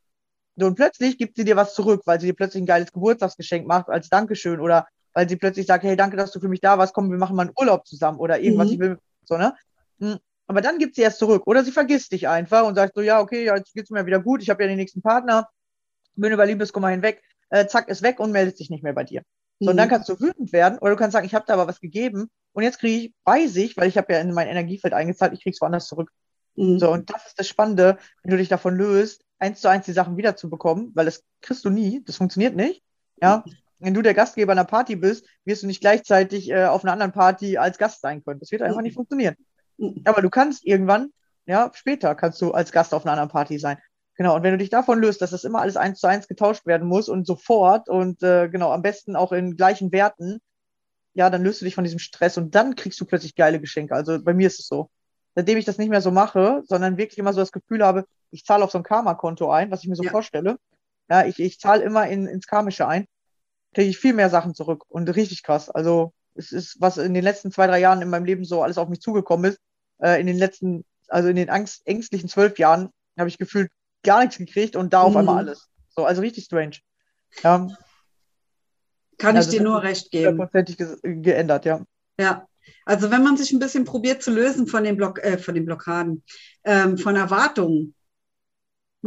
Und 0.65 0.75
plötzlich 0.75 1.17
gibt 1.17 1.37
sie 1.37 1.45
dir 1.45 1.55
was 1.55 1.73
zurück, 1.73 2.01
weil 2.05 2.19
sie 2.19 2.27
dir 2.27 2.33
plötzlich 2.33 2.63
ein 2.63 2.67
geiles 2.67 2.91
Geburtstagsgeschenk 2.91 3.67
macht 3.67 3.89
als 3.89 4.09
Dankeschön 4.09 4.59
oder 4.59 4.87
weil 5.13 5.27
sie 5.27 5.35
plötzlich 5.35 5.65
sagt, 5.65 5.83
hey, 5.83 5.95
danke, 5.95 6.17
dass 6.17 6.31
du 6.31 6.39
für 6.39 6.47
mich 6.47 6.61
da 6.61 6.77
warst, 6.77 6.93
komm, 6.93 7.09
wir 7.09 7.17
machen 7.17 7.35
mal 7.35 7.43
einen 7.43 7.55
Urlaub 7.57 7.87
zusammen 7.87 8.19
oder 8.19 8.39
irgendwas. 8.39 8.67
Mhm. 8.67 8.73
Ich 8.73 8.79
will, 8.79 8.97
so, 9.25 9.37
ne? 9.37 9.53
Hm. 9.99 10.17
aber 10.45 10.61
dann 10.61 10.77
gibt 10.77 10.95
sie 10.95 11.01
erst 11.01 11.19
zurück. 11.19 11.43
Oder 11.47 11.63
sie 11.63 11.71
vergisst 11.71 12.11
dich 12.11 12.27
einfach 12.27 12.65
und 12.65 12.75
sagt 12.75 12.93
so, 12.93 13.01
ja, 13.01 13.19
okay, 13.19 13.45
jetzt 13.45 13.73
geht's 13.73 13.89
mir 13.89 14.05
wieder 14.05 14.19
gut, 14.19 14.41
ich 14.43 14.49
habe 14.49 14.61
ja 14.63 14.69
den 14.69 14.77
nächsten 14.77 15.01
Partner, 15.01 15.49
bin 16.15 16.31
über 16.31 16.45
Liebeskummer 16.45 16.89
hinweg, 16.89 17.23
äh, 17.49 17.65
zack, 17.65 17.89
ist 17.89 18.03
weg 18.03 18.19
und 18.19 18.31
meldet 18.31 18.57
sich 18.57 18.69
nicht 18.69 18.83
mehr 18.83 18.93
bei 18.93 19.03
dir. 19.03 19.23
So, 19.59 19.65
mhm. 19.65 19.69
und 19.71 19.77
dann 19.77 19.87
mhm. 19.87 19.91
kannst 19.91 20.09
du 20.09 20.19
wütend 20.19 20.53
werden 20.53 20.77
oder 20.79 20.91
du 20.91 20.97
kannst 20.97 21.13
sagen, 21.13 21.25
ich 21.25 21.33
habe 21.33 21.45
da 21.47 21.53
aber 21.53 21.67
was 21.67 21.79
gegeben 21.79 22.29
und 22.53 22.63
jetzt 22.63 22.79
kriege 22.79 23.07
ich, 23.07 23.13
weiß 23.25 23.55
ich, 23.55 23.75
weil 23.75 23.87
ich 23.87 23.97
habe 23.97 24.13
ja 24.13 24.19
in 24.19 24.33
mein 24.33 24.47
Energiefeld 24.47 24.93
eingezahlt, 24.93 25.33
ich 25.33 25.41
krieg's 25.41 25.61
woanders 25.61 25.87
zurück. 25.87 26.11
Mhm. 26.55 26.79
So, 26.79 26.91
und 26.91 27.09
das 27.09 27.25
ist 27.25 27.39
das 27.39 27.47
Spannende, 27.47 27.97
wenn 28.21 28.31
du 28.31 28.37
dich 28.37 28.49
davon 28.49 28.75
löst, 28.75 29.23
eins 29.39 29.61
zu 29.61 29.69
eins 29.69 29.85
die 29.85 29.93
Sachen 29.93 30.17
wiederzubekommen, 30.17 30.91
weil 30.95 31.05
das 31.05 31.23
kriegst 31.41 31.65
du 31.65 31.69
nie, 31.69 32.03
das 32.05 32.17
funktioniert 32.17 32.55
nicht. 32.55 32.83
Ja, 33.21 33.43
wenn 33.79 33.93
du 33.93 34.01
der 34.01 34.13
Gastgeber 34.13 34.51
einer 34.51 34.65
Party 34.65 34.95
bist, 34.95 35.25
wirst 35.45 35.63
du 35.63 35.67
nicht 35.67 35.81
gleichzeitig 35.81 36.49
äh, 36.49 36.65
auf 36.65 36.83
einer 36.83 36.93
anderen 36.93 37.11
Party 37.11 37.57
als 37.57 37.77
Gast 37.77 38.01
sein 38.01 38.23
können. 38.23 38.39
Das 38.39 38.51
wird 38.51 38.61
einfach 38.61 38.81
nicht 38.81 38.95
funktionieren. 38.95 39.35
Aber 40.05 40.21
du 40.21 40.29
kannst 40.29 40.65
irgendwann, 40.65 41.11
ja, 41.45 41.71
später 41.73 42.15
kannst 42.15 42.41
du 42.41 42.51
als 42.51 42.71
Gast 42.71 42.93
auf 42.93 43.05
einer 43.05 43.13
anderen 43.13 43.29
Party 43.29 43.59
sein. 43.59 43.77
Genau, 44.15 44.35
und 44.35 44.41
wenn 44.41 44.51
du 44.51 44.57
dich 44.57 44.71
davon 44.71 44.99
löst, 44.99 45.21
dass 45.21 45.29
das 45.29 45.43
immer 45.43 45.61
alles 45.61 45.77
eins 45.77 45.99
zu 45.99 46.07
eins 46.07 46.27
getauscht 46.27 46.65
werden 46.65 46.87
muss 46.87 47.07
und 47.07 47.27
sofort 47.27 47.87
und 47.87 48.23
äh, 48.23 48.49
genau, 48.49 48.71
am 48.71 48.81
besten 48.81 49.15
auch 49.15 49.31
in 49.31 49.55
gleichen 49.55 49.91
Werten, 49.91 50.39
ja, 51.13 51.29
dann 51.29 51.43
löst 51.43 51.61
du 51.61 51.65
dich 51.65 51.75
von 51.75 51.83
diesem 51.83 51.99
Stress 51.99 52.37
und 52.37 52.55
dann 52.55 52.75
kriegst 52.75 52.99
du 52.99 53.05
plötzlich 53.05 53.35
geile 53.35 53.59
Geschenke. 53.59 53.93
Also 53.93 54.21
bei 54.23 54.33
mir 54.33 54.47
ist 54.47 54.59
es 54.59 54.67
so. 54.67 54.89
Seitdem 55.35 55.59
ich 55.59 55.65
das 55.65 55.77
nicht 55.77 55.89
mehr 55.89 56.01
so 56.01 56.09
mache, 56.09 56.63
sondern 56.65 56.97
wirklich 56.97 57.19
immer 57.19 57.33
so 57.33 57.41
das 57.41 57.51
Gefühl 57.51 57.85
habe, 57.85 58.05
ich 58.31 58.45
zahle 58.45 58.63
auf 58.63 58.71
so 58.71 58.77
ein 58.77 58.83
Karma-Konto 58.83 59.49
ein, 59.49 59.71
was 59.71 59.83
ich 59.83 59.89
mir 59.89 59.95
so 59.95 60.03
ja. 60.03 60.11
vorstelle. 60.11 60.57
Ja, 61.09 61.25
ich, 61.25 61.39
ich 61.39 61.59
zahle 61.59 61.83
immer 61.83 62.07
in, 62.07 62.27
ins 62.27 62.47
Karmische 62.47 62.87
ein, 62.87 63.05
kriege 63.73 63.89
ich 63.89 63.97
viel 63.97 64.13
mehr 64.13 64.29
Sachen 64.29 64.53
zurück 64.53 64.83
und 64.89 65.07
richtig 65.15 65.43
krass. 65.43 65.69
Also 65.69 66.13
es 66.35 66.51
ist, 66.51 66.77
was 66.79 66.97
in 66.97 67.13
den 67.13 67.23
letzten 67.23 67.51
zwei, 67.51 67.67
drei 67.67 67.79
Jahren 67.79 68.01
in 68.01 68.09
meinem 68.09 68.25
Leben 68.25 68.45
so 68.45 68.61
alles 68.61 68.77
auf 68.77 68.89
mich 68.89 69.01
zugekommen 69.01 69.51
ist, 69.51 69.59
äh, 69.99 70.19
in 70.19 70.27
den 70.27 70.37
letzten, 70.37 70.85
also 71.07 71.29
in 71.29 71.35
den 71.35 71.49
Angst, 71.49 71.81
ängstlichen 71.85 72.29
zwölf 72.29 72.59
Jahren, 72.59 72.89
habe 73.17 73.29
ich 73.29 73.37
gefühlt 73.37 73.71
gar 74.03 74.21
nichts 74.21 74.37
gekriegt 74.37 74.75
und 74.75 74.93
da 74.93 75.01
auf 75.01 75.11
mhm. 75.11 75.17
einmal 75.17 75.37
alles. 75.37 75.69
So, 75.95 76.05
also 76.05 76.21
richtig 76.21 76.45
strange. 76.45 76.77
Ja. 77.43 77.67
Kann 79.17 79.35
also 79.35 79.49
ich 79.49 79.57
dir 79.57 79.63
nur 79.63 79.81
recht 79.81 80.11
geben. 80.11 80.39
Hundertprozentig 80.39 80.77
ge 80.77 81.21
geändert, 81.21 81.65
ja. 81.65 81.83
Ja, 82.19 82.47
also 82.85 83.11
wenn 83.11 83.23
man 83.23 83.37
sich 83.37 83.51
ein 83.51 83.59
bisschen 83.59 83.85
probiert 83.85 84.21
zu 84.21 84.31
lösen 84.31 84.67
von 84.67 84.83
den, 84.83 84.97
Block 84.97 85.19
äh, 85.23 85.37
von 85.37 85.55
den 85.55 85.65
Blockaden, 85.65 86.23
ähm, 86.63 86.97
von 86.97 87.15
Erwartungen, 87.15 87.95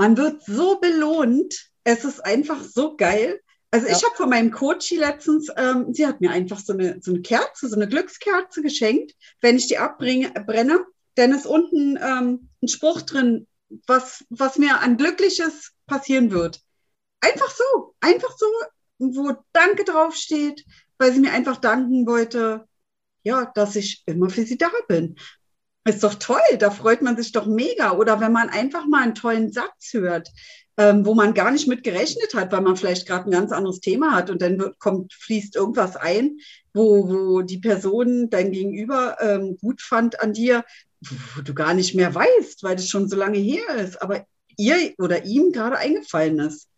man 0.01 0.17
wird 0.17 0.43
so 0.47 0.81
belohnt. 0.81 1.73
Es 1.85 2.07
ist 2.07 2.25
einfach 2.25 2.65
so 2.65 2.97
geil. 2.97 3.39
Also 3.71 3.87
ja. 3.87 3.95
ich 3.95 4.03
habe 4.03 4.17
von 4.17 4.31
meinem 4.31 4.51
Coach 4.51 4.91
letztens, 4.93 5.49
ähm, 5.55 5.93
sie 5.93 6.07
hat 6.07 6.23
mir 6.23 6.31
einfach 6.31 6.59
so 6.59 6.73
eine, 6.73 7.03
so 7.03 7.11
eine 7.11 7.21
Kerze, 7.21 7.69
so 7.69 7.77
eine 7.77 7.87
Glückskerze 7.87 8.63
geschenkt, 8.63 9.15
wenn 9.43 9.57
ich 9.57 9.67
die 9.67 9.77
abbrenne. 9.77 10.87
Denn 11.19 11.33
ist 11.33 11.45
unten 11.45 11.99
ähm, 12.03 12.49
ein 12.63 12.69
Spruch 12.69 13.03
drin, 13.03 13.47
was, 13.87 14.25
was 14.31 14.57
mir 14.57 14.81
an 14.81 14.97
Glückliches 14.97 15.73
passieren 15.87 16.31
wird. 16.31 16.63
Einfach 17.21 17.51
so, 17.51 17.95
einfach 18.01 18.35
so, 18.39 18.47
wo 19.01 19.35
Danke 19.53 19.85
draufsteht, 19.85 20.65
weil 20.97 21.13
sie 21.13 21.21
mir 21.21 21.33
einfach 21.33 21.59
danken 21.59 22.07
wollte, 22.07 22.67
ja, 23.23 23.53
dass 23.55 23.77
ich 23.77 24.03
immer 24.07 24.31
für 24.31 24.47
sie 24.47 24.57
da 24.57 24.71
bin. 24.89 25.17
Ist 25.85 26.05
doch 26.05 26.15
toll, 26.15 26.39
da 26.59 26.71
freut 26.71 27.01
man 27.01 27.17
sich 27.17 27.33
doch 27.33 27.47
mega. 27.47 27.93
Oder 27.93 28.21
wenn 28.21 28.33
man 28.33 28.51
einfach 28.51 28.87
mal 28.87 29.03
einen 29.03 29.15
tollen 29.15 29.51
Satz 29.51 29.93
hört, 29.93 30.29
ähm, 30.77 31.05
wo 31.07 31.15
man 31.15 31.35
gar 31.35 31.51
nicht 31.51 31.69
mit 31.69 31.85
gerechnet 31.85 32.35
hat, 32.35 32.53
weil 32.53 32.61
man 32.61 32.77
vielleicht 32.77 33.07
gerade 33.07 33.25
ein 33.25 33.31
ganz 33.31 33.51
anderes 33.53 33.81
Thema 33.81 34.15
hat 34.15 34.31
und 34.31 34.41
dann 34.43 34.59
wird, 34.59 34.79
kommt, 34.79 35.13
fließt 35.15 35.57
irgendwas 35.57 35.97
ein, 35.97 36.39
wo, 36.75 37.09
wo 37.09 37.41
die 37.43 37.59
Person 37.59 38.31
dein 38.31 38.53
Gegenüber 38.53 39.17
ähm, 39.21 39.57
gut 39.59 39.83
fand 39.83 40.21
an 40.21 40.33
dir, 40.33 40.65
wo 41.35 41.43
du 41.43 41.55
gar 41.55 41.75
nicht 41.75 41.95
mehr 41.95 42.15
weißt, 42.15 42.63
weil 42.63 42.77
das 42.77 42.89
schon 42.89 43.09
so 43.09 43.17
lange 43.17 43.39
her 43.39 43.75
ist, 43.77 44.01
aber 44.01 44.27
ihr 44.57 44.95
oder 44.99 45.25
ihm 45.25 45.53
gerade 45.53 45.79
eingefallen 45.79 46.39
ist. 46.41 46.69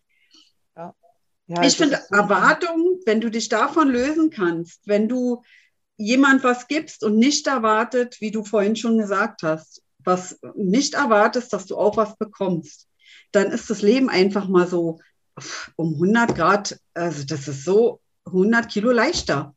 Ja. 0.77 0.95
Ja, 1.49 1.63
ich 1.63 1.77
finde 1.77 2.01
Erwartungen, 2.11 3.01
wenn 3.05 3.21
du 3.21 3.31
dich 3.31 3.49
davon 3.49 3.89
lösen 3.89 4.31
kannst, 4.31 4.81
wenn 4.87 5.09
du 5.09 5.43
jemand 6.03 6.43
was 6.43 6.69
gibst 6.69 7.05
und 7.05 7.17
nicht 7.17 7.47
erwartet, 7.47 8.21
wie 8.21 8.31
du 8.31 8.45
vorhin 8.45 8.77
schon 8.77 8.99
gesagt 8.99 9.43
hast, 9.43 9.83
was 9.99 10.39
nicht 10.55 10.95
erwartest, 10.95 11.53
dass 11.53 11.67
du 11.67 11.77
auch 11.77 11.97
was 11.97 12.17
bekommst, 12.17 12.89
dann 13.31 13.53
ist 13.53 13.71
das 13.71 13.83
Leben 13.83 14.11
einfach 14.11 14.49
mal 14.49 14.67
so 14.67 15.01
um 15.77 15.95
100 15.95 16.35
Grad, 16.35 16.79
also 16.93 17.25
das 17.25 17.49
ist 17.49 17.65
so 17.65 18.01
100 18.27 18.69
Kilo 18.69 18.91
leichter. 18.91 19.55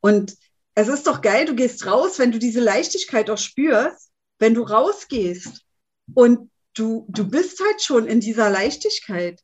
Und 0.00 0.36
es 0.74 0.88
ist 0.88 1.06
doch 1.06 1.20
geil, 1.20 1.44
du 1.44 1.54
gehst 1.54 1.86
raus, 1.86 2.18
wenn 2.18 2.32
du 2.32 2.38
diese 2.38 2.60
Leichtigkeit 2.60 3.28
auch 3.28 3.38
spürst, 3.38 4.10
wenn 4.38 4.54
du 4.54 4.62
rausgehst 4.62 5.64
und 6.14 6.50
du, 6.74 7.04
du 7.08 7.28
bist 7.28 7.60
halt 7.60 7.82
schon 7.82 8.06
in 8.06 8.20
dieser 8.20 8.48
Leichtigkeit. 8.48 9.40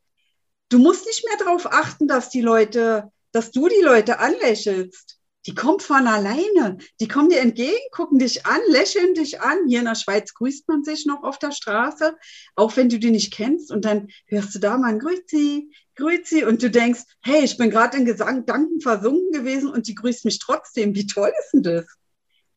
Du 0.70 0.78
musst 0.78 1.06
nicht 1.06 1.24
mehr 1.26 1.36
darauf 1.38 1.66
achten, 1.66 2.08
dass 2.08 2.30
die 2.30 2.40
Leute, 2.40 3.10
dass 3.32 3.50
du 3.50 3.68
die 3.68 3.82
Leute 3.82 4.20
anlächelst 4.20 5.17
die 5.48 5.54
kommt 5.54 5.82
von 5.82 6.06
alleine. 6.06 6.76
Die 7.00 7.08
kommen 7.08 7.30
dir 7.30 7.40
entgegen, 7.40 7.78
gucken 7.90 8.18
dich 8.18 8.44
an, 8.44 8.60
lächeln 8.68 9.14
dich 9.14 9.40
an. 9.40 9.66
Hier 9.66 9.78
in 9.78 9.86
der 9.86 9.94
Schweiz 9.94 10.34
grüßt 10.34 10.68
man 10.68 10.84
sich 10.84 11.06
noch 11.06 11.22
auf 11.22 11.38
der 11.38 11.52
Straße, 11.52 12.14
auch 12.54 12.76
wenn 12.76 12.90
du 12.90 12.98
die 12.98 13.10
nicht 13.10 13.32
kennst. 13.32 13.72
Und 13.72 13.86
dann 13.86 14.08
hörst 14.26 14.54
du 14.54 14.58
da 14.58 14.76
mal 14.76 14.92
ein 14.92 14.98
Grüezi, 14.98 15.72
Grüezi. 15.96 16.44
Und 16.44 16.62
du 16.62 16.70
denkst, 16.70 17.00
hey, 17.22 17.44
ich 17.44 17.56
bin 17.56 17.70
gerade 17.70 17.96
in 17.96 18.04
Gedanken 18.04 18.82
versunken 18.82 19.32
gewesen 19.32 19.70
und 19.70 19.88
die 19.88 19.94
grüßt 19.94 20.26
mich 20.26 20.38
trotzdem. 20.38 20.94
Wie 20.94 21.06
toll 21.06 21.32
ist 21.40 21.52
denn 21.54 21.62
das? 21.62 21.86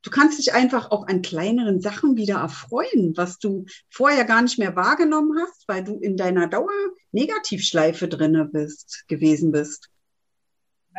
Du 0.02 0.10
kannst 0.10 0.38
dich 0.40 0.54
einfach 0.54 0.92
auch 0.92 1.08
an 1.08 1.22
kleineren 1.22 1.80
Sachen 1.80 2.18
wieder 2.18 2.40
erfreuen, 2.40 3.14
was 3.16 3.40
du 3.40 3.68
vorher 3.90 4.26
gar 4.26 4.42
nicht 4.42 4.60
mehr 4.60 4.76
wahrgenommen 4.76 5.40
hast, 5.40 5.66
weil 5.70 5.86
du 5.86 5.98
in 5.98 6.18
deiner 6.18 6.48
Dauer-Negativschleife 6.48 8.10
drinne 8.10 8.44
bist, 8.52 9.06
gewesen 9.08 9.54
bist. 9.54 9.88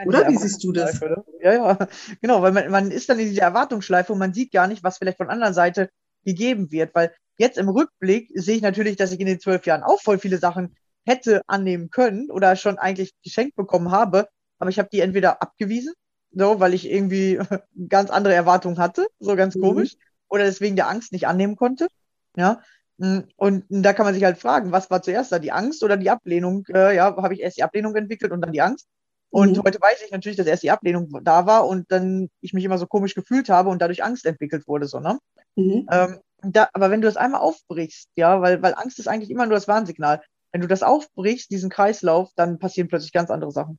Oder 0.06 0.28
wie 0.28 0.36
siehst 0.36 0.62
du 0.64 0.72
das? 0.72 1.00
Ne? 1.00 1.24
Ja, 1.40 1.52
ja, 1.52 1.88
genau, 2.22 2.42
weil 2.42 2.52
man, 2.52 2.70
man 2.70 2.90
ist 2.90 3.08
dann 3.08 3.18
in 3.18 3.28
dieser 3.28 3.42
Erwartungsschleife 3.42 4.12
und 4.12 4.18
man 4.18 4.32
sieht 4.32 4.52
gar 4.52 4.66
nicht, 4.66 4.82
was 4.82 4.98
vielleicht 4.98 5.18
von 5.18 5.28
anderer 5.28 5.52
Seite 5.52 5.90
gegeben 6.24 6.70
wird. 6.70 6.94
Weil 6.94 7.14
jetzt 7.38 7.58
im 7.58 7.68
Rückblick 7.68 8.30
sehe 8.34 8.56
ich 8.56 8.62
natürlich, 8.62 8.96
dass 8.96 9.12
ich 9.12 9.20
in 9.20 9.26
den 9.26 9.40
zwölf 9.40 9.66
Jahren 9.66 9.82
auch 9.82 10.00
voll 10.00 10.18
viele 10.18 10.38
Sachen 10.38 10.74
hätte 11.04 11.42
annehmen 11.46 11.90
können 11.90 12.30
oder 12.30 12.56
schon 12.56 12.78
eigentlich 12.78 13.12
geschenkt 13.22 13.56
bekommen 13.56 13.90
habe, 13.90 14.28
aber 14.58 14.70
ich 14.70 14.78
habe 14.78 14.88
die 14.92 15.00
entweder 15.00 15.42
abgewiesen, 15.42 15.92
so, 16.30 16.60
weil 16.60 16.74
ich 16.74 16.88
irgendwie 16.88 17.38
ganz 17.88 18.10
andere 18.10 18.34
Erwartungen 18.34 18.78
hatte, 18.78 19.06
so 19.18 19.34
ganz 19.36 19.56
mhm. 19.56 19.62
komisch, 19.62 19.96
oder 20.28 20.44
deswegen 20.44 20.76
der 20.76 20.88
Angst 20.88 21.12
nicht 21.12 21.26
annehmen 21.26 21.56
konnte. 21.56 21.88
Ja. 22.36 22.62
Und 22.96 23.64
da 23.68 23.92
kann 23.92 24.06
man 24.06 24.14
sich 24.14 24.22
halt 24.22 24.38
fragen, 24.38 24.70
was 24.70 24.88
war 24.88 25.02
zuerst 25.02 25.32
da, 25.32 25.40
die 25.40 25.50
Angst 25.50 25.82
oder 25.82 25.96
die 25.96 26.08
Ablehnung? 26.08 26.64
Äh, 26.72 26.94
ja, 26.94 27.16
habe 27.16 27.34
ich 27.34 27.40
erst 27.40 27.56
die 27.56 27.64
Ablehnung 27.64 27.96
entwickelt 27.96 28.30
und 28.30 28.40
dann 28.40 28.52
die 28.52 28.62
Angst? 28.62 28.86
Und 29.32 29.56
mhm. 29.56 29.62
heute 29.64 29.80
weiß 29.80 30.02
ich 30.04 30.10
natürlich, 30.10 30.36
dass 30.36 30.46
erst 30.46 30.62
die 30.62 30.70
Ablehnung 30.70 31.08
da 31.24 31.46
war 31.46 31.66
und 31.66 31.90
dann 31.90 32.28
ich 32.42 32.52
mich 32.52 32.64
immer 32.64 32.76
so 32.76 32.86
komisch 32.86 33.14
gefühlt 33.14 33.48
habe 33.48 33.70
und 33.70 33.80
dadurch 33.80 34.04
Angst 34.04 34.26
entwickelt 34.26 34.68
wurde, 34.68 34.86
so, 34.86 35.00
ne? 35.00 35.18
Mhm. 35.56 35.88
Ähm, 35.90 36.18
da, 36.42 36.68
aber 36.74 36.90
wenn 36.90 37.00
du 37.00 37.08
das 37.08 37.16
einmal 37.16 37.40
aufbrichst, 37.40 38.10
ja, 38.14 38.42
weil, 38.42 38.62
weil 38.62 38.74
Angst 38.74 38.98
ist 38.98 39.08
eigentlich 39.08 39.30
immer 39.30 39.46
nur 39.46 39.54
das 39.54 39.68
Warnsignal. 39.68 40.20
Wenn 40.52 40.60
du 40.60 40.66
das 40.66 40.82
aufbrichst, 40.82 41.50
diesen 41.50 41.70
Kreislauf, 41.70 42.30
dann 42.36 42.58
passieren 42.58 42.88
plötzlich 42.88 43.12
ganz 43.12 43.30
andere 43.30 43.52
Sachen. 43.52 43.78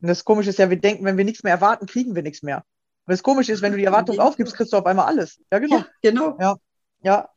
Und 0.00 0.08
das 0.08 0.24
Komische 0.24 0.48
ist 0.48 0.58
ja, 0.58 0.70
wir 0.70 0.80
denken, 0.80 1.04
wenn 1.04 1.18
wir 1.18 1.26
nichts 1.26 1.42
mehr 1.42 1.52
erwarten, 1.52 1.84
kriegen 1.84 2.14
wir 2.14 2.22
nichts 2.22 2.42
mehr. 2.42 2.64
Und 3.06 3.12
das 3.12 3.22
Komische 3.22 3.52
ist, 3.52 3.60
wenn 3.60 3.72
du 3.72 3.78
die 3.78 3.84
Erwartung 3.84 4.18
aufgibst, 4.18 4.54
kriegst 4.54 4.72
du 4.72 4.78
auf 4.78 4.86
einmal 4.86 5.04
alles. 5.06 5.42
Ja, 5.52 5.58
genau. 5.58 5.76
Ja, 5.76 5.86
genau. 6.00 6.36
Ja, 6.40 6.56
ja. 7.02 7.28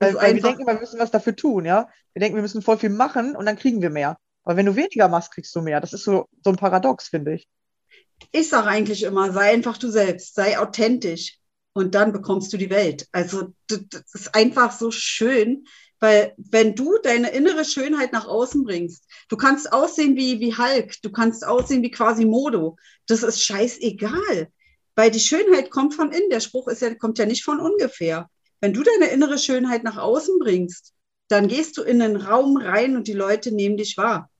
Weil, 0.00 0.14
weil 0.16 0.34
wir 0.34 0.42
denken, 0.42 0.66
wir 0.66 0.74
müssen 0.74 1.00
was 1.00 1.10
dafür 1.10 1.34
tun, 1.34 1.64
ja. 1.64 1.88
Wir 2.12 2.20
denken, 2.20 2.36
wir 2.36 2.42
müssen 2.42 2.60
voll 2.60 2.76
viel 2.76 2.90
machen 2.90 3.36
und 3.36 3.46
dann 3.46 3.56
kriegen 3.56 3.80
wir 3.80 3.88
mehr. 3.88 4.18
Aber 4.44 4.56
wenn 4.56 4.66
du 4.66 4.76
weniger 4.76 5.08
machst, 5.08 5.32
kriegst 5.32 5.54
du 5.56 5.62
mehr. 5.62 5.80
Das 5.80 5.92
ist 5.92 6.04
so, 6.04 6.28
so 6.44 6.50
ein 6.50 6.56
Paradox, 6.56 7.08
finde 7.08 7.34
ich. 7.34 7.48
Ich 8.30 8.48
sage 8.48 8.68
eigentlich 8.68 9.02
immer, 9.02 9.32
sei 9.32 9.52
einfach 9.52 9.78
du 9.78 9.90
selbst, 9.90 10.34
sei 10.34 10.58
authentisch 10.58 11.38
und 11.72 11.94
dann 11.94 12.12
bekommst 12.12 12.52
du 12.52 12.56
die 12.56 12.70
Welt. 12.70 13.08
Also 13.12 13.52
das 13.66 14.04
ist 14.12 14.34
einfach 14.34 14.72
so 14.72 14.90
schön, 14.90 15.66
weil 16.00 16.34
wenn 16.36 16.74
du 16.74 16.98
deine 17.02 17.30
innere 17.30 17.64
Schönheit 17.64 18.12
nach 18.12 18.26
außen 18.26 18.64
bringst, 18.64 19.06
du 19.28 19.36
kannst 19.36 19.72
aussehen 19.72 20.16
wie, 20.16 20.40
wie 20.40 20.56
Hulk, 20.56 21.00
du 21.02 21.10
kannst 21.10 21.46
aussehen 21.46 21.82
wie 21.82 21.90
quasi 21.90 22.24
Modo. 22.24 22.76
Das 23.06 23.22
ist 23.22 23.42
scheißegal, 23.42 24.48
weil 24.94 25.10
die 25.10 25.20
Schönheit 25.20 25.70
kommt 25.70 25.94
von 25.94 26.12
innen. 26.12 26.30
Der 26.30 26.40
Spruch 26.40 26.68
ist 26.68 26.82
ja, 26.82 26.94
kommt 26.94 27.18
ja 27.18 27.26
nicht 27.26 27.44
von 27.44 27.60
ungefähr. 27.60 28.28
Wenn 28.60 28.72
du 28.72 28.82
deine 28.82 29.10
innere 29.10 29.38
Schönheit 29.38 29.84
nach 29.84 29.96
außen 29.96 30.38
bringst, 30.38 30.92
dann 31.28 31.48
gehst 31.48 31.76
du 31.76 31.82
in 31.82 32.02
einen 32.02 32.16
Raum 32.16 32.56
rein 32.56 32.96
und 32.96 33.08
die 33.08 33.12
Leute 33.12 33.52
nehmen 33.52 33.76
dich 33.76 33.96
wahr. 33.96 34.30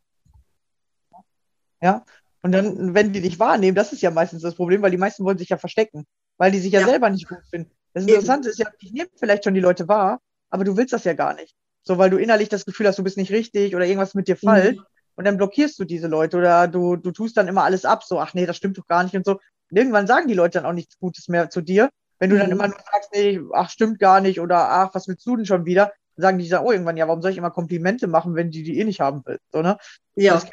Ja. 1.84 2.04
Und 2.40 2.52
dann, 2.52 2.94
wenn 2.94 3.12
die 3.12 3.20
dich 3.20 3.38
wahrnehmen, 3.38 3.74
das 3.74 3.92
ist 3.92 4.02
ja 4.02 4.10
meistens 4.10 4.42
das 4.42 4.54
Problem, 4.54 4.82
weil 4.82 4.90
die 4.90 4.96
meisten 4.96 5.24
wollen 5.24 5.38
sich 5.38 5.50
ja 5.50 5.58
verstecken, 5.58 6.04
weil 6.38 6.50
die 6.50 6.58
sich 6.58 6.72
ja, 6.72 6.80
ja. 6.80 6.86
selber 6.86 7.10
nicht 7.10 7.28
gut 7.28 7.44
finden. 7.48 7.70
Das 7.92 8.04
Interessante 8.04 8.48
ist 8.48 8.58
ja, 8.58 8.68
ich 8.80 8.92
nehme 8.92 9.08
vielleicht 9.16 9.44
schon 9.44 9.54
die 9.54 9.60
Leute 9.60 9.86
wahr, 9.86 10.20
aber 10.50 10.64
du 10.64 10.76
willst 10.76 10.92
das 10.92 11.04
ja 11.04 11.12
gar 11.12 11.34
nicht. 11.34 11.54
So, 11.82 11.98
weil 11.98 12.10
du 12.10 12.16
innerlich 12.16 12.48
das 12.48 12.64
Gefühl 12.64 12.86
hast, 12.86 12.98
du 12.98 13.04
bist 13.04 13.18
nicht 13.18 13.30
richtig 13.30 13.76
oder 13.76 13.84
irgendwas 13.84 14.14
mit 14.14 14.28
dir 14.28 14.36
mhm. 14.36 14.46
falsch. 14.46 14.78
Und 15.14 15.26
dann 15.26 15.36
blockierst 15.36 15.78
du 15.78 15.84
diese 15.84 16.08
Leute 16.08 16.38
oder 16.38 16.66
du, 16.66 16.96
du 16.96 17.12
tust 17.12 17.36
dann 17.36 17.48
immer 17.48 17.64
alles 17.64 17.84
ab, 17.84 18.02
so, 18.02 18.18
ach 18.18 18.34
nee, 18.34 18.46
das 18.46 18.56
stimmt 18.56 18.78
doch 18.78 18.86
gar 18.86 19.04
nicht 19.04 19.14
und 19.14 19.24
so. 19.24 19.32
Und 19.70 19.76
irgendwann 19.76 20.06
sagen 20.06 20.26
die 20.26 20.34
Leute 20.34 20.58
dann 20.58 20.66
auch 20.66 20.72
nichts 20.72 20.98
Gutes 20.98 21.28
mehr 21.28 21.50
zu 21.50 21.60
dir. 21.60 21.90
Wenn 22.18 22.30
du 22.30 22.36
mhm. 22.36 22.40
dann 22.40 22.50
immer 22.50 22.68
nur 22.68 22.78
sagst, 22.92 23.10
nee, 23.12 23.40
ach, 23.52 23.70
stimmt 23.70 23.98
gar 23.98 24.20
nicht 24.20 24.40
oder 24.40 24.70
ach, 24.70 24.94
was 24.94 25.06
willst 25.06 25.26
du 25.26 25.36
denn 25.36 25.46
schon 25.46 25.66
wieder? 25.66 25.92
Dann 26.16 26.22
sagen 26.22 26.38
die 26.38 26.48
dann, 26.48 26.64
oh, 26.64 26.72
irgendwann, 26.72 26.96
ja, 26.96 27.06
warum 27.06 27.22
soll 27.22 27.30
ich 27.30 27.38
immer 27.38 27.50
Komplimente 27.50 28.06
machen, 28.06 28.34
wenn 28.34 28.50
die 28.50 28.62
die 28.62 28.78
eh 28.78 28.84
nicht 28.84 29.00
haben 29.00 29.24
will? 29.24 29.38
So, 29.52 29.62
ne? 29.62 29.76
Ja. 30.14 30.34
Das 30.34 30.46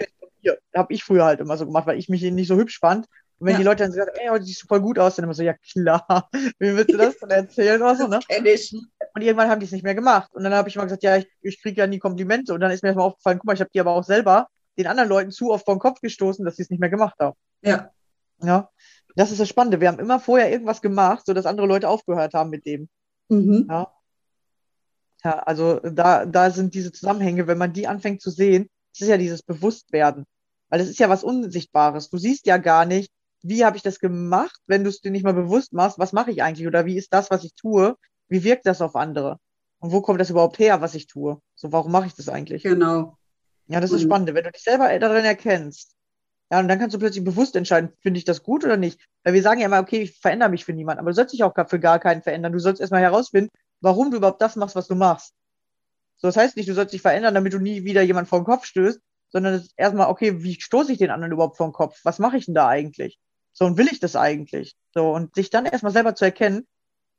habe 0.76 0.94
ich 0.94 1.04
früher 1.04 1.26
halt 1.26 1.40
immer 1.40 1.58
so 1.58 1.66
gemacht, 1.66 1.88
weil 1.88 2.00
ich 2.00 2.10
mich 2.10 2.22
nicht 2.22 2.48
so 2.48 2.56
hübsch 2.56 2.80
fand. 2.80 3.08
Und 3.40 3.48
wenn 3.48 3.54
ja. 3.54 3.58
die 3.60 3.64
Leute 3.64 3.84
dann 3.84 3.92
sagen, 3.92 4.12
ey, 4.14 4.30
heute 4.30 4.46
siehst 4.46 4.64
du 4.64 4.68
voll 4.68 4.82
gut 4.82 5.00
aus, 5.00 5.16
dann 5.16 5.24
immer 5.24 5.34
so, 5.34 5.42
ja 5.42 5.54
klar, 5.54 6.30
wie 6.60 6.76
willst 6.76 6.94
du 6.94 6.98
das 6.98 7.18
denn 7.18 7.32
erzählen 7.32 7.82
oder 7.82 7.96
so, 7.96 8.08
ne? 8.08 8.20
Und 9.14 9.22
irgendwann 9.22 9.50
haben 9.50 9.60
die 9.60 9.66
es 9.66 9.72
nicht 9.72 9.84
mehr 9.84 9.96
gemacht. 9.96 10.30
Und 10.34 10.44
dann 10.44 10.54
habe 10.54 10.70
ich 10.70 10.76
immer 10.76 10.86
gesagt, 10.86 11.04
ja, 11.04 11.18
ich, 11.18 11.28
ich 11.42 11.62
kriege 11.62 11.82
ja 11.82 11.88
nie 11.88 12.00
Komplimente. 12.00 12.54
Und 12.54 12.62
dann 12.62 12.72
ist 12.72 12.84
mir 12.84 12.90
erstmal 12.90 13.08
aufgefallen, 13.08 13.40
guck 13.40 13.48
mal, 13.48 13.54
ich 13.54 13.60
habe 13.60 13.72
die 13.74 13.80
aber 13.80 13.92
auch 13.92 14.04
selber 14.04 14.48
den 14.78 14.88
anderen 14.88 15.10
Leuten 15.10 15.32
zu 15.32 15.52
oft 15.52 15.66
vor 15.66 15.76
den 15.76 15.80
Kopf 15.80 16.02
gestoßen, 16.02 16.46
dass 16.46 16.56
sie 16.56 16.62
es 16.62 16.70
nicht 16.70 16.80
mehr 16.80 16.90
gemacht 16.90 17.16
haben. 17.20 17.36
Ja. 17.62 17.92
Ja. 18.44 18.70
Das 19.16 19.32
ist 19.32 19.40
das 19.40 19.50
Spannende. 19.50 19.82
Wir 19.82 19.90
haben 19.90 20.00
immer 20.00 20.20
vorher 20.20 20.52
irgendwas 20.52 20.82
gemacht, 20.82 21.26
sodass 21.26 21.46
andere 21.46 21.68
Leute 21.68 21.90
aufgehört 21.90 22.34
haben 22.34 22.50
mit 22.50 22.66
dem. 22.66 22.90
Mhm. 23.30 23.68
Ja. 23.70 23.92
Ja, 25.24 25.40
also 25.40 25.80
da, 25.80 26.26
da 26.26 26.50
sind 26.50 26.74
diese 26.74 26.92
Zusammenhänge, 26.92 27.48
wenn 27.48 27.58
man 27.58 27.74
die 27.74 27.88
anfängt 27.88 28.22
zu 28.22 28.32
sehen, 28.32 28.70
das 28.94 29.02
ist 29.02 29.10
ja 29.10 29.18
dieses 29.18 29.44
Bewusstwerden. 29.44 30.26
Weil 30.70 30.82
es 30.82 30.90
ist 30.90 31.00
ja 31.00 31.10
was 31.10 31.24
Unsichtbares. 31.24 32.10
Du 32.10 32.18
siehst 32.18 32.46
ja 32.46 32.58
gar 32.58 32.86
nicht, 32.86 33.12
wie 33.44 33.66
habe 33.66 33.78
ich 33.78 33.84
das 33.84 34.00
gemacht, 34.00 34.60
wenn 34.68 34.84
du 34.84 34.90
es 34.90 35.02
dir 35.02 35.12
nicht 35.12 35.24
mal 35.24 35.34
bewusst 35.34 35.74
machst, 35.74 36.00
was 36.00 36.14
mache 36.14 36.32
ich 36.32 36.44
eigentlich 36.44 36.68
oder 36.68 36.86
wie 36.86 36.98
ist 36.98 37.14
das, 37.14 37.32
was 37.32 37.44
ich 37.44 37.56
tue, 37.56 37.96
wie 38.30 38.44
wirkt 38.44 38.66
das 38.66 38.82
auf 38.82 38.96
andere? 38.96 39.38
Und 39.80 39.92
wo 39.92 40.02
kommt 40.02 40.22
das 40.22 40.30
überhaupt 40.30 40.60
her, 40.60 40.80
was 40.82 40.94
ich 40.96 41.08
tue? 41.08 41.42
So, 41.56 41.72
warum 41.72 41.92
mache 41.92 42.06
ich 42.08 42.14
das 42.14 42.30
eigentlich? 42.30 42.64
Genau. 42.64 43.18
Ja, 43.68 43.80
das 43.80 43.92
ist 43.92 44.04
spannend. 44.04 44.34
Wenn 44.34 44.44
du 44.44 44.52
dich 44.52 44.64
selber 44.64 44.98
darin 45.00 45.26
erkennst, 45.26 45.96
ja, 46.52 46.60
und 46.60 46.68
dann 46.68 46.80
kannst 46.80 46.94
du 46.94 47.00
plötzlich 47.00 47.24
bewusst 47.24 47.56
entscheiden, 47.56 47.94
finde 48.02 48.18
ich 48.18 48.26
das 48.26 48.44
gut 48.44 48.66
oder 48.66 48.76
nicht. 48.76 49.00
Weil 49.24 49.34
wir 49.34 49.42
sagen 49.42 49.62
ja 49.62 49.68
immer, 49.68 49.80
okay, 49.80 50.02
ich 50.02 50.20
verändere 50.20 50.50
mich 50.50 50.66
für 50.66 50.74
niemanden, 50.74 51.00
aber 51.00 51.12
du 51.12 51.16
sollst 51.16 51.34
dich 51.34 51.44
auch 51.44 51.54
für 51.68 51.80
gar 51.80 51.98
keinen 51.98 52.22
verändern. 52.22 52.52
Du 52.52 52.60
sollst 52.60 52.82
erstmal 52.82 53.02
herausfinden, 53.02 53.50
warum 53.80 54.12
du 54.12 54.18
überhaupt 54.18 54.42
das 54.42 54.58
machst, 54.58 54.76
was 54.76 54.88
du 54.88 54.96
machst. 54.96 55.34
So, 56.22 56.28
das 56.28 56.38
heißt 56.38 56.56
nicht, 56.56 56.70
du 56.70 56.74
sollst 56.74 56.94
dich 56.94 57.02
verändern, 57.02 57.34
damit 57.34 57.54
du 57.54 57.60
nie 57.60 57.84
wieder 57.84 58.04
jemand 58.04 58.28
vor 58.28 58.40
den 58.40 58.46
Kopf 58.46 58.66
stößt, 58.66 59.00
sondern 59.30 59.56
es 59.56 59.64
ist 59.64 59.74
erstmal, 59.76 60.08
okay, 60.08 60.44
wie 60.44 60.60
stoße 60.60 60.92
ich 60.92 61.00
den 61.00 61.10
anderen 61.10 61.32
überhaupt 61.34 61.58
vor 61.58 61.68
den 61.68 61.74
Kopf? 61.74 62.00
Was 62.04 62.20
mache 62.20 62.38
ich 62.38 62.46
denn 62.46 62.54
da 62.54 62.68
eigentlich? 62.68 63.20
So, 63.54 63.66
und 63.66 63.78
will 63.78 63.88
ich 63.92 64.00
das 64.00 64.16
eigentlich? 64.16 64.76
So, 64.94 65.12
und 65.12 65.34
sich 65.36 65.50
dann 65.50 65.66
erstmal 65.66 65.92
selber 65.92 66.16
zu 66.16 66.26
erkennen, 66.26 66.68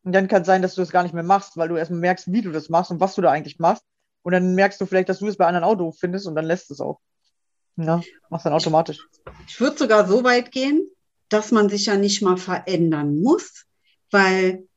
und 0.04 0.12
dann 0.12 0.28
kann 0.28 0.42
es 0.42 0.46
sein, 0.46 0.62
dass 0.62 0.74
du 0.74 0.80
das 0.80 0.90
gar 0.90 1.04
nicht 1.04 1.14
mehr 1.14 1.22
machst, 1.22 1.56
weil 1.56 1.68
du 1.68 1.76
erstmal 1.76 2.00
merkst, 2.00 2.32
wie 2.32 2.42
du 2.42 2.50
das 2.50 2.68
machst 2.68 2.90
und 2.90 3.00
was 3.00 3.14
du 3.14 3.22
da 3.22 3.30
eigentlich 3.30 3.58
machst. 3.58 3.84
Und 4.22 4.32
dann 4.32 4.54
merkst 4.54 4.80
du 4.80 4.86
vielleicht, 4.86 5.08
dass 5.08 5.20
du 5.20 5.28
es 5.28 5.36
bei 5.36 5.46
anderen 5.46 5.64
Auto 5.64 5.92
findest 5.92 6.26
und 6.26 6.34
dann 6.34 6.44
lässt 6.44 6.70
es 6.70 6.80
auch. 6.80 7.00
Ja, 7.76 8.02
machst 8.28 8.46
dann 8.46 8.52
automatisch. 8.52 9.06
Ich 9.46 9.60
würde 9.60 9.78
sogar 9.78 10.06
so 10.06 10.24
weit 10.24 10.50
gehen, 10.50 10.88
dass 11.28 11.50
man 11.50 11.68
sich 11.68 11.86
ja 11.86 11.96
nicht 11.96 12.20
mal 12.20 12.36
verändern 12.36 13.20
muss, 13.20 13.64
weil 14.10 14.68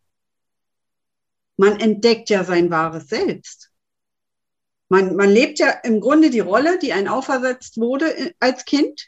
man 1.57 1.79
entdeckt 1.79 2.29
ja 2.29 2.43
sein 2.43 2.69
wahres 2.69 3.07
Selbst. 3.07 3.71
Man, 4.89 5.15
man 5.15 5.29
lebt 5.29 5.59
ja 5.59 5.69
im 5.83 5.99
Grunde 5.99 6.29
die 6.29 6.39
Rolle, 6.39 6.77
die 6.79 6.93
einem 6.93 7.07
aufersetzt 7.07 7.77
wurde 7.77 8.15
äh, 8.15 8.33
als 8.39 8.65
Kind. 8.65 9.07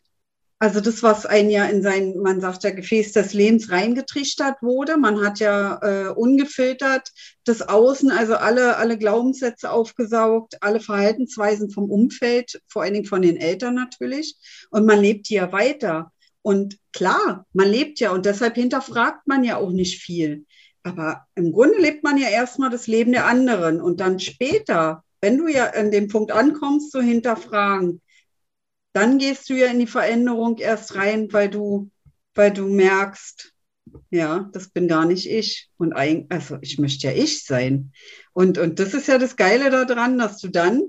Also 0.60 0.82
das, 0.82 1.04
was 1.04 1.28
ein 1.28 1.52
ja 1.52 1.66
in 1.66 1.84
sein, 1.84 2.16
man 2.18 2.42
sagt 2.42 2.64
ja, 2.64 2.72
Gefäß 2.72 3.12
des 3.12 3.34
Lebens 3.34 3.72
reingetrichtert 3.72 4.64
wurde. 4.64 4.98
Man 4.98 5.24
hat 5.24 5.40
ja 5.40 5.80
äh, 5.84 6.10
ungefiltert 6.10 7.12
das 7.44 7.62
Außen, 7.62 8.10
also 8.10 8.36
alle, 8.36 8.78
alle 8.78 8.98
Glaubenssätze 8.98 9.72
aufgesaugt, 9.72 10.58
alle 10.62 10.80
Verhaltensweisen 10.80 11.70
vom 11.70 11.92
Umfeld, 11.92 12.60
vor 12.68 12.82
allen 12.82 12.96
Dingen 12.96 13.06
von 13.06 13.22
den 13.22 13.38
Eltern 13.38 13.76
natürlich. 13.76 14.36
Und 14.72 14.88
man 14.88 15.00
lebt 15.00 15.30
ja 15.30 15.52
weiter. 15.52 16.12
Und 16.42 16.78
klar, 16.92 17.46
man 17.54 17.70
lebt 17.70 18.00
ja 18.00 18.12
und 18.12 18.26
deshalb 18.26 18.56
hinterfragt 18.56 19.28
man 19.28 19.44
ja 19.44 19.58
auch 19.58 19.72
nicht 19.72 20.02
viel. 20.02 20.46
Aber 20.82 21.28
im 21.36 21.52
Grunde 21.52 21.78
lebt 21.78 22.04
man 22.04 22.18
ja 22.18 22.30
erstmal 22.30 22.70
das 22.70 22.88
Leben 22.88 23.12
der 23.12 23.26
anderen 23.26 23.82
und 23.82 24.00
dann 24.00 24.20
später, 24.20 25.04
wenn 25.22 25.38
du 25.38 25.48
ja 25.48 25.72
an 25.72 25.92
dem 25.92 26.08
Punkt 26.08 26.32
ankommst, 26.32 26.92
zu 26.92 27.02
hinterfragen, 27.02 28.02
dann 28.94 29.18
gehst 29.20 29.50
du 29.50 29.54
ja 29.54 29.68
in 29.68 29.80
die 29.80 29.88
Veränderung 29.88 30.58
erst 30.58 30.96
rein, 30.96 31.32
weil 31.32 31.50
du, 31.50 31.92
weil 32.34 32.52
du 32.52 32.68
merkst, 32.68 33.54
ja, 34.10 34.50
das 34.54 34.70
bin 34.70 34.88
gar 34.88 35.06
nicht 35.06 35.30
ich. 35.30 35.70
Und 35.78 35.94
eigentlich, 35.94 36.32
also 36.32 36.58
ich 36.62 36.80
möchte 36.80 37.08
ja 37.08 37.14
ich 37.14 37.46
sein. 37.46 37.92
Und, 38.34 38.58
und 38.58 38.80
das 38.80 38.94
ist 38.94 39.08
ja 39.08 39.18
das 39.18 39.36
Geile 39.36 39.70
daran, 39.70 40.18
dass 40.18 40.40
du 40.40 40.48
dann, 40.48 40.82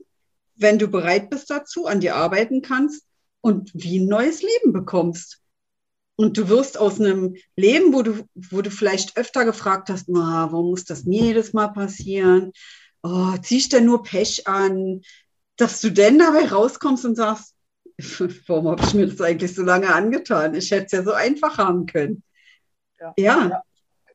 wenn 0.57 0.79
du 0.79 0.88
bereit 0.88 1.31
bist 1.31 1.51
dazu, 1.51 1.87
an 1.87 2.01
dir 2.01 2.17
arbeiten 2.17 2.62
kannst 2.62 3.05
und 3.41 3.71
wie 3.75 4.01
ein 4.01 4.09
neues 4.09 4.43
Leben 4.43 4.73
bekommst. 4.73 5.41
Und 6.17 6.37
du 6.37 6.49
wirst 6.49 6.79
aus 6.79 7.01
einem 7.01 7.37
Leben, 7.55 7.93
wo 7.93 8.03
du, 8.03 8.27
wo 8.35 8.61
du 8.61 8.71
vielleicht 8.71 9.17
öfter 9.17 9.45
gefragt 9.45 9.88
hast, 9.88 10.07
warum 10.09 10.71
muss 10.71 10.85
das 10.85 11.05
mir 11.05 11.23
jedes 11.23 11.53
Mal 11.53 11.69
passieren? 11.69 12.53
Oh, 13.11 13.37
ziehst 13.40 13.73
du 13.73 13.77
denn 13.77 13.87
nur 13.87 14.03
Pech 14.03 14.47
an? 14.47 15.01
Dass 15.57 15.81
du 15.81 15.90
denn 15.90 16.18
dabei 16.18 16.47
rauskommst 16.47 17.05
und 17.07 17.16
sagst, 17.16 17.55
warum 18.47 18.68
habe 18.68 18.83
ich 18.85 18.94
mir 18.94 19.07
das 19.07 19.21
eigentlich 19.21 19.55
so 19.55 19.62
lange 19.62 19.92
angetan? 19.92 20.55
Ich 20.55 20.71
hätte 20.71 20.87
es 20.87 20.92
ja 20.92 21.03
so 21.03 21.12
einfach 21.12 21.59
haben 21.59 21.87
können. 21.87 22.23
Ja. 23.01 23.14
ja. 23.16 23.62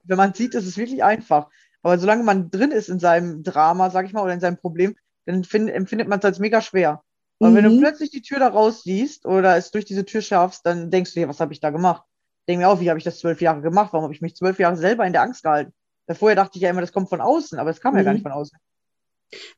Wenn 0.03 0.17
man 0.17 0.33
sieht, 0.33 0.53
ist 0.53 0.67
es 0.67 0.77
wirklich 0.77 1.03
einfach. 1.03 1.49
Aber 1.81 1.97
solange 1.97 2.23
man 2.23 2.51
drin 2.51 2.71
ist 2.71 2.89
in 2.89 2.99
seinem 2.99 3.43
Drama, 3.43 3.89
sag 3.89 4.05
ich 4.05 4.13
mal, 4.13 4.21
oder 4.21 4.33
in 4.33 4.39
seinem 4.39 4.57
Problem, 4.57 4.95
dann 5.25 5.43
find, 5.43 5.69
empfindet 5.69 6.07
man 6.07 6.19
es 6.19 6.25
als 6.25 6.39
mega 6.39 6.61
schwer. 6.61 7.01
Aber 7.39 7.49
mhm. 7.49 7.55
wenn 7.55 7.63
du 7.63 7.69
mhm. 7.71 7.79
plötzlich 7.79 8.11
die 8.11 8.21
Tür 8.21 8.39
da 8.39 8.49
raus 8.49 8.83
siehst 8.83 9.25
oder 9.25 9.57
es 9.57 9.71
durch 9.71 9.85
diese 9.85 10.05
Tür 10.05 10.21
schaffst, 10.21 10.65
dann 10.65 10.91
denkst 10.91 11.13
du 11.13 11.19
dir, 11.19 11.29
was 11.29 11.39
habe 11.39 11.51
ich 11.51 11.59
da 11.59 11.71
gemacht? 11.71 12.03
Ich 12.41 12.45
denke 12.47 12.65
mir 12.65 12.69
auch, 12.69 12.79
wie 12.79 12.89
habe 12.89 12.99
ich 12.99 13.05
das 13.05 13.19
zwölf 13.19 13.41
Jahre 13.41 13.61
gemacht? 13.61 13.91
Warum 13.91 14.03
habe 14.03 14.13
ich 14.13 14.21
mich 14.21 14.35
zwölf 14.35 14.59
Jahre 14.59 14.77
selber 14.77 15.05
in 15.05 15.13
der 15.13 15.23
Angst 15.23 15.43
gehalten? 15.43 15.73
Vorher 16.11 16.35
dachte 16.35 16.57
ich 16.57 16.61
ja 16.61 16.69
immer, 16.69 16.81
das 16.81 16.91
kommt 16.91 17.09
von 17.09 17.21
außen, 17.21 17.57
aber 17.59 17.69
es 17.69 17.79
kam 17.79 17.93
mhm. 17.93 17.99
ja 17.99 18.03
gar 18.03 18.13
nicht 18.13 18.23
von 18.23 18.33
außen. 18.33 18.57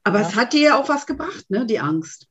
Aber 0.03 0.21
ja. 0.21 0.27
es 0.27 0.35
hat 0.35 0.53
dir 0.53 0.61
ja 0.61 0.79
auch 0.79 0.89
was 0.89 1.05
gebracht, 1.05 1.49
ne, 1.49 1.65
die 1.65 1.79
Angst 1.79 2.27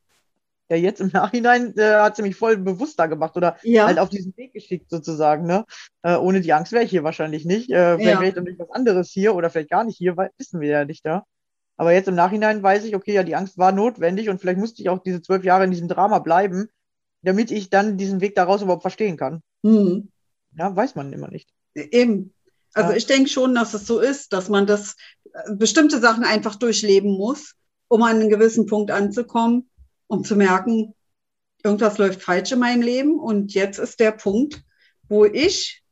ja 0.70 0.76
jetzt 0.76 1.00
im 1.00 1.10
Nachhinein 1.12 1.76
äh, 1.76 1.94
hat 1.94 2.16
sie 2.16 2.22
mich 2.22 2.36
voll 2.36 2.56
bewusster 2.56 3.08
gemacht 3.08 3.36
oder 3.36 3.56
ja. 3.62 3.86
halt 3.86 3.98
auf 3.98 4.08
diesen 4.08 4.36
Weg 4.36 4.52
geschickt 4.52 4.90
sozusagen. 4.90 5.46
Ne? 5.46 5.64
Äh, 6.02 6.16
ohne 6.16 6.40
die 6.40 6.52
Angst 6.52 6.72
wäre 6.72 6.84
ich 6.84 6.90
hier 6.90 7.04
wahrscheinlich 7.04 7.44
nicht. 7.44 7.70
Äh, 7.70 7.96
vielleicht 7.96 8.14
ja. 8.14 8.20
wäre 8.20 8.28
ich 8.28 8.34
dann 8.34 8.44
nicht 8.44 8.58
was 8.58 8.70
anderes 8.70 9.10
hier 9.10 9.34
oder 9.34 9.50
vielleicht 9.50 9.70
gar 9.70 9.84
nicht 9.84 9.96
hier, 9.96 10.16
weil, 10.16 10.30
wissen 10.38 10.60
wir 10.60 10.68
ja 10.68 10.84
nicht. 10.84 11.04
Ja? 11.04 11.24
Aber 11.76 11.92
jetzt 11.92 12.08
im 12.08 12.14
Nachhinein 12.14 12.62
weiß 12.62 12.84
ich, 12.84 12.94
okay, 12.94 13.14
ja, 13.14 13.22
die 13.22 13.36
Angst 13.36 13.58
war 13.58 13.72
notwendig 13.72 14.28
und 14.28 14.40
vielleicht 14.40 14.58
musste 14.58 14.82
ich 14.82 14.88
auch 14.88 15.02
diese 15.02 15.22
zwölf 15.22 15.44
Jahre 15.44 15.64
in 15.64 15.70
diesem 15.70 15.88
Drama 15.88 16.18
bleiben, 16.18 16.68
damit 17.22 17.50
ich 17.50 17.70
dann 17.70 17.96
diesen 17.96 18.20
Weg 18.20 18.34
daraus 18.34 18.62
überhaupt 18.62 18.82
verstehen 18.82 19.16
kann. 19.16 19.42
Mhm. 19.62 20.08
Ja, 20.56 20.74
weiß 20.74 20.94
man 20.94 21.12
immer 21.12 21.28
nicht. 21.28 21.50
Eben. 21.74 22.33
Also 22.74 22.92
ich 22.92 23.06
denke 23.06 23.30
schon, 23.30 23.54
dass 23.54 23.74
es 23.74 23.86
so 23.86 24.00
ist, 24.00 24.32
dass 24.32 24.48
man 24.48 24.66
das 24.66 24.96
äh, 25.32 25.54
bestimmte 25.54 26.00
Sachen 26.00 26.24
einfach 26.24 26.56
durchleben 26.56 27.12
muss, 27.12 27.54
um 27.88 28.02
an 28.02 28.20
einen 28.20 28.30
gewissen 28.30 28.66
Punkt 28.66 28.90
anzukommen 28.90 29.68
um 30.06 30.24
zu 30.24 30.36
merken, 30.36 30.94
irgendwas 31.62 31.98
läuft 31.98 32.22
falsch 32.22 32.52
in 32.52 32.58
meinem 32.58 32.82
Leben 32.82 33.18
und 33.18 33.54
jetzt 33.54 33.78
ist 33.78 34.00
der 34.00 34.12
Punkt, 34.12 34.62
wo 35.08 35.24
ich 35.24 35.82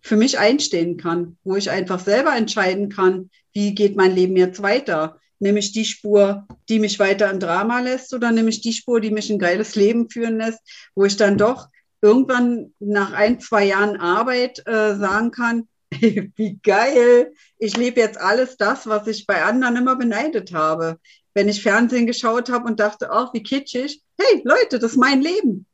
für 0.00 0.16
mich 0.16 0.38
einstehen 0.38 0.98
kann, 0.98 1.38
wo 1.44 1.56
ich 1.56 1.70
einfach 1.70 1.98
selber 1.98 2.36
entscheiden 2.36 2.90
kann, 2.90 3.30
wie 3.52 3.74
geht 3.74 3.96
mein 3.96 4.14
Leben 4.14 4.36
jetzt 4.36 4.62
weiter. 4.62 5.18
Nehme 5.38 5.58
ich 5.58 5.72
die 5.72 5.86
Spur, 5.86 6.46
die 6.68 6.78
mich 6.78 6.98
weiter 6.98 7.30
im 7.30 7.40
Drama 7.40 7.80
lässt 7.80 8.12
oder 8.12 8.30
nehme 8.30 8.50
ich 8.50 8.60
die 8.60 8.72
Spur, 8.72 9.00
die 9.00 9.10
mich 9.10 9.30
ein 9.30 9.38
geiles 9.38 9.74
Leben 9.74 10.10
führen 10.10 10.36
lässt, 10.36 10.60
wo 10.94 11.04
ich 11.04 11.16
dann 11.16 11.38
doch 11.38 11.68
irgendwann 12.04 12.74
nach 12.78 13.12
ein, 13.12 13.40
zwei 13.40 13.64
Jahren 13.64 13.96
Arbeit 13.96 14.66
äh, 14.66 14.94
sagen 14.96 15.30
kann, 15.30 15.68
wie 15.90 16.58
geil, 16.62 17.32
ich 17.58 17.76
lebe 17.76 18.00
jetzt 18.00 18.20
alles 18.20 18.56
das, 18.56 18.86
was 18.86 19.06
ich 19.06 19.26
bei 19.26 19.42
anderen 19.42 19.76
immer 19.76 19.96
beneidet 19.96 20.52
habe 20.52 20.98
wenn 21.34 21.48
ich 21.48 21.62
Fernsehen 21.62 22.06
geschaut 22.06 22.48
habe 22.48 22.66
und 22.66 22.80
dachte, 22.80 23.10
ach, 23.10 23.34
wie 23.34 23.42
kitschig. 23.42 24.02
Hey, 24.18 24.42
Leute, 24.44 24.78
das 24.78 24.92
ist 24.92 24.96
mein 24.96 25.20
Leben. 25.20 25.66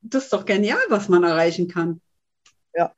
Das 0.00 0.24
ist 0.24 0.32
doch 0.32 0.44
genial, 0.44 0.78
was 0.88 1.08
man 1.08 1.24
erreichen 1.24 1.68
kann. 1.68 2.00
Ja. 2.74 2.94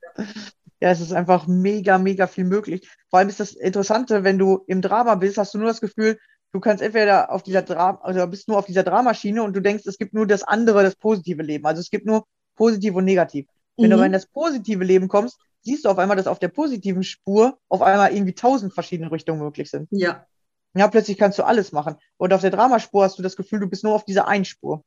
Ja, 0.81 0.91
es 0.91 1.01
ist 1.01 1.11
einfach 1.11 1.45
mega, 1.45 1.97
mega 1.97 2.27
viel 2.27 2.45
möglich. 2.45 2.89
Vor 3.09 3.19
allem 3.19 3.27
ist 3.27 3.41
das 3.41 3.51
Interessante, 3.51 4.23
wenn 4.23 4.37
du 4.37 4.63
im 4.67 4.81
Drama 4.81 5.15
bist, 5.15 5.37
hast 5.37 5.53
du 5.53 5.57
nur 5.57 5.67
das 5.67 5.81
Gefühl, 5.81 6.17
du 6.53 6.61
kannst 6.61 6.81
entweder 6.81 7.31
auf 7.31 7.43
dieser 7.43 7.63
Drama, 7.63 7.99
also 8.01 8.25
bist 8.27 8.47
nur 8.47 8.57
auf 8.57 8.65
dieser 8.65 8.83
Dramaschiene 8.83 9.43
und 9.43 9.53
du 9.53 9.61
denkst, 9.61 9.85
es 9.87 9.97
gibt 9.97 10.13
nur 10.13 10.25
das 10.25 10.43
andere, 10.43 10.83
das 10.83 10.95
positive 10.95 11.43
Leben. 11.43 11.65
Also 11.65 11.81
es 11.81 11.89
gibt 11.89 12.05
nur 12.05 12.25
positiv 12.59 12.93
und 12.93 13.05
negativ. 13.05 13.47
Wenn 13.77 13.87
mhm. 13.87 13.89
du 13.89 13.95
aber 13.95 14.05
in 14.05 14.11
das 14.11 14.27
positive 14.27 14.83
Leben 14.83 15.07
kommst, 15.07 15.39
siehst 15.61 15.85
du 15.85 15.89
auf 15.89 15.97
einmal, 15.97 16.17
dass 16.17 16.27
auf 16.27 16.39
der 16.39 16.49
positiven 16.49 17.03
Spur 17.03 17.57
auf 17.69 17.81
einmal 17.81 18.13
irgendwie 18.13 18.35
tausend 18.35 18.73
verschiedene 18.73 19.11
Richtungen 19.11 19.39
möglich 19.39 19.71
sind. 19.71 19.87
Ja, 19.91 20.27
ja, 20.75 20.87
plötzlich 20.87 21.17
kannst 21.17 21.39
du 21.39 21.43
alles 21.43 21.71
machen. 21.71 21.95
Und 22.17 22.33
auf 22.33 22.41
der 22.41 22.51
Dramaspur 22.51 23.03
hast 23.03 23.17
du 23.17 23.23
das 23.23 23.35
Gefühl, 23.35 23.59
du 23.59 23.67
bist 23.67 23.83
nur 23.83 23.93
auf 23.93 24.05
dieser 24.05 24.27
Einspur. 24.27 24.83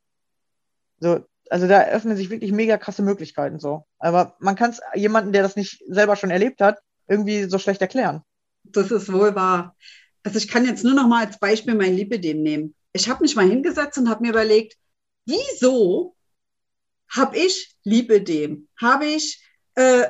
So, 1.00 1.24
also 1.50 1.66
da 1.66 1.82
öffnen 1.84 2.16
sich 2.16 2.30
wirklich 2.30 2.52
mega 2.52 2.78
krasse 2.78 3.02
Möglichkeiten 3.02 3.58
so. 3.58 3.84
Aber 3.98 4.36
man 4.38 4.54
kann 4.54 4.70
es 4.70 4.80
jemanden, 4.94 5.32
der 5.32 5.42
das 5.42 5.56
nicht 5.56 5.82
selber 5.88 6.16
schon 6.16 6.30
erlebt 6.30 6.60
hat, 6.60 6.78
irgendwie 7.08 7.44
so 7.44 7.58
schlecht 7.58 7.80
erklären. 7.80 8.22
Das 8.62 8.90
ist 8.90 9.12
wohl 9.12 9.34
wahr. 9.34 9.76
Also 10.22 10.38
ich 10.38 10.46
kann 10.46 10.64
jetzt 10.64 10.84
nur 10.84 10.94
noch 10.94 11.08
mal 11.08 11.26
als 11.26 11.38
Beispiel 11.38 11.74
mein 11.74 11.96
Lipidem 11.96 12.42
nehmen. 12.42 12.74
Ich 12.92 13.08
habe 13.08 13.22
mich 13.22 13.34
mal 13.34 13.48
hingesetzt 13.48 13.98
und 13.98 14.08
habe 14.08 14.22
mir 14.22 14.30
überlegt, 14.30 14.76
wieso 15.26 16.14
habe 17.14 17.36
ich 17.36 17.76
Lipidem? 17.84 18.68
Habe 18.80 19.06
ich 19.06 19.42
äh, 19.74 20.04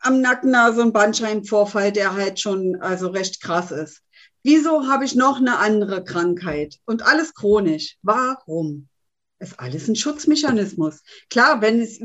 am 0.00 0.20
Nacken 0.20 0.54
so 0.74 0.82
ein 0.82 0.92
Bandscheibenvorfall, 0.92 1.92
der 1.92 2.14
halt 2.14 2.40
schon 2.40 2.80
also 2.80 3.08
recht 3.08 3.42
krass 3.42 3.70
ist. 3.70 4.02
Wieso 4.42 4.88
habe 4.88 5.04
ich 5.04 5.14
noch 5.14 5.38
eine 5.38 5.58
andere 5.58 6.04
Krankheit 6.04 6.78
und 6.84 7.02
alles 7.02 7.34
chronisch? 7.34 7.96
Warum? 8.02 8.88
Ist 9.38 9.58
alles 9.58 9.88
ein 9.88 9.96
Schutzmechanismus. 9.96 11.02
Klar, 11.28 11.60
wenn 11.60 11.80
es, 11.80 12.00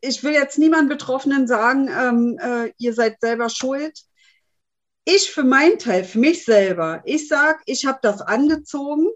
ich 0.00 0.22
will 0.24 0.32
jetzt 0.32 0.58
niemand 0.58 0.88
Betroffenen 0.88 1.46
sagen, 1.46 1.88
ähm, 1.88 2.38
äh, 2.40 2.72
ihr 2.78 2.92
seid 2.94 3.20
selber 3.20 3.48
schuld. 3.48 3.96
Ich 5.04 5.30
für 5.30 5.44
meinen 5.44 5.78
Teil, 5.78 6.02
für 6.04 6.18
mich 6.18 6.44
selber, 6.44 7.02
ich 7.04 7.28
sage, 7.28 7.60
ich 7.66 7.86
habe 7.86 7.98
das 8.02 8.22
angezogen, 8.22 9.06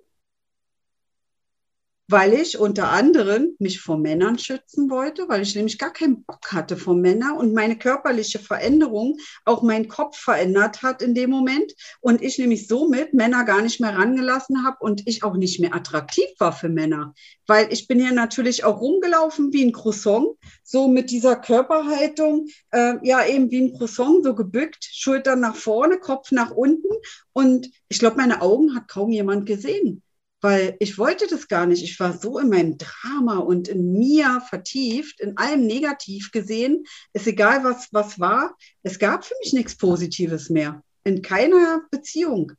weil 2.08 2.32
ich 2.32 2.58
unter 2.58 2.90
anderem 2.90 3.54
mich 3.58 3.80
vor 3.80 3.98
Männern 3.98 4.38
schützen 4.38 4.88
wollte, 4.88 5.28
weil 5.28 5.42
ich 5.42 5.54
nämlich 5.54 5.78
gar 5.78 5.92
keinen 5.92 6.24
Bock 6.24 6.52
hatte 6.52 6.78
vor 6.78 6.94
Männern 6.94 7.36
und 7.36 7.52
meine 7.52 7.76
körperliche 7.76 8.38
Veränderung 8.38 9.18
auch 9.44 9.62
meinen 9.62 9.88
Kopf 9.88 10.18
verändert 10.18 10.82
hat 10.82 11.02
in 11.02 11.14
dem 11.14 11.28
Moment 11.28 11.74
und 12.00 12.22
ich 12.22 12.38
nämlich 12.38 12.66
somit 12.66 13.12
Männer 13.12 13.44
gar 13.44 13.60
nicht 13.60 13.78
mehr 13.80 13.94
rangelassen 13.94 14.64
habe 14.64 14.78
und 14.80 15.06
ich 15.06 15.22
auch 15.22 15.36
nicht 15.36 15.60
mehr 15.60 15.74
attraktiv 15.74 16.28
war 16.38 16.54
für 16.54 16.70
Männer, 16.70 17.12
weil 17.46 17.70
ich 17.70 17.86
bin 17.86 18.00
ja 18.00 18.10
natürlich 18.10 18.64
auch 18.64 18.80
rumgelaufen 18.80 19.52
wie 19.52 19.64
ein 19.66 19.72
Croissant, 19.72 20.28
so 20.64 20.88
mit 20.88 21.10
dieser 21.10 21.36
Körperhaltung, 21.36 22.46
äh, 22.70 22.94
ja 23.02 23.26
eben 23.26 23.50
wie 23.50 23.60
ein 23.60 23.76
Croissant, 23.76 24.24
so 24.24 24.34
gebückt, 24.34 24.88
Schultern 24.90 25.40
nach 25.40 25.56
vorne, 25.56 25.98
Kopf 25.98 26.32
nach 26.32 26.52
unten 26.52 26.88
und 27.34 27.70
ich 27.90 27.98
glaube, 27.98 28.16
meine 28.16 28.40
Augen 28.40 28.74
hat 28.74 28.88
kaum 28.88 29.10
jemand 29.10 29.44
gesehen 29.44 30.02
weil 30.40 30.76
ich 30.78 30.98
wollte 30.98 31.26
das 31.26 31.48
gar 31.48 31.66
nicht. 31.66 31.82
Ich 31.82 31.98
war 31.98 32.16
so 32.16 32.38
in 32.38 32.48
meinem 32.48 32.78
Drama 32.78 33.38
und 33.38 33.68
in 33.68 33.92
mir 33.92 34.40
vertieft, 34.48 35.20
in 35.20 35.36
allem 35.36 35.66
negativ 35.66 36.30
gesehen. 36.30 36.84
Ist 37.12 37.26
egal, 37.26 37.64
was, 37.64 37.88
was 37.92 38.20
war. 38.20 38.56
Es 38.82 38.98
gab 38.98 39.24
für 39.24 39.34
mich 39.42 39.52
nichts 39.52 39.76
Positives 39.76 40.48
mehr. 40.48 40.82
In 41.04 41.22
keiner 41.22 41.82
Beziehung. 41.90 42.52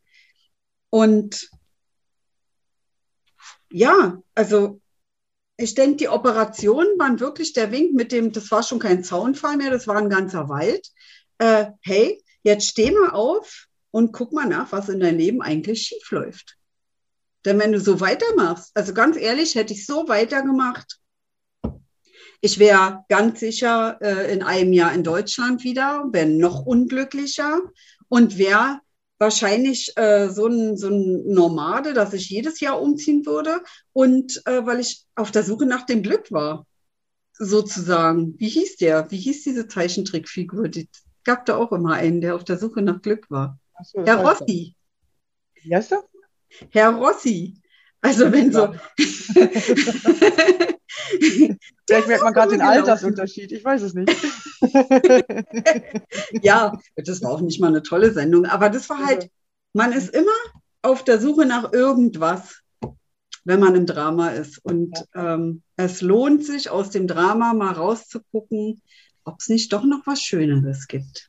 Und 0.89 1.49
ja, 3.71 4.21
also 4.35 4.81
ich 5.55 5.75
denke, 5.75 5.97
die 5.97 6.09
Operationen 6.09 6.97
waren 6.97 7.19
wirklich 7.19 7.53
der 7.53 7.71
Wink 7.71 7.93
mit 7.93 8.11
dem, 8.11 8.31
das 8.31 8.49
war 8.49 8.63
schon 8.63 8.79
kein 8.79 9.03
Zaunfall 9.03 9.57
mehr, 9.57 9.71
das 9.71 9.87
war 9.87 9.97
ein 9.97 10.09
ganzer 10.09 10.49
Wald. 10.49 10.87
Äh, 11.37 11.71
hey, 11.81 12.23
jetzt 12.43 12.67
steh 12.67 12.91
mal 12.91 13.11
auf 13.11 13.67
und 13.91 14.11
guck 14.13 14.33
mal 14.33 14.45
nach, 14.45 14.71
was 14.71 14.89
in 14.89 14.99
deinem 14.99 15.17
Leben 15.17 15.41
eigentlich 15.41 15.81
schief 15.83 16.11
läuft. 16.11 16.58
Denn 17.45 17.59
wenn 17.59 17.71
du 17.71 17.79
so 17.79 17.99
weitermachst, 17.99 18.71
also 18.73 18.93
ganz 18.93 19.17
ehrlich, 19.17 19.55
hätte 19.55 19.73
ich 19.73 19.85
so 19.85 20.07
weitergemacht, 20.07 20.99
ich 22.41 22.59
wäre 22.59 23.03
ganz 23.09 23.39
sicher 23.39 23.97
äh, 24.01 24.31
in 24.33 24.43
einem 24.43 24.73
Jahr 24.73 24.93
in 24.93 25.03
Deutschland 25.03 25.63
wieder, 25.63 26.05
wäre 26.11 26.27
noch 26.27 26.65
unglücklicher 26.65 27.59
und 28.07 28.37
wäre 28.37 28.79
wahrscheinlich 29.17 29.91
äh, 29.97 30.29
so, 30.29 30.47
ein, 30.47 30.77
so 30.77 30.87
ein 30.87 31.25
Nomade, 31.27 31.93
dass 31.93 32.13
ich 32.13 32.29
jedes 32.29 32.61
Jahr 32.61 32.81
umziehen 32.81 33.25
würde 33.25 33.61
und 33.91 34.41
äh, 34.45 34.65
weil 34.65 34.79
ich 34.79 35.05
auf 35.15 35.31
der 35.31 35.43
Suche 35.43 35.65
nach 35.65 35.85
dem 35.85 36.01
Glück 36.01 36.31
war, 36.31 36.65
sozusagen. 37.33 38.35
Wie 38.37 38.49
hieß 38.49 38.77
der? 38.77 39.11
Wie 39.11 39.17
hieß 39.17 39.43
diese 39.43 39.67
Zeichentrickfigur? 39.67 40.69
Die 40.69 40.89
gab 41.23 41.45
da 41.45 41.57
auch 41.57 41.71
immer 41.71 41.93
einen, 41.93 42.21
der 42.21 42.35
auf 42.35 42.43
der 42.45 42.57
Suche 42.57 42.81
nach 42.81 43.01
Glück 43.01 43.29
war. 43.29 43.59
So, 43.83 44.03
Herr 44.05 44.25
Rossi. 44.25 44.75
Wie 45.55 45.75
heißt? 45.75 45.93
Herr 46.71 46.91
Rossi. 46.91 47.55
Also 48.01 48.31
wenn 48.31 48.51
so. 48.51 48.73
Vielleicht 51.87 52.07
merkt 52.07 52.23
man 52.23 52.33
gerade 52.33 52.51
den 52.51 52.61
Altersunterschied, 52.61 53.51
ich 53.51 53.63
weiß 53.63 53.81
es 53.81 53.93
nicht. 53.93 54.15
ja, 56.43 56.77
das 56.95 57.21
war 57.21 57.31
auch 57.31 57.41
nicht 57.41 57.59
mal 57.59 57.67
eine 57.67 57.83
tolle 57.83 58.13
Sendung, 58.13 58.45
aber 58.45 58.69
das 58.69 58.89
war 58.89 59.05
halt, 59.05 59.29
man 59.73 59.91
ist 59.91 60.13
immer 60.13 60.31
auf 60.81 61.03
der 61.03 61.19
Suche 61.19 61.45
nach 61.45 61.73
irgendwas, 61.73 62.61
wenn 63.43 63.59
man 63.59 63.75
im 63.75 63.85
Drama 63.85 64.29
ist. 64.29 64.63
Und 64.63 65.05
ähm, 65.15 65.63
es 65.75 66.01
lohnt 66.01 66.45
sich, 66.45 66.69
aus 66.69 66.89
dem 66.91 67.07
Drama 67.07 67.53
mal 67.53 67.73
rauszugucken, 67.73 68.81
ob 69.23 69.39
es 69.39 69.49
nicht 69.49 69.73
doch 69.73 69.83
noch 69.83 70.05
was 70.05 70.21
Schöneres 70.21 70.87
gibt. 70.87 71.28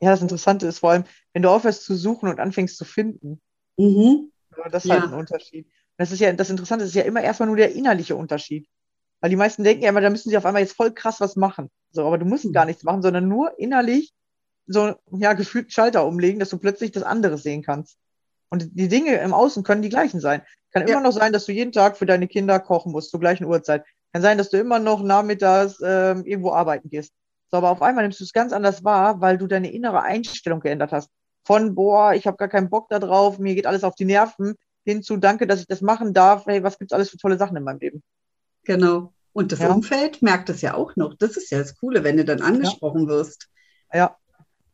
Ja, 0.00 0.10
das 0.10 0.22
Interessante 0.22 0.66
ist 0.66 0.80
vor 0.80 0.90
allem, 0.90 1.04
wenn 1.32 1.42
du 1.42 1.50
aufhörst 1.50 1.84
zu 1.84 1.94
suchen 1.94 2.28
und 2.28 2.40
anfängst 2.40 2.76
zu 2.76 2.84
finden. 2.84 3.40
Mhm. 3.76 4.30
Das 4.70 4.84
ist 4.84 4.90
halt 4.90 5.02
ja. 5.02 5.08
ein 5.08 5.14
Unterschied. 5.14 5.66
Das 5.96 6.12
ist 6.12 6.20
ja, 6.20 6.32
das 6.32 6.50
Interessante 6.50 6.84
ist 6.84 6.94
ja 6.94 7.02
immer 7.02 7.22
erstmal 7.22 7.46
nur 7.46 7.56
der 7.56 7.72
innerliche 7.72 8.16
Unterschied. 8.16 8.68
Weil 9.20 9.30
die 9.30 9.36
meisten 9.36 9.64
denken 9.64 9.82
ja 9.82 9.90
immer, 9.90 10.00
da 10.00 10.10
müssen 10.10 10.28
sie 10.28 10.36
auf 10.36 10.44
einmal 10.44 10.62
jetzt 10.62 10.76
voll 10.76 10.92
krass 10.92 11.20
was 11.20 11.36
machen. 11.36 11.70
So, 11.92 12.06
aber 12.06 12.18
du 12.18 12.26
musst 12.26 12.44
mhm. 12.44 12.52
gar 12.52 12.66
nichts 12.66 12.82
machen, 12.82 13.02
sondern 13.02 13.28
nur 13.28 13.58
innerlich 13.58 14.12
so, 14.66 14.94
ja, 15.12 15.34
gefühlt 15.34 15.72
Schalter 15.72 16.06
umlegen, 16.06 16.40
dass 16.40 16.50
du 16.50 16.58
plötzlich 16.58 16.92
das 16.92 17.02
andere 17.02 17.38
sehen 17.38 17.62
kannst. 17.62 17.98
Und 18.50 18.68
die 18.72 18.88
Dinge 18.88 19.16
im 19.16 19.34
Außen 19.34 19.62
können 19.62 19.82
die 19.82 19.88
gleichen 19.88 20.20
sein. 20.20 20.42
Kann 20.72 20.86
ja. 20.86 20.94
immer 20.94 21.02
noch 21.02 21.12
sein, 21.12 21.32
dass 21.32 21.46
du 21.46 21.52
jeden 21.52 21.72
Tag 21.72 21.96
für 21.96 22.06
deine 22.06 22.28
Kinder 22.28 22.60
kochen 22.60 22.92
musst, 22.92 23.10
zur 23.10 23.20
gleichen 23.20 23.44
Uhrzeit. 23.44 23.84
Kann 24.12 24.22
sein, 24.22 24.38
dass 24.38 24.50
du 24.50 24.58
immer 24.58 24.78
noch 24.78 25.02
nachmittags 25.02 25.80
äh, 25.80 26.12
irgendwo 26.20 26.52
arbeiten 26.52 26.88
gehst. 26.88 27.12
So, 27.54 27.58
aber 27.58 27.70
auf 27.70 27.82
einmal 27.82 28.02
nimmst 28.02 28.18
du 28.18 28.24
es 28.24 28.32
ganz 28.32 28.52
anders 28.52 28.82
wahr, 28.82 29.20
weil 29.20 29.38
du 29.38 29.46
deine 29.46 29.70
innere 29.70 30.02
Einstellung 30.02 30.58
geändert 30.58 30.90
hast 30.90 31.08
von, 31.44 31.76
boah, 31.76 32.12
ich 32.12 32.26
habe 32.26 32.36
gar 32.36 32.48
keinen 32.48 32.68
Bock 32.68 32.88
da 32.88 32.98
drauf, 32.98 33.38
mir 33.38 33.54
geht 33.54 33.68
alles 33.68 33.84
auf 33.84 33.94
die 33.94 34.04
Nerven, 34.04 34.56
hinzu, 34.84 35.18
danke, 35.18 35.46
dass 35.46 35.60
ich 35.60 35.68
das 35.68 35.80
machen 35.80 36.12
darf, 36.12 36.46
hey, 36.46 36.64
was 36.64 36.80
gibt's 36.80 36.92
alles 36.92 37.10
für 37.10 37.16
tolle 37.16 37.38
Sachen 37.38 37.56
in 37.56 37.62
meinem 37.62 37.78
Leben. 37.78 38.02
Genau. 38.64 39.12
Und 39.32 39.52
das 39.52 39.60
ja. 39.60 39.70
Umfeld 39.70 40.20
merkt 40.20 40.50
es 40.50 40.62
ja 40.62 40.74
auch 40.74 40.96
noch. 40.96 41.14
Das 41.14 41.36
ist 41.36 41.52
ja 41.52 41.58
das 41.58 41.76
Coole, 41.76 42.02
wenn 42.02 42.16
du 42.16 42.24
dann 42.24 42.42
angesprochen 42.42 43.02
ja. 43.02 43.08
wirst. 43.08 43.48
Ja. 43.92 44.16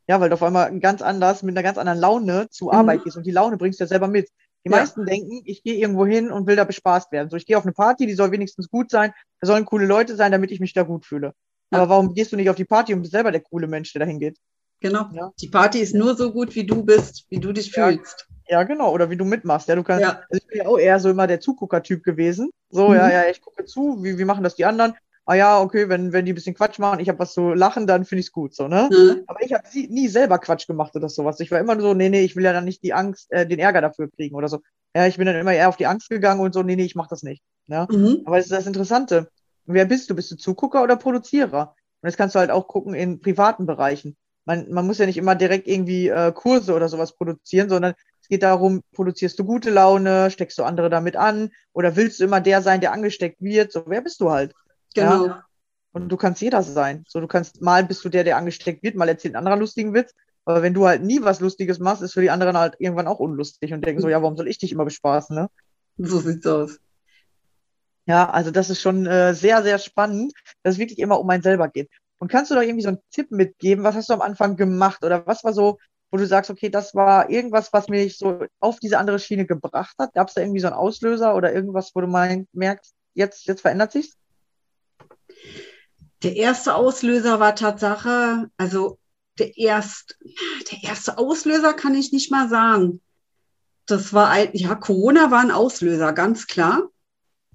Ja, 0.09 0.19
weil 0.19 0.31
du 0.31 0.35
auf 0.37 0.43
einmal 0.43 0.81
ganz 0.81 1.03
anders, 1.03 1.43
mit 1.43 1.55
einer 1.55 1.63
ganz 1.63 1.77
anderen 1.77 1.99
Laune 1.99 2.49
zur 2.49 2.73
mhm. 2.73 2.79
Arbeit 2.79 3.05
gehst 3.05 3.19
und 3.19 3.27
die 3.27 3.31
Laune 3.31 3.59
bringst 3.59 3.79
du 3.79 3.85
ja 3.85 3.89
selber 3.89 4.09
mit. 4.09 4.31
Die 4.65 4.71
ja. 4.71 4.79
meisten 4.79 5.05
denken, 5.05 5.43
ich 5.45 5.63
gehe 5.63 5.75
irgendwo 5.75 6.07
hin 6.07 6.33
und 6.33 6.47
will 6.47 6.57
da 6.57 6.65
bespaßt 6.65 7.13
werden. 7.13 7.29
So, 7.29 7.37
ich 7.37 7.45
gehe 7.45 7.59
auf 7.59 7.65
eine 7.65 7.75
Party, 7.75 8.07
die 8.07 8.15
soll 8.15 8.33
wenigstens 8.33 8.71
gut 8.71 8.91
sein, 8.91 9.13
da 9.39 9.47
sollen 9.49 9.67
coole 9.67 9.85
Leute 9.85 10.17
sein, 10.17 10.33
damit 10.33 10.51
ich 10.51 10.61
mich 10.61 10.73
da 10.73 10.83
gut 10.83 11.05
fühle. 11.05 11.35
Aber 11.71 11.89
warum 11.89 12.15
gehst 12.15 12.33
du 12.33 12.37
nicht 12.37 12.51
auf 12.51 12.57
die 12.57 12.65
Party 12.65 12.95
und 12.95 13.03
bist 13.03 13.13
selber 13.13 13.31
der 13.31 13.41
coole 13.41 13.67
Mensch, 13.67 13.93
der 13.93 14.01
da 14.01 14.07
hingeht? 14.07 14.39
Genau. 14.81 15.07
Ja. 15.13 15.33
Die 15.41 15.49
Party 15.49 15.81
ist 15.81 15.95
nur 15.95 16.17
so 16.17 16.33
gut, 16.33 16.55
wie 16.55 16.65
du 16.65 16.83
bist, 16.83 17.27
wie 17.29 17.39
du 17.39 17.53
dich 17.53 17.73
fühlst. 17.73 18.27
Ja, 18.49 18.63
genau. 18.65 18.93
Oder 18.93 19.11
wie 19.11 19.17
du 19.17 19.25
mitmachst. 19.25 19.69
Ja, 19.69 19.77
du 19.77 19.83
kannst, 19.83 20.03
ja. 20.03 20.23
Also 20.31 20.43
ich 20.43 20.47
bin 20.47 20.59
ja 20.59 20.67
auch 20.67 20.79
eher 20.79 20.99
so 20.99 21.11
immer 21.11 21.27
der 21.27 21.41
Zugucker-Typ 21.41 22.03
gewesen. 22.03 22.51
So, 22.71 22.89
mhm. 22.89 22.95
ja, 22.95 23.11
ja, 23.11 23.31
ich 23.31 23.41
gucke 23.41 23.65
zu, 23.65 24.03
wie, 24.03 24.19
wie 24.19 24.25
machen 24.25 24.43
das 24.43 24.57
die 24.57 24.65
anderen? 24.65 24.95
Ah 25.27 25.35
ja, 25.35 25.61
okay, 25.61 25.89
wenn, 25.89 26.13
wenn 26.13 26.25
die 26.25 26.33
ein 26.33 26.35
bisschen 26.35 26.57
Quatsch 26.57 26.79
machen, 26.79 26.99
ich 26.99 27.09
habe 27.09 27.21
was 27.21 27.35
zu 27.35 27.53
lachen, 27.53 27.87
dann 27.87 28.05
finde 28.05 28.21
ich 28.21 28.27
es 28.27 28.33
gut, 28.33 28.55
so, 28.55 28.67
ne? 28.67 28.89
Mhm. 28.91 29.23
Aber 29.29 29.43
ich 29.43 29.53
habe 29.53 29.63
nie 29.73 30.09
selber 30.09 30.39
Quatsch 30.39 30.67
gemacht 30.67 30.97
oder 30.97 31.09
sowas. 31.09 31.39
Ich 31.39 31.53
war 31.53 31.61
immer 31.61 31.79
so, 31.81 31.95
nee, 31.95 32.09
nee, 32.09 32.23
ich 32.23 32.35
will 32.35 32.43
ja 32.43 32.53
dann 32.53 32.65
nicht 32.65 32.83
die 32.83 32.95
Angst, 32.95 33.31
äh, 33.31 33.47
den 33.47 33.61
Ärger 33.61 33.81
dafür 33.81 34.11
kriegen 34.11 34.35
oder 34.35 34.49
so. 34.49 34.61
Ja, 34.97 35.07
ich 35.07 35.19
bin 35.19 35.27
dann 35.27 35.37
immer 35.37 35.53
eher 35.53 35.69
auf 35.69 35.77
die 35.77 35.87
Angst 35.87 36.09
gegangen 36.09 36.41
und 36.41 36.53
so, 36.53 36.63
nee, 36.63 36.75
nee, 36.75 36.85
ich 36.85 36.97
mache 36.97 37.11
das 37.11 37.23
nicht. 37.23 37.43
Ja? 37.69 37.87
Mhm. 37.89 38.23
Aber 38.25 38.39
das 38.39 38.47
ist 38.47 38.53
das 38.53 38.67
Interessante. 38.67 39.29
Wer 39.73 39.85
bist 39.85 40.11
du? 40.11 40.15
Bist 40.15 40.31
du 40.31 40.37
Zugucker 40.37 40.83
oder 40.83 40.97
Produzierer? 40.97 41.75
Und 42.03 42.07
das 42.07 42.17
kannst 42.17 42.35
du 42.35 42.39
halt 42.39 42.51
auch 42.51 42.69
gucken 42.69 42.95
in 42.95 43.21
privaten 43.21 43.67
Bereichen 43.67 44.17
man, 44.51 44.71
man 44.71 44.87
muss 44.87 44.99
ja 44.99 45.07
nicht 45.07 45.17
immer 45.17 45.35
direkt 45.35 45.69
irgendwie 45.69 46.09
äh, 46.09 46.33
Kurse 46.33 46.75
oder 46.75 46.89
sowas 46.89 47.15
produzieren, 47.15 47.69
sondern 47.69 47.95
es 48.21 48.29
geht 48.29 48.43
darum, 48.43 48.83
produzierst 48.93 49.39
du 49.39 49.45
gute 49.45 49.71
Laune, 49.71 50.31
steckst 50.31 50.59
du 50.59 50.65
andere 50.65 50.91
damit 50.91 51.17
an 51.17 51.51
oder 51.73 51.97
willst 51.97 52.21
du 52.21 52.25
immer 52.25 52.41
der 52.41 52.63
sein, 52.63 52.81
der 52.81 52.93
angesteckt 52.93 53.41
wird? 53.41 53.73
So, 53.73 53.85
wer 53.87 54.01
bist 54.01 54.21
du 54.21 54.31
halt? 54.31 54.55
Genau. 54.95 55.27
Ja? 55.27 55.45
Und 55.93 56.09
du 56.09 56.17
kannst 56.17 56.41
jeder 56.41 56.63
sein. 56.63 57.05
So, 57.07 57.21
du 57.21 57.27
kannst 57.27 57.63
mal 57.63 57.85
bist 57.85 58.05
du 58.05 58.09
der, 58.09 58.25
der 58.25 58.37
angesteckt 58.37 58.83
wird, 58.83 58.97
mal 58.97 59.09
erzählt 59.09 59.35
ein 59.35 59.39
anderer 59.39 59.57
lustigen 59.57 59.95
Witz. 59.95 60.15
Aber 60.45 60.63
wenn 60.63 60.75
du 60.75 60.87
halt 60.87 61.03
nie 61.03 61.23
was 61.23 61.41
Lustiges 61.41 61.79
machst, 61.79 62.03
ist 62.03 62.15
für 62.15 62.23
die 62.23 62.31
anderen 62.31 62.57
halt 62.57 62.75
irgendwann 62.79 63.07
auch 63.07 63.21
unlustig 63.21 63.73
und 63.73 63.85
denken 63.85 64.01
so, 64.01 64.09
ja, 64.09 64.23
warum 64.23 64.37
soll 64.37 64.49
ich 64.49 64.59
dich 64.59 64.73
immer 64.73 64.85
bespaßen, 64.85 65.37
ne? 65.37 65.49
So 65.99 66.19
sieht's 66.19 66.47
aus. 66.47 66.81
Ja, 68.07 68.29
also 68.31 68.51
das 68.51 68.71
ist 68.71 68.81
schon 68.81 69.07
äh, 69.07 69.35
sehr, 69.35 69.63
sehr 69.63 69.79
spannend, 69.79 70.33
dass 70.63 70.75
es 70.75 70.79
wirklich 70.79 70.99
immer 70.99 71.21
um 71.21 71.29
einen 71.31 71.43
selber 71.43 71.69
geht. 71.69 71.89
Und 72.19 72.31
kannst 72.31 72.51
du 72.51 72.55
da 72.55 72.63
irgendwie 72.63 72.83
so 72.83 72.89
einen 72.89 73.03
Tipp 73.11 73.31
mitgeben? 73.31 73.85
Was 73.85 73.95
hast 73.95 74.11
du 74.11 74.15
am 74.15 74.21
Anfang 74.21 74.57
gemacht? 74.57 75.05
Oder 75.05 75.27
was 75.27 75.43
war 75.43 75.53
so, 75.53 75.79
wo 76.11 76.19
du 76.19 76.27
sagst, 76.27 76.51
okay, 76.51 76.69
das 76.69 76.95
war 76.95 77.31
irgendwas, 77.31 77.73
was 77.73 77.89
mich 77.89 78.19
so 78.19 78.45
auf 78.61 78.79
diese 78.79 78.99
andere 78.99 79.19
Schiene 79.19 79.47
gebracht 79.47 79.95
hat? 79.99 80.13
Gab 80.13 80.29
es 80.29 80.35
da 80.35 80.43
irgendwie 80.43 80.61
so 80.61 80.67
einen 80.67 80.77
Auslöser 80.77 81.35
oder 81.35 81.53
irgendwas, 81.55 81.93
wo 81.95 82.01
du 82.01 82.07
mein, 82.07 82.47
merkst, 82.53 82.95
jetzt, 83.15 83.47
jetzt 83.47 83.63
verändert 83.63 83.93
sich's? 83.93 84.17
Der 86.23 86.37
erste 86.37 86.75
Auslöser 86.75 87.41
war 87.41 87.55
Tatsache, 87.55 88.51
also 88.59 88.99
der, 89.39 89.57
erst, 89.57 90.19
der 90.71 90.91
erste 90.91 91.17
Auslöser 91.17 91.73
kann 91.73 91.95
ich 91.95 92.13
nicht 92.13 92.31
mal 92.31 92.51
sagen. 92.51 93.01
Das 93.87 94.13
war, 94.13 94.55
ja, 94.55 94.75
Corona 94.75 95.31
war 95.31 95.41
ein 95.41 95.51
Auslöser, 95.51 96.13
ganz 96.13 96.47
klar. 96.47 96.90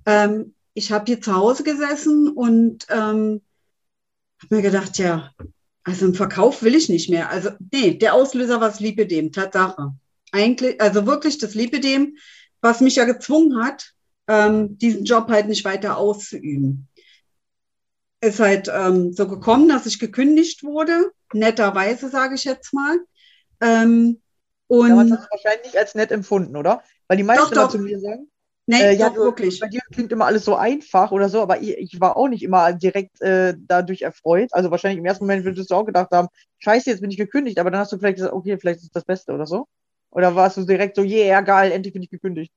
Ähm, 0.06 0.54
ich 0.74 0.92
habe 0.92 1.06
hier 1.06 1.22
zu 1.22 1.34
Hause 1.36 1.64
gesessen 1.64 2.30
und 2.30 2.86
ähm, 2.90 3.42
habe 4.42 4.56
mir 4.56 4.62
gedacht, 4.62 4.98
ja, 4.98 5.32
also 5.84 6.06
einen 6.06 6.16
Verkauf 6.16 6.64
will 6.64 6.76
ich 6.76 6.90
nicht 6.90 7.10
mehr. 7.10 7.30
Also, 7.30 7.52
nee, 7.72 7.94
der 7.94 8.14
Auslöser 8.14 8.60
war 8.60 8.70
das 8.70 8.80
Lipidem, 8.80 9.32
Tatsache. 9.32 9.94
Eigentlich, 10.32 10.82
also 10.82 11.06
wirklich 11.06 11.38
das 11.38 11.54
Lipidem, 11.56 12.18
was 12.62 12.82
mich 12.82 12.96
ja 12.96 13.06
gezwungen 13.06 13.64
hat, 13.64 13.94
ähm, 14.28 14.78
diesen 14.78 15.06
Job 15.06 15.30
halt 15.30 15.48
nicht 15.48 15.64
weiter 15.66 15.98
auszuüben. 15.98 16.88
ist 18.22 18.40
halt 18.40 18.70
ähm, 18.74 19.14
so 19.14 19.28
gekommen, 19.28 19.70
dass 19.70 19.86
ich 19.86 20.00
gekündigt 20.00 20.64
wurde, 20.64 21.12
netterweise 21.34 22.10
sage 22.10 22.36
ich 22.36 22.44
jetzt 22.44 22.74
mal. 22.74 22.98
Ähm, 23.62 24.22
und 24.68 24.90
Damals 24.90 25.12
hast 25.12 25.26
du 25.26 25.30
wahrscheinlich 25.32 25.78
als 25.78 25.96
nett 25.96 26.12
empfunden, 26.12 26.56
oder? 26.56 26.84
Weil 27.08 27.18
die 27.18 27.24
meisten 27.24 27.54
Doch, 27.54 27.66
doch. 27.66 27.72
zu 27.72 27.78
mir 27.78 28.00
sagen, 28.00 28.30
nee, 28.68 28.82
äh, 28.82 28.96
ja, 28.96 29.10
du, 29.10 29.22
wirklich. 29.22 29.60
bei 29.60 29.68
dir 29.68 29.82
klingt 29.92 30.12
immer 30.12 30.26
alles 30.26 30.46
so 30.46 30.56
einfach 30.56 31.12
oder 31.12 31.30
so, 31.30 31.42
aber 31.42 31.62
ich, 31.62 31.78
ich 31.78 32.00
war 32.00 32.18
auch 32.18 32.28
nicht 32.28 32.44
immer 32.44 32.74
direkt 32.74 33.22
äh, 33.22 33.56
dadurch 33.58 34.02
erfreut. 34.02 34.50
Also 34.52 34.72
wahrscheinlich 34.72 35.00
im 35.00 35.06
ersten 35.06 35.26
Moment 35.26 35.46
würdest 35.46 35.72
du 35.72 35.76
auch 35.76 35.86
gedacht 35.86 36.12
haben, 36.12 36.28
scheiße, 36.60 36.90
jetzt 36.90 37.02
bin 37.02 37.12
ich 37.12 37.18
gekündigt, 37.18 37.60
aber 37.60 37.72
dann 37.72 37.80
hast 37.80 37.92
du 37.92 37.98
vielleicht 37.98 38.18
gesagt, 38.18 38.34
okay, 38.34 38.58
vielleicht 38.58 38.82
ist 38.82 38.96
das 38.96 39.06
Beste 39.06 39.34
oder 39.34 39.46
so. 39.46 39.68
Oder 40.12 40.36
warst 40.36 40.58
du 40.58 40.66
direkt 40.66 40.96
so, 40.96 41.04
yeah, 41.04 41.42
geil, 41.42 41.72
endlich 41.72 41.94
bin 41.94 42.04
ich 42.04 42.10
gekündigt. 42.10 42.52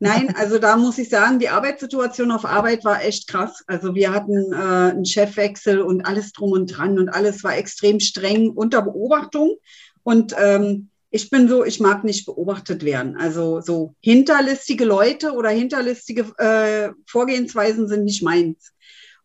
Nein, 0.00 0.34
also 0.38 0.58
da 0.58 0.76
muss 0.76 0.98
ich 0.98 1.08
sagen, 1.08 1.38
die 1.38 1.48
Arbeitssituation 1.48 2.30
auf 2.30 2.44
Arbeit 2.44 2.84
war 2.84 3.04
echt 3.04 3.28
krass. 3.28 3.62
Also 3.66 3.94
wir 3.94 4.12
hatten 4.12 4.52
äh, 4.52 4.56
einen 4.56 5.04
Chefwechsel 5.04 5.80
und 5.80 6.06
alles 6.06 6.32
drum 6.32 6.52
und 6.52 6.66
dran 6.66 6.98
und 6.98 7.08
alles 7.08 7.44
war 7.44 7.56
extrem 7.56 8.00
streng 8.00 8.50
unter 8.50 8.82
Beobachtung. 8.82 9.56
Und 10.02 10.34
ähm, 10.38 10.90
ich 11.14 11.30
bin 11.30 11.46
so, 11.46 11.64
ich 11.64 11.78
mag 11.78 12.02
nicht 12.02 12.26
beobachtet 12.26 12.84
werden. 12.84 13.16
Also 13.16 13.60
so 13.60 13.94
hinterlistige 14.00 14.84
Leute 14.84 15.30
oder 15.30 15.48
hinterlistige 15.48 16.22
äh, 16.38 16.90
Vorgehensweisen 17.06 17.86
sind 17.86 18.02
nicht 18.02 18.24
meins. 18.24 18.72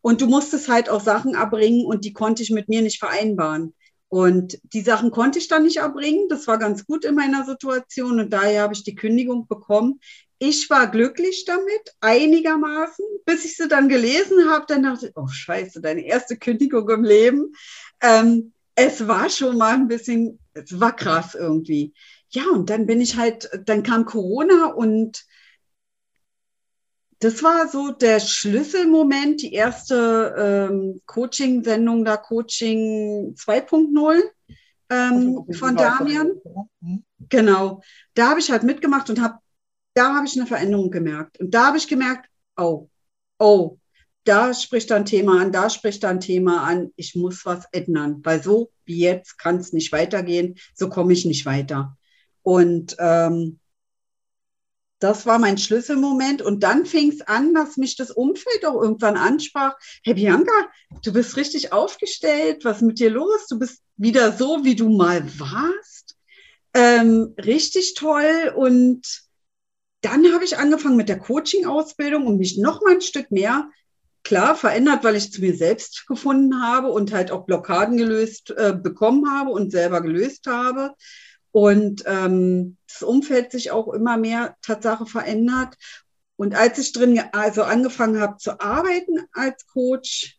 Und 0.01 0.21
du 0.21 0.27
musstest 0.27 0.69
halt 0.69 0.87
auch 0.87 1.01
Sachen 1.01 1.33
erbringen 1.33 1.87
und 1.87 2.05
die 2.05 2.13
konnte 2.13 2.43
ich 2.43 2.51
mit 2.51 2.69
mir 2.69 2.83
nicht 2.83 2.99
vereinbaren. 2.99 3.73
Und 4.07 4.59
die 4.71 4.81
Sachen 4.81 5.09
konnte 5.09 5.39
ich 5.39 5.47
dann 5.47 5.63
nicht 5.63 5.77
erbringen. 5.77 6.29
Das 6.29 6.45
war 6.45 6.59
ganz 6.59 6.85
gut 6.85 7.05
in 7.05 7.15
meiner 7.15 7.43
Situation 7.43 8.19
und 8.19 8.31
daher 8.31 8.61
habe 8.61 8.75
ich 8.75 8.83
die 8.83 8.93
Kündigung 8.93 9.47
bekommen. 9.47 9.99
Ich 10.37 10.69
war 10.69 10.91
glücklich 10.91 11.45
damit, 11.45 11.95
einigermaßen, 12.01 13.03
bis 13.25 13.45
ich 13.45 13.57
sie 13.57 13.67
dann 13.67 13.89
gelesen 13.89 14.47
habe. 14.47 14.65
Dann 14.67 14.83
dachte 14.83 15.07
ich, 15.07 15.13
oh 15.15 15.27
Scheiße, 15.27 15.81
deine 15.81 16.05
erste 16.05 16.37
Kündigung 16.37 16.87
im 16.91 17.03
Leben. 17.03 17.51
Ähm, 17.99 18.53
es 18.75 19.07
war 19.07 19.29
schon 19.29 19.57
mal 19.57 19.73
ein 19.73 19.87
bisschen, 19.87 20.39
es 20.63 20.79
war 20.79 20.95
krass 20.95 21.35
irgendwie. 21.35 21.93
Ja, 22.29 22.43
und 22.53 22.69
dann 22.69 22.85
bin 22.85 23.01
ich 23.01 23.17
halt, 23.17 23.49
dann 23.65 23.83
kam 23.83 24.05
Corona 24.05 24.67
und 24.67 25.25
das 27.19 27.43
war 27.43 27.67
so 27.67 27.91
der 27.91 28.19
Schlüsselmoment, 28.19 29.41
die 29.41 29.53
erste 29.53 30.69
ähm, 30.71 31.01
Coaching-Sendung 31.05 32.05
da, 32.05 32.15
Coaching 32.15 33.35
2.0 33.35 34.21
ähm, 34.89 35.45
von 35.53 35.75
Damian. 35.75 36.31
Mhm. 36.79 37.03
Genau, 37.27 37.81
da 38.13 38.29
habe 38.29 38.39
ich 38.39 38.49
halt 38.49 38.63
mitgemacht 38.63 39.09
und 39.09 39.21
habe, 39.21 39.39
da 39.93 40.15
habe 40.15 40.25
ich 40.25 40.37
eine 40.37 40.47
Veränderung 40.47 40.91
gemerkt. 40.91 41.39
Und 41.39 41.53
da 41.53 41.67
habe 41.67 41.77
ich 41.77 41.87
gemerkt, 41.87 42.29
oh, 42.57 42.87
oh, 43.37 43.77
da 44.23 44.53
spricht 44.53 44.91
ein 44.91 45.05
Thema 45.05 45.41
an, 45.41 45.51
da 45.51 45.69
spricht 45.69 46.05
ein 46.05 46.19
Thema 46.21 46.63
an, 46.63 46.91
ich 46.95 47.15
muss 47.15 47.45
was 47.45 47.65
ändern, 47.71 48.21
weil 48.23 48.41
so 48.41 48.71
jetzt 48.97 49.37
kann 49.37 49.57
es 49.57 49.73
nicht 49.73 49.91
weitergehen, 49.91 50.55
so 50.73 50.89
komme 50.89 51.13
ich 51.13 51.25
nicht 51.25 51.45
weiter. 51.45 51.97
Und 52.43 52.95
ähm, 52.99 53.59
das 54.99 55.25
war 55.25 55.39
mein 55.39 55.57
Schlüsselmoment. 55.57 56.41
Und 56.41 56.63
dann 56.63 56.85
fing 56.85 57.09
es 57.11 57.21
an, 57.21 57.53
dass 57.53 57.77
mich 57.77 57.95
das 57.95 58.11
Umfeld 58.11 58.65
auch 58.65 58.81
irgendwann 58.81 59.17
ansprach. 59.17 59.75
Hey 60.03 60.13
Bianca, 60.13 60.69
du 61.03 61.13
bist 61.13 61.37
richtig 61.37 61.71
aufgestellt. 61.73 62.65
Was 62.65 62.77
ist 62.77 62.83
mit 62.83 62.99
dir 62.99 63.09
los? 63.09 63.47
Du 63.49 63.57
bist 63.57 63.81
wieder 63.97 64.31
so, 64.33 64.63
wie 64.63 64.75
du 64.75 64.89
mal 64.89 65.23
warst. 65.39 66.17
Ähm, 66.73 67.33
richtig 67.37 67.95
toll. 67.95 68.53
Und 68.55 69.23
dann 70.01 70.33
habe 70.33 70.45
ich 70.45 70.57
angefangen 70.57 70.97
mit 70.97 71.09
der 71.09 71.19
Coaching-Ausbildung 71.19 72.27
und 72.27 72.37
mich 72.37 72.57
noch 72.57 72.81
mal 72.81 72.95
ein 72.95 73.01
Stück 73.01 73.31
mehr 73.31 73.69
klar 74.29 74.55
verändert, 74.55 75.03
weil 75.03 75.15
ich 75.15 75.33
zu 75.33 75.41
mir 75.41 75.57
selbst 75.57 76.05
gefunden 76.05 76.61
habe 76.61 76.89
und 76.89 77.11
halt 77.11 77.31
auch 77.31 77.47
Blockaden 77.47 77.97
gelöst 77.97 78.51
äh, 78.51 78.77
bekommen 78.79 79.27
habe 79.27 79.49
und 79.49 79.71
selber 79.71 80.01
gelöst 80.01 80.45
habe. 80.45 80.93
Und 81.49 82.03
ähm, 82.05 82.77
das 82.87 83.01
Umfeld 83.01 83.51
sich 83.51 83.71
auch 83.71 83.91
immer 83.91 84.17
mehr 84.17 84.55
Tatsache 84.61 85.07
verändert. 85.07 85.73
Und 86.35 86.53
als 86.53 86.77
ich 86.77 86.93
drin 86.93 87.19
also 87.31 87.63
angefangen 87.63 88.21
habe 88.21 88.37
zu 88.37 88.59
arbeiten 88.59 89.17
als 89.31 89.65
Coach, 89.65 90.37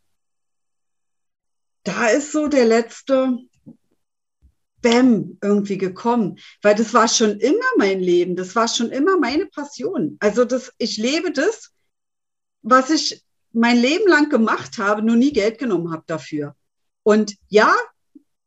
da 1.82 2.10
ist 2.10 2.30
so 2.30 2.46
der 2.46 2.66
letzte 2.66 3.38
Bäm 4.82 5.36
irgendwie 5.42 5.78
gekommen, 5.78 6.38
weil 6.62 6.76
das 6.76 6.94
war 6.94 7.08
schon 7.08 7.40
immer 7.40 7.66
mein 7.76 7.98
Leben, 7.98 8.36
das 8.36 8.54
war 8.54 8.68
schon 8.68 8.90
immer 8.90 9.18
meine 9.18 9.46
Passion. 9.46 10.16
Also 10.20 10.44
das, 10.44 10.72
ich 10.78 10.96
lebe 10.96 11.32
das, 11.32 11.72
was 12.62 12.90
ich 12.90 13.24
mein 13.52 13.78
Leben 13.78 14.08
lang 14.08 14.28
gemacht 14.28 14.78
habe, 14.78 15.02
nur 15.02 15.16
nie 15.16 15.32
Geld 15.32 15.58
genommen 15.58 15.92
habe 15.92 16.04
dafür. 16.06 16.54
Und 17.02 17.36
ja, 17.48 17.74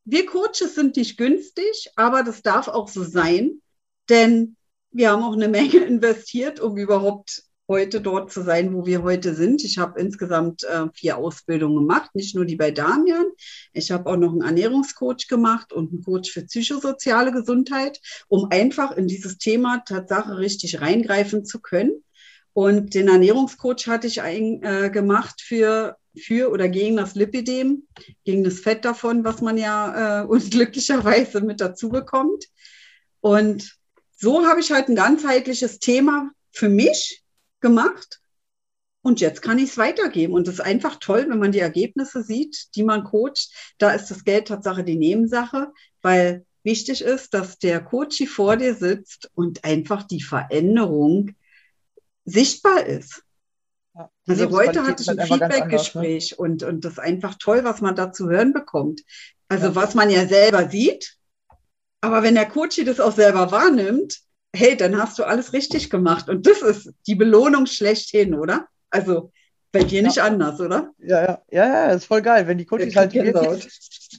wir 0.06 0.26
Coaches 0.26 0.76
sind 0.76 0.95
nicht 0.95 1.18
günstig, 1.18 1.89
aber 1.95 2.24
das 2.24 2.41
darf 2.41 2.68
auch 2.68 2.88
so 2.88 3.04
sein, 3.04 3.62
denn 4.10 4.56
wir 4.91 5.12
haben 5.12 5.24
auch 5.24 5.34
eine 5.34 5.47
Menge 5.47 5.78
investiert, 5.86 6.60
um 6.60 6.78
überhaupt 6.78 7.43
heute 7.68 8.01
dort 8.01 8.32
zu 8.32 8.43
sein, 8.43 8.74
wo 8.74 8.86
wir 8.86 9.04
heute 9.04 9.34
sind. 9.34 9.64
Ich 9.64 9.78
habe 9.78 9.99
insgesamt 9.99 10.64
äh, 10.64 10.88
vier 10.93 11.18
Ausbildungen 11.18 11.78
gemacht, 11.78 12.14
nicht 12.14 12.36
nur 12.36 12.45
die 12.45 12.58
bei 12.58 12.72
Damian. 12.72 13.26
Ich 13.72 13.89
habe 13.91 14.10
auch 14.10 14.18
noch 14.18 14.32
einen 14.34 14.41
Ernährungscoach 14.41 15.28
gemacht 15.30 15.72
und 15.72 15.91
einen 15.91 16.04
Coach 16.04 16.32
für 16.32 16.43
psychosoziale 16.43 17.32
Gesundheit, 17.32 17.99
um 18.28 18.47
einfach 18.51 18.91
in 18.91 19.08
dieses 19.08 19.38
Thema 19.38 19.82
Tatsache 19.86 20.38
richtig 20.38 20.82
reingreifen 20.82 21.45
zu 21.45 21.60
können. 21.60 22.04
Und 22.54 22.93
den 22.93 23.08
Ernährungscoach 23.08 23.88
hatte 23.88 24.08
ich 24.08 24.22
ein, 24.22 24.62
äh, 24.62 24.89
gemacht 24.91 25.41
für, 25.41 25.97
für 26.16 26.51
oder 26.51 26.70
gegen 26.70 26.97
das 26.97 27.16
Lipidem, 27.16 27.88
gegen 28.24 28.43
das 28.43 28.60
Fett 28.60 28.86
davon, 28.86 29.24
was 29.24 29.41
man 29.41 29.58
ja 29.58 30.22
äh, 30.22 30.26
unglücklicherweise 30.28 31.41
mit 31.41 31.60
dazu 31.60 31.89
bekommt. 31.89 32.45
Und 33.22 33.78
so 34.16 34.45
habe 34.45 34.60
ich 34.60 34.72
halt 34.72 34.88
ein 34.88 34.95
ganzheitliches 34.95 35.80
Thema 35.80 36.32
für 36.51 36.70
mich 36.70 37.24
gemacht. 37.60 38.20
Und 39.01 39.20
jetzt 39.20 39.41
kann 39.41 39.58
ich 39.58 39.72
es 39.72 39.78
weitergeben. 39.78 40.34
Und 40.34 40.47
es 40.47 40.56
ist 40.56 40.62
einfach 40.62 40.97
toll, 40.97 41.26
wenn 41.28 41.39
man 41.39 41.51
die 41.51 41.60
Ergebnisse 41.60 42.24
sieht, 42.24 42.76
die 42.76 42.84
man 42.84 43.04
coacht. 43.04 43.49
Da 43.80 43.91
ist 43.91 44.10
das 44.12 44.24
Geld 44.24 44.47
Tatsache 44.47 44.84
die 44.84 44.95
Nebensache, 44.95 45.74
weil 46.01 46.45
wichtig 46.64 47.01
ist, 47.01 47.34
dass 47.34 47.58
der 47.60 47.82
Coach 47.82 48.26
vor 48.28 48.56
dir 48.56 48.76
sitzt 48.76 49.30
und 49.34 49.66
einfach 49.66 50.04
die 50.04 50.22
Veränderung 50.22 51.36
sichtbar 52.26 52.86
ist. 52.86 53.24
Ja, 53.95 54.09
Also 54.28 54.49
heute 54.51 54.84
hatte 54.84 55.03
ich 55.03 55.09
ein 55.09 55.19
halt 55.19 55.30
ne? 55.30 55.39
Feedbackgespräch 55.39 56.39
und, 56.39 56.63
und 56.63 56.84
das 56.86 56.93
ist 56.93 56.99
einfach 56.99 57.36
toll, 57.36 57.63
was 57.63 57.82
man 57.82 57.95
da 57.95 58.11
zu 58.11 58.30
hören 58.30 58.53
bekommt. 58.53 59.01
Also 59.49 59.76
was 59.76 59.93
man 59.93 60.09
ja 60.09 60.26
selber 60.28 60.69
sieht, 60.69 61.17
aber 62.01 62.24
wenn 62.24 62.36
der 62.36 62.47
Coach 62.47 62.82
das 62.86 62.99
auch 62.99 63.13
selber 63.13 63.51
wahrnimmt, 63.51 64.19
hey, 64.55 64.76
dann 64.76 64.97
hast 64.97 65.17
du 65.19 65.24
alles 65.24 65.53
richtig 65.53 65.89
gemacht. 65.89 66.28
Und 66.30 66.45
das 66.47 66.61
ist 66.61 66.91
die 67.07 67.15
Belohnung 67.15 67.65
schlechthin, 67.65 68.36
oder? 68.36 68.67
Also 68.89 69.32
bei 69.71 69.84
dir 69.84 70.03
nicht 70.03 70.19
anders, 70.19 70.59
oder? 70.59 70.91
Ja, 70.99 71.21
ja, 71.24 71.41
ja, 71.49 71.65
ja, 71.65 71.86
ist 71.91 72.05
voll 72.05 72.21
geil, 72.21 72.47
wenn 72.47 72.57
die 72.57 72.65
Coaches 72.65 72.93
Ja, 72.93 73.01
halt 73.01 73.13
wirklich, 73.13 73.67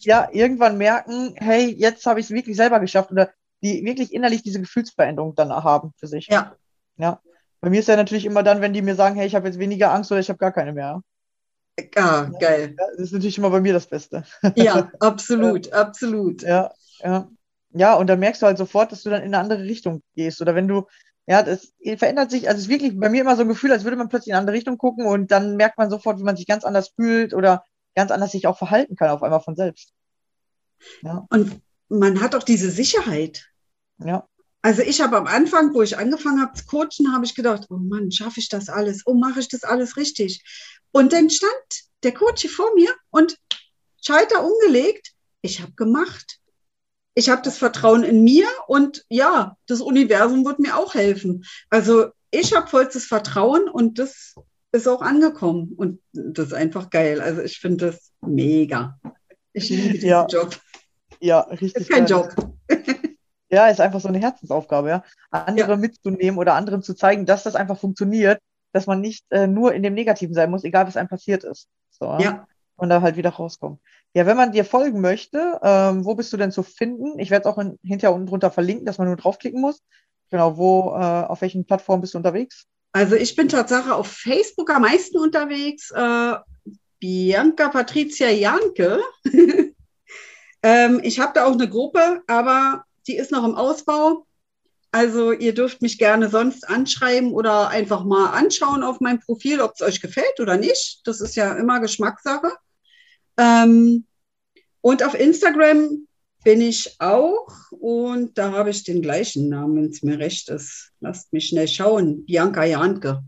ja, 0.01 0.29
irgendwann 0.33 0.79
merken, 0.79 1.35
hey, 1.37 1.73
jetzt 1.73 2.07
habe 2.07 2.21
ich 2.21 2.27
es 2.27 2.31
wirklich 2.33 2.57
selber 2.57 2.81
geschafft 2.81 3.13
oder 3.13 3.33
die 3.63 3.85
wirklich 3.85 4.13
innerlich 4.13 4.43
diese 4.43 4.61
Gefühlsveränderung 4.61 5.35
dann 5.35 5.51
haben 5.51 5.93
für 5.99 6.07
sich. 6.07 6.27
Ja, 6.27 6.55
Ja. 6.97 7.21
Bei 7.65 7.71
mir 7.71 7.81
ist 7.81 7.89
ja 7.89 7.97
natürlich 7.97 8.27
immer 8.27 8.43
dann, 8.43 8.61
wenn 8.61 8.75
die 8.75 8.83
mir 8.83 8.95
sagen, 8.95 9.17
hey, 9.17 9.27
ich 9.27 9.35
habe 9.35 9.47
jetzt 9.47 9.59
weniger 9.59 9.91
Angst 9.91 10.13
oder 10.13 10.21
ich 10.21 10.29
habe 10.29 10.37
gar 10.37 10.53
keine 10.53 10.75
mehr. 10.75 11.01
ah, 11.97 12.31
geil. 12.39 12.77
Ja, 12.79 12.87
das 12.91 13.07
ist 13.07 13.13
natürlich 13.13 13.39
immer 13.39 13.49
bei 13.49 13.63
mir 13.63 13.73
das 13.73 13.87
Beste. 13.87 14.23
Ja, 14.55 14.93
absolut, 15.01 15.73
absolut. 15.73 16.43
Ja, 16.43 16.73
ja. 17.01 17.27
Ja, 17.73 17.95
und 17.95 18.07
dann 18.07 18.21
merkst 18.21 18.43
du 18.43 18.47
halt 18.47 18.59
sofort, 18.59 18.93
dass 18.93 19.03
du 19.03 19.09
dann 19.09 19.23
in 19.23 19.35
eine 19.35 19.39
andere 19.39 19.63
Richtung 19.63 20.03
gehst. 20.15 20.43
Oder 20.43 20.55
wenn 20.55 20.69
du, 20.69 20.87
ja, 21.27 21.43
das 21.43 21.73
verändert 21.97 22.31
sich, 22.31 22.49
also 22.49 22.59
es 22.59 22.65
ist 22.65 22.69
wirklich 22.69 23.01
bei 23.01 23.09
mir 23.09 23.23
immer 23.23 23.35
so 23.35 23.43
ein 23.43 23.49
Gefühl, 23.49 23.73
als 23.73 23.85
würde 23.85 23.97
man 23.97 24.11
plötzlich 24.11 24.29
in 24.29 24.35
eine 24.35 24.41
andere 24.41 24.57
Richtung 24.57 24.77
gucken 24.77 25.07
und 25.07 25.31
dann 25.31 25.57
merkt 25.57 25.79
man 25.79 25.89
sofort, 25.89 26.19
wie 26.19 26.25
man 26.25 26.37
sich 26.37 26.47
ganz 26.47 26.65
anders 26.65 26.91
fühlt 26.95 27.33
oder 27.33 27.65
ganz 27.97 28.11
anders 28.11 28.33
sich 28.33 28.47
auch 28.47 28.59
verhalten 28.59 28.95
kann, 28.95 29.09
auf 29.09 29.23
einmal 29.23 29.41
von 29.41 29.57
selbst. 29.57 29.95
Ja, 31.01 31.27
Und 31.31 31.63
man 31.89 32.21
hat 32.21 32.35
auch 32.35 32.43
diese 32.43 32.71
Sicherheit. 32.71 33.49
ja, 33.99 34.29
Also 34.65 34.81
ich 34.81 35.03
habe 35.03 35.19
am 35.19 35.27
Anfang, 35.27 35.75
wo 35.75 35.83
ich 35.83 35.99
angefangen 35.99 36.41
habe 36.41 36.55
zu 36.55 36.65
coachen, 36.65 37.13
habe 37.13 37.27
ich 37.27 37.35
gedacht, 37.35 37.67
oh 37.69 37.77
Mann, 37.77 38.11
schaffe 38.11 38.41
ich 38.41 38.49
das 38.49 38.71
alles? 38.71 39.03
Oh, 39.05 39.13
mache 39.13 39.41
ich 39.41 39.49
das 39.49 39.63
alles 39.63 39.99
richtig? 39.99 40.43
Und 40.91 41.13
dann 41.13 41.29
stand 41.29 41.53
der 42.03 42.15
Coach 42.15 42.41
hier 42.41 42.51
vor 42.51 42.75
mir 42.75 42.89
und 43.11 43.37
Schalter 44.03 44.43
umgelegt. 44.43 45.13
Ich 45.43 45.61
habe 45.61 45.73
gemacht. 45.73 46.39
Ich 47.15 47.29
habe 47.29 47.43
das 47.43 47.59
Vertrauen 47.59 48.05
in 48.05 48.25
mir 48.25 48.47
und 48.67 49.05
ja, 49.11 49.55
das 49.67 49.83
Universum 49.83 50.47
wird 50.47 50.61
mir 50.61 50.79
auch 50.79 50.95
helfen. 50.95 51.45
Also 51.69 52.07
ich 52.31 52.57
habe 52.57 52.67
vollstes 52.67 53.05
Vertrauen 53.05 53.69
und 53.69 53.99
das 53.99 54.35
ist 54.73 54.89
auch 54.89 55.03
angekommen. 55.03 55.75
Und 55.77 56.01
das 56.15 56.47
ist 56.47 56.55
einfach 56.55 56.89
geil. 56.89 57.21
Also 57.21 57.43
ich 57.43 57.59
finde 57.59 57.89
das 57.89 58.13
mega. 58.23 58.99
Ich 59.53 59.69
liebe 59.69 59.91
diesen 59.91 60.09
Ja. 60.09 60.27
Job. 60.27 60.59
ja, 61.21 61.41
richtig. 61.41 61.83
Ist 61.83 61.91
kein 61.91 62.07
geil. 62.07 62.35
Job. 62.35 62.55
Ja, 63.51 63.69
ist 63.69 63.81
einfach 63.81 64.01
so 64.01 64.09
eine 64.09 64.19
Herzensaufgabe, 64.19 64.89
ja. 64.89 65.05
Andere 65.31 65.77
mitzunehmen 65.77 66.39
oder 66.39 66.55
anderen 66.55 66.83
zu 66.83 66.95
zeigen, 66.95 67.27
dass 67.27 67.43
das 67.43 67.57
einfach 67.57 67.79
funktioniert, 67.79 68.41
dass 68.73 68.87
man 68.87 69.01
nicht 69.01 69.25
äh, 69.31 69.47
nur 69.47 69.75
in 69.75 69.83
dem 69.83 69.95
Negativen 69.95 70.35
sein 70.35 70.51
muss, 70.51 70.65
egal 70.65 70.87
was 70.87 70.97
einem 70.97 71.09
passiert 71.09 71.45
ist. 71.45 71.69
So, 71.91 72.17
Ja, 72.19 72.47
und 72.77 72.89
da 72.89 73.03
halt 73.03 73.17
wieder 73.17 73.31
rauskommen. 73.31 73.79
Ja, 74.15 74.27
wenn 74.27 74.37
man 74.37 74.53
dir 74.53 74.65
folgen 74.65 75.01
möchte, 75.01 75.59
ähm, 75.63 76.05
wo 76.05 76.15
bist 76.15 76.33
du 76.33 76.37
denn 76.37 76.53
zu 76.53 76.63
finden? 76.63 77.19
Ich 77.19 77.31
werde 77.31 77.49
es 77.49 77.53
auch 77.53 77.59
in, 77.59 77.79
hinterher 77.83 78.15
unten 78.15 78.27
drunter 78.27 78.51
verlinken, 78.51 78.87
dass 78.87 78.99
man 78.99 79.09
nur 79.09 79.17
draufklicken 79.17 79.61
muss. 79.61 79.83
Genau, 80.31 80.57
wo, 80.57 80.91
äh, 80.97 81.25
auf 81.27 81.41
welchen 81.41 81.65
Plattformen 81.65 82.01
bist 82.01 82.15
du 82.15 82.19
unterwegs? 82.19 82.67
Also 82.93 83.17
ich 83.17 83.35
bin 83.35 83.49
Tatsache 83.49 83.95
auf 83.95 84.07
Facebook 84.07 84.71
am 84.71 84.83
meisten 84.83 85.19
unterwegs. 85.19 85.91
Äh, 85.91 86.35
Bianca 87.01 87.69
Patricia 87.69 88.31
Janke. 88.31 89.01
ähm, 90.63 91.01
ich 91.03 91.19
habe 91.19 91.33
da 91.35 91.47
auch 91.47 91.53
eine 91.53 91.69
Gruppe, 91.69 92.23
aber 92.27 92.85
die 93.07 93.17
ist 93.17 93.31
noch 93.31 93.45
im 93.45 93.55
Ausbau. 93.55 94.27
Also 94.93 95.33
ihr 95.33 95.55
dürft 95.55 95.83
mich 95.83 95.99
gerne 95.99 96.29
sonst 96.29 96.69
anschreiben 96.69 97.33
oder 97.33 97.69
einfach 97.69 98.05
mal 98.05 98.31
anschauen 98.31 98.85
auf 98.85 99.01
meinem 99.01 99.19
Profil, 99.19 99.61
ob 99.61 99.73
es 99.75 99.83
euch 99.83 100.01
gefällt 100.01 100.39
oder 100.39 100.57
nicht. 100.57 101.01
Das 101.05 101.21
ist 101.21 101.35
ja 101.35 101.53
immer 101.55 101.81
Geschmackssache. 101.81 102.53
Ähm, 103.37 104.07
und 104.81 105.03
auf 105.03 105.15
Instagram 105.15 106.07
bin 106.45 106.61
ich 106.61 106.97
auch 107.01 107.49
und 107.71 108.39
da 108.39 108.53
habe 108.53 108.71
ich 108.71 108.85
den 108.85 109.03
gleichen 109.03 109.49
Namen, 109.49 109.77
wenn 109.77 109.91
es 109.91 110.03
mir 110.03 110.19
recht 110.19 110.49
ist. 110.51 110.93
Lasst 111.01 111.33
mich 111.33 111.49
schnell 111.49 111.67
schauen. 111.67 112.25
Bianca 112.27 112.65
Janke. 112.65 113.25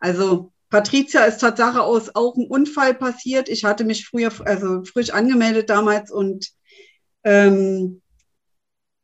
Also 0.00 0.50
Patricia 0.70 1.24
ist 1.26 1.38
Tatsache 1.38 1.82
aus 1.82 2.14
auch 2.16 2.34
ein 2.36 2.48
Unfall 2.48 2.94
passiert. 2.94 3.48
Ich 3.48 3.64
hatte 3.64 3.84
mich 3.84 4.08
früher, 4.08 4.32
also 4.44 4.82
frisch 4.82 5.10
angemeldet 5.10 5.70
damals 5.70 6.10
und 6.10 6.48
ähm, 7.22 8.02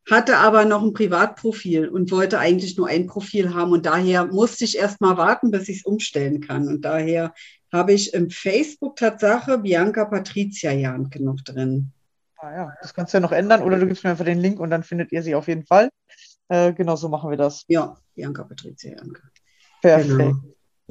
hatte 0.09 0.37
aber 0.37 0.65
noch 0.65 0.81
ein 0.81 0.93
Privatprofil 0.93 1.87
und 1.87 2.11
wollte 2.11 2.39
eigentlich 2.39 2.77
nur 2.77 2.87
ein 2.87 3.07
Profil 3.07 3.53
haben. 3.53 3.71
Und 3.71 3.85
daher 3.85 4.25
musste 4.25 4.63
ich 4.63 4.77
erst 4.77 4.99
mal 4.99 5.17
warten, 5.17 5.51
bis 5.51 5.69
ich 5.69 5.77
es 5.79 5.85
umstellen 5.85 6.41
kann. 6.41 6.67
Und 6.67 6.81
daher 6.81 7.33
habe 7.71 7.93
ich 7.93 8.13
im 8.13 8.29
Facebook 8.29 8.95
Tatsache 8.95 9.59
Bianca 9.59 10.05
Patricia 10.05 10.71
Janke 10.71 11.23
noch 11.23 11.39
drin. 11.41 11.91
Ah 12.37 12.53
ja, 12.53 12.73
das 12.81 12.93
kannst 12.93 13.13
du 13.13 13.17
ja 13.17 13.21
noch 13.21 13.31
ändern 13.31 13.61
oder 13.61 13.77
du 13.77 13.85
gibst 13.85 14.03
mir 14.03 14.09
einfach 14.09 14.25
den 14.25 14.39
Link 14.39 14.59
und 14.59 14.71
dann 14.71 14.83
findet 14.83 15.11
ihr 15.11 15.21
sie 15.21 15.35
auf 15.35 15.47
jeden 15.47 15.65
Fall. 15.65 15.89
Äh, 16.49 16.73
genau 16.73 16.95
so 16.95 17.07
machen 17.07 17.29
wir 17.29 17.37
das. 17.37 17.63
Ja, 17.67 17.95
Bianca 18.15 18.43
Patricia 18.43 18.95
Janke. 18.97 19.21
Perfekt. 19.81 20.09
Genau. 20.09 20.33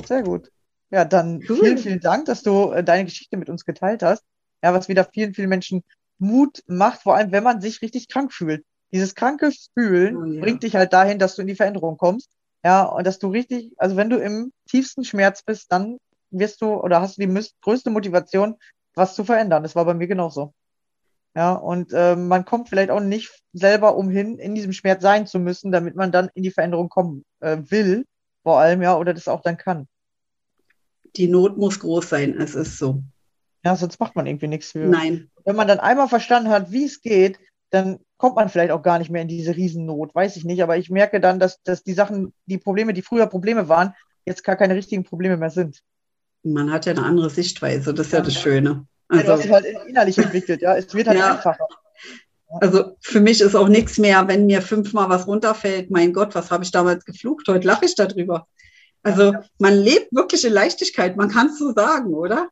Sehr 0.06 0.22
gut. 0.22 0.50
Ja, 0.90 1.04
dann 1.04 1.42
cool. 1.48 1.56
vielen, 1.56 1.78
vielen 1.78 2.00
Dank, 2.00 2.26
dass 2.26 2.42
du 2.42 2.70
äh, 2.70 2.84
deine 2.84 3.04
Geschichte 3.04 3.36
mit 3.36 3.50
uns 3.50 3.64
geteilt 3.64 4.02
hast. 4.02 4.24
Ja, 4.62 4.72
was 4.72 4.88
wieder 4.88 5.04
vielen, 5.04 5.34
vielen 5.34 5.48
Menschen 5.48 5.82
Mut 6.18 6.62
macht, 6.66 7.02
vor 7.02 7.16
allem 7.16 7.32
wenn 7.32 7.42
man 7.42 7.60
sich 7.60 7.82
richtig 7.82 8.08
krank 8.08 8.32
fühlt 8.32 8.64
dieses 8.92 9.14
kranke 9.14 9.50
Fühlen 9.74 10.16
oh, 10.16 10.24
ja. 10.24 10.40
bringt 10.40 10.62
dich 10.62 10.76
halt 10.76 10.92
dahin, 10.92 11.18
dass 11.18 11.36
du 11.36 11.42
in 11.42 11.48
die 11.48 11.54
Veränderung 11.54 11.96
kommst. 11.96 12.30
Ja, 12.64 12.82
und 12.82 13.06
dass 13.06 13.18
du 13.18 13.28
richtig, 13.28 13.72
also 13.78 13.96
wenn 13.96 14.10
du 14.10 14.18
im 14.18 14.52
tiefsten 14.68 15.04
Schmerz 15.04 15.42
bist, 15.42 15.72
dann 15.72 15.98
wirst 16.30 16.60
du 16.60 16.74
oder 16.74 17.00
hast 17.00 17.16
du 17.16 17.26
die 17.26 17.48
größte 17.62 17.90
Motivation, 17.90 18.56
was 18.94 19.14
zu 19.14 19.24
verändern. 19.24 19.62
Das 19.62 19.74
war 19.74 19.84
bei 19.84 19.94
mir 19.94 20.06
genauso. 20.06 20.52
Ja, 21.34 21.52
und 21.52 21.92
äh, 21.92 22.16
man 22.16 22.44
kommt 22.44 22.68
vielleicht 22.68 22.90
auch 22.90 23.00
nicht 23.00 23.30
selber 23.52 23.96
umhin, 23.96 24.38
in 24.38 24.54
diesem 24.54 24.72
Schmerz 24.72 25.00
sein 25.00 25.26
zu 25.26 25.38
müssen, 25.38 25.70
damit 25.70 25.94
man 25.94 26.10
dann 26.10 26.28
in 26.34 26.42
die 26.42 26.50
Veränderung 26.50 26.88
kommen 26.88 27.24
äh, 27.38 27.58
will, 27.68 28.04
vor 28.42 28.58
allem, 28.58 28.82
ja, 28.82 28.96
oder 28.96 29.14
das 29.14 29.28
auch 29.28 29.42
dann 29.42 29.56
kann. 29.56 29.86
Die 31.16 31.28
Not 31.28 31.56
muss 31.56 31.78
groß 31.78 32.08
sein, 32.08 32.36
es 32.40 32.54
ist 32.54 32.78
so. 32.78 33.02
Ja, 33.64 33.76
sonst 33.76 34.00
macht 34.00 34.16
man 34.16 34.26
irgendwie 34.26 34.48
nichts 34.48 34.72
für. 34.72 34.86
Nein. 34.86 35.30
Wenn 35.44 35.56
man 35.56 35.68
dann 35.68 35.80
einmal 35.80 36.08
verstanden 36.08 36.50
hat, 36.50 36.72
wie 36.72 36.84
es 36.84 37.00
geht, 37.00 37.38
dann 37.70 38.00
kommt 38.16 38.36
man 38.36 38.48
vielleicht 38.48 38.72
auch 38.72 38.82
gar 38.82 38.98
nicht 38.98 39.10
mehr 39.10 39.22
in 39.22 39.28
diese 39.28 39.56
Riesennot, 39.56 40.14
weiß 40.14 40.36
ich 40.36 40.44
nicht. 40.44 40.62
Aber 40.62 40.76
ich 40.76 40.90
merke 40.90 41.20
dann, 41.20 41.38
dass, 41.38 41.62
dass 41.62 41.82
die 41.82 41.94
Sachen, 41.94 42.32
die 42.46 42.58
Probleme, 42.58 42.92
die 42.92 43.02
früher 43.02 43.26
Probleme 43.26 43.68
waren, 43.68 43.94
jetzt 44.26 44.44
gar 44.44 44.56
keine 44.56 44.74
richtigen 44.74 45.04
Probleme 45.04 45.36
mehr 45.36 45.50
sind. 45.50 45.80
Man 46.42 46.72
hat 46.72 46.86
ja 46.86 46.92
eine 46.92 47.04
andere 47.04 47.30
Sichtweise, 47.30 47.94
das 47.94 48.06
ist 48.06 48.12
ja, 48.12 48.18
ja 48.18 48.24
das 48.24 48.34
Schöne. 48.34 48.86
Also, 49.08 49.22
ja, 49.22 49.36
das 49.36 49.44
ist 49.44 49.52
halt 49.52 49.66
innerlich 49.88 50.18
entwickelt, 50.18 50.62
ja. 50.62 50.76
Es 50.76 50.92
wird 50.94 51.08
halt 51.08 51.18
ja. 51.18 51.32
einfacher. 51.32 51.66
Also 52.60 52.96
für 53.00 53.20
mich 53.20 53.40
ist 53.40 53.54
auch 53.54 53.68
nichts 53.68 53.98
mehr, 53.98 54.26
wenn 54.26 54.46
mir 54.46 54.60
fünfmal 54.60 55.08
was 55.08 55.26
runterfällt. 55.26 55.90
Mein 55.90 56.12
Gott, 56.12 56.34
was 56.34 56.50
habe 56.50 56.64
ich 56.64 56.72
damals 56.72 57.04
geflucht? 57.04 57.46
Heute 57.48 57.66
lache 57.66 57.84
ich 57.84 57.94
darüber. 57.94 58.46
Also 59.02 59.34
man 59.58 59.74
lebt 59.74 60.12
wirklich 60.12 60.44
in 60.44 60.52
Leichtigkeit, 60.52 61.16
man 61.16 61.30
kann 61.30 61.48
es 61.48 61.58
so 61.58 61.72
sagen, 61.72 62.12
oder? 62.12 62.48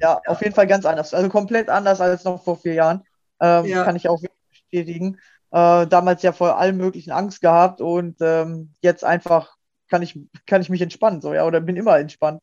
Ja, 0.00 0.20
auf 0.26 0.42
jeden 0.42 0.54
Fall 0.54 0.66
ganz 0.66 0.84
anders. 0.84 1.14
Also 1.14 1.28
komplett 1.30 1.70
anders 1.70 2.00
als 2.00 2.24
noch 2.24 2.44
vor 2.44 2.58
vier 2.58 2.74
Jahren. 2.74 3.02
Ähm, 3.42 3.66
ja. 3.66 3.84
Kann 3.84 3.96
ich 3.96 4.08
auch 4.08 4.22
bestätigen. 4.48 5.18
Äh, 5.50 5.86
damals 5.86 6.22
ja 6.22 6.32
vor 6.32 6.58
allem 6.58 6.78
möglichen 6.78 7.10
Angst 7.10 7.42
gehabt 7.42 7.82
und 7.82 8.16
ähm, 8.20 8.72
jetzt 8.80 9.04
einfach 9.04 9.56
kann 9.90 10.00
ich, 10.00 10.18
kann 10.46 10.62
ich 10.62 10.70
mich 10.70 10.80
entspannen, 10.80 11.20
so, 11.20 11.34
ja, 11.34 11.44
oder 11.44 11.60
bin 11.60 11.76
immer 11.76 11.98
entspannt. 11.98 12.40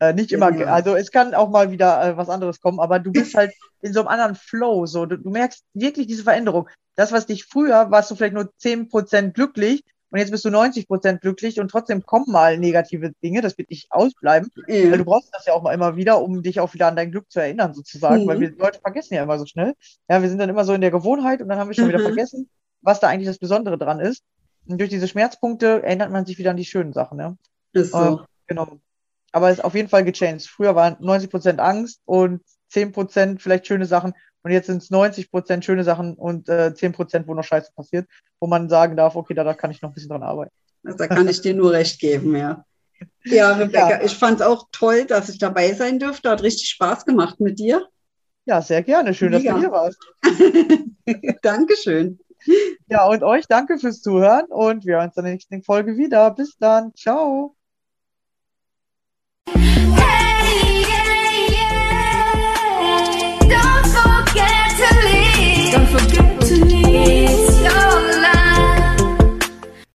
Äh, 0.00 0.12
nicht 0.12 0.32
immer, 0.32 0.54
ja. 0.54 0.66
also 0.66 0.96
es 0.96 1.10
kann 1.10 1.32
auch 1.32 1.48
mal 1.48 1.70
wieder 1.70 2.04
äh, 2.04 2.16
was 2.18 2.28
anderes 2.28 2.60
kommen, 2.60 2.78
aber 2.78 2.98
du 2.98 3.10
bist 3.10 3.34
halt 3.34 3.52
in 3.80 3.94
so 3.94 4.00
einem 4.00 4.08
anderen 4.08 4.34
Flow, 4.34 4.84
so, 4.84 5.06
du, 5.06 5.16
du 5.16 5.30
merkst 5.30 5.64
wirklich 5.72 6.06
diese 6.08 6.24
Veränderung. 6.24 6.68
Das, 6.96 7.10
was 7.10 7.24
dich 7.24 7.46
früher, 7.46 7.90
warst 7.90 8.10
du 8.10 8.16
vielleicht 8.16 8.34
nur 8.34 8.52
10% 8.60 9.32
glücklich 9.32 9.82
und 10.10 10.18
jetzt 10.18 10.30
bist 10.30 10.44
du 10.44 10.50
90 10.50 10.88
Prozent 10.88 11.20
glücklich 11.20 11.60
und 11.60 11.70
trotzdem 11.70 12.04
kommen 12.04 12.26
mal 12.28 12.58
negative 12.58 13.12
Dinge, 13.22 13.42
das 13.42 13.56
wird 13.58 13.70
nicht 13.70 13.90
ausbleiben. 13.90 14.50
Ja. 14.66 14.90
Weil 14.90 14.98
du 14.98 15.04
brauchst 15.04 15.32
das 15.32 15.46
ja 15.46 15.52
auch 15.52 15.62
mal 15.62 15.72
immer 15.72 15.96
wieder, 15.96 16.20
um 16.20 16.42
dich 16.42 16.60
auch 16.60 16.74
wieder 16.74 16.88
an 16.88 16.96
dein 16.96 17.12
Glück 17.12 17.30
zu 17.30 17.40
erinnern, 17.40 17.74
sozusagen, 17.74 18.24
mhm. 18.24 18.26
weil 18.26 18.40
wir 18.40 18.50
Leute 18.56 18.80
vergessen 18.80 19.14
ja 19.14 19.22
immer 19.22 19.38
so 19.38 19.46
schnell. 19.46 19.74
Ja, 20.08 20.20
wir 20.20 20.28
sind 20.28 20.38
dann 20.38 20.50
immer 20.50 20.64
so 20.64 20.72
in 20.72 20.80
der 20.80 20.90
Gewohnheit 20.90 21.40
und 21.40 21.48
dann 21.48 21.58
haben 21.58 21.68
wir 21.68 21.74
schon 21.74 21.84
mhm. 21.84 21.90
wieder 21.90 22.00
vergessen, 22.00 22.48
was 22.82 23.00
da 23.00 23.08
eigentlich 23.08 23.28
das 23.28 23.38
Besondere 23.38 23.78
dran 23.78 24.00
ist. 24.00 24.24
Und 24.66 24.80
durch 24.80 24.90
diese 24.90 25.08
Schmerzpunkte 25.08 25.82
erinnert 25.82 26.10
man 26.10 26.26
sich 26.26 26.38
wieder 26.38 26.50
an 26.50 26.56
die 26.56 26.64
schönen 26.64 26.92
Sachen, 26.92 27.18
ja. 27.18 27.36
Ist 27.72 27.92
so. 27.92 28.20
Äh, 28.20 28.24
genau. 28.46 28.80
Aber 29.32 29.50
es 29.50 29.58
ist 29.58 29.64
auf 29.64 29.74
jeden 29.74 29.88
Fall 29.88 30.04
gechanged. 30.04 30.46
Früher 30.46 30.74
waren 30.74 30.96
90 31.00 31.30
Prozent 31.30 31.60
Angst 31.60 32.00
und 32.04 32.42
10 32.70 32.92
Prozent 32.92 33.42
vielleicht 33.42 33.66
schöne 33.66 33.86
Sachen. 33.86 34.12
Und 34.42 34.52
jetzt 34.52 34.66
sind 34.66 34.82
es 34.82 34.90
90 34.90 35.30
Prozent 35.30 35.64
schöne 35.64 35.84
Sachen 35.84 36.14
und 36.14 36.48
äh, 36.48 36.74
10 36.74 36.92
Prozent, 36.92 37.28
wo 37.28 37.34
noch 37.34 37.44
Scheiße 37.44 37.72
passiert, 37.74 38.08
wo 38.40 38.46
man 38.46 38.68
sagen 38.68 38.96
darf, 38.96 39.16
okay, 39.16 39.34
da, 39.34 39.44
da 39.44 39.54
kann 39.54 39.70
ich 39.70 39.82
noch 39.82 39.90
ein 39.90 39.94
bisschen 39.94 40.10
dran 40.10 40.22
arbeiten. 40.22 40.52
Also 40.84 40.98
da 40.98 41.08
kann 41.08 41.28
ich 41.28 41.42
dir 41.42 41.54
nur 41.54 41.72
recht 41.72 42.00
geben, 42.00 42.34
ja. 42.36 42.64
Ja, 43.24 43.52
Rebecca, 43.56 43.90
ja. 43.90 44.02
ich 44.02 44.16
fand 44.16 44.40
es 44.40 44.46
auch 44.46 44.68
toll, 44.72 45.04
dass 45.04 45.28
ich 45.28 45.38
dabei 45.38 45.72
sein 45.74 45.98
durfte. 45.98 46.30
Hat 46.30 46.42
richtig 46.42 46.68
Spaß 46.70 47.04
gemacht 47.04 47.40
mit 47.40 47.58
dir. 47.58 47.86
Ja, 48.46 48.62
sehr 48.62 48.82
gerne. 48.82 49.14
Schön, 49.14 49.32
dass 49.32 49.42
ja. 49.42 49.54
du 49.54 49.60
hier 49.60 49.70
warst. 49.70 49.98
Dankeschön. 51.42 52.18
Ja, 52.88 53.06
und 53.06 53.22
euch 53.22 53.46
danke 53.46 53.78
fürs 53.78 54.00
Zuhören 54.00 54.46
und 54.46 54.86
wir 54.86 54.96
hören 54.96 55.08
uns 55.08 55.16
in 55.16 55.24
der 55.24 55.32
nächsten 55.32 55.62
Folge 55.62 55.98
wieder. 55.98 56.30
Bis 56.30 56.56
dann. 56.56 56.94
Ciao. 56.94 57.54
Hey! 59.48 60.29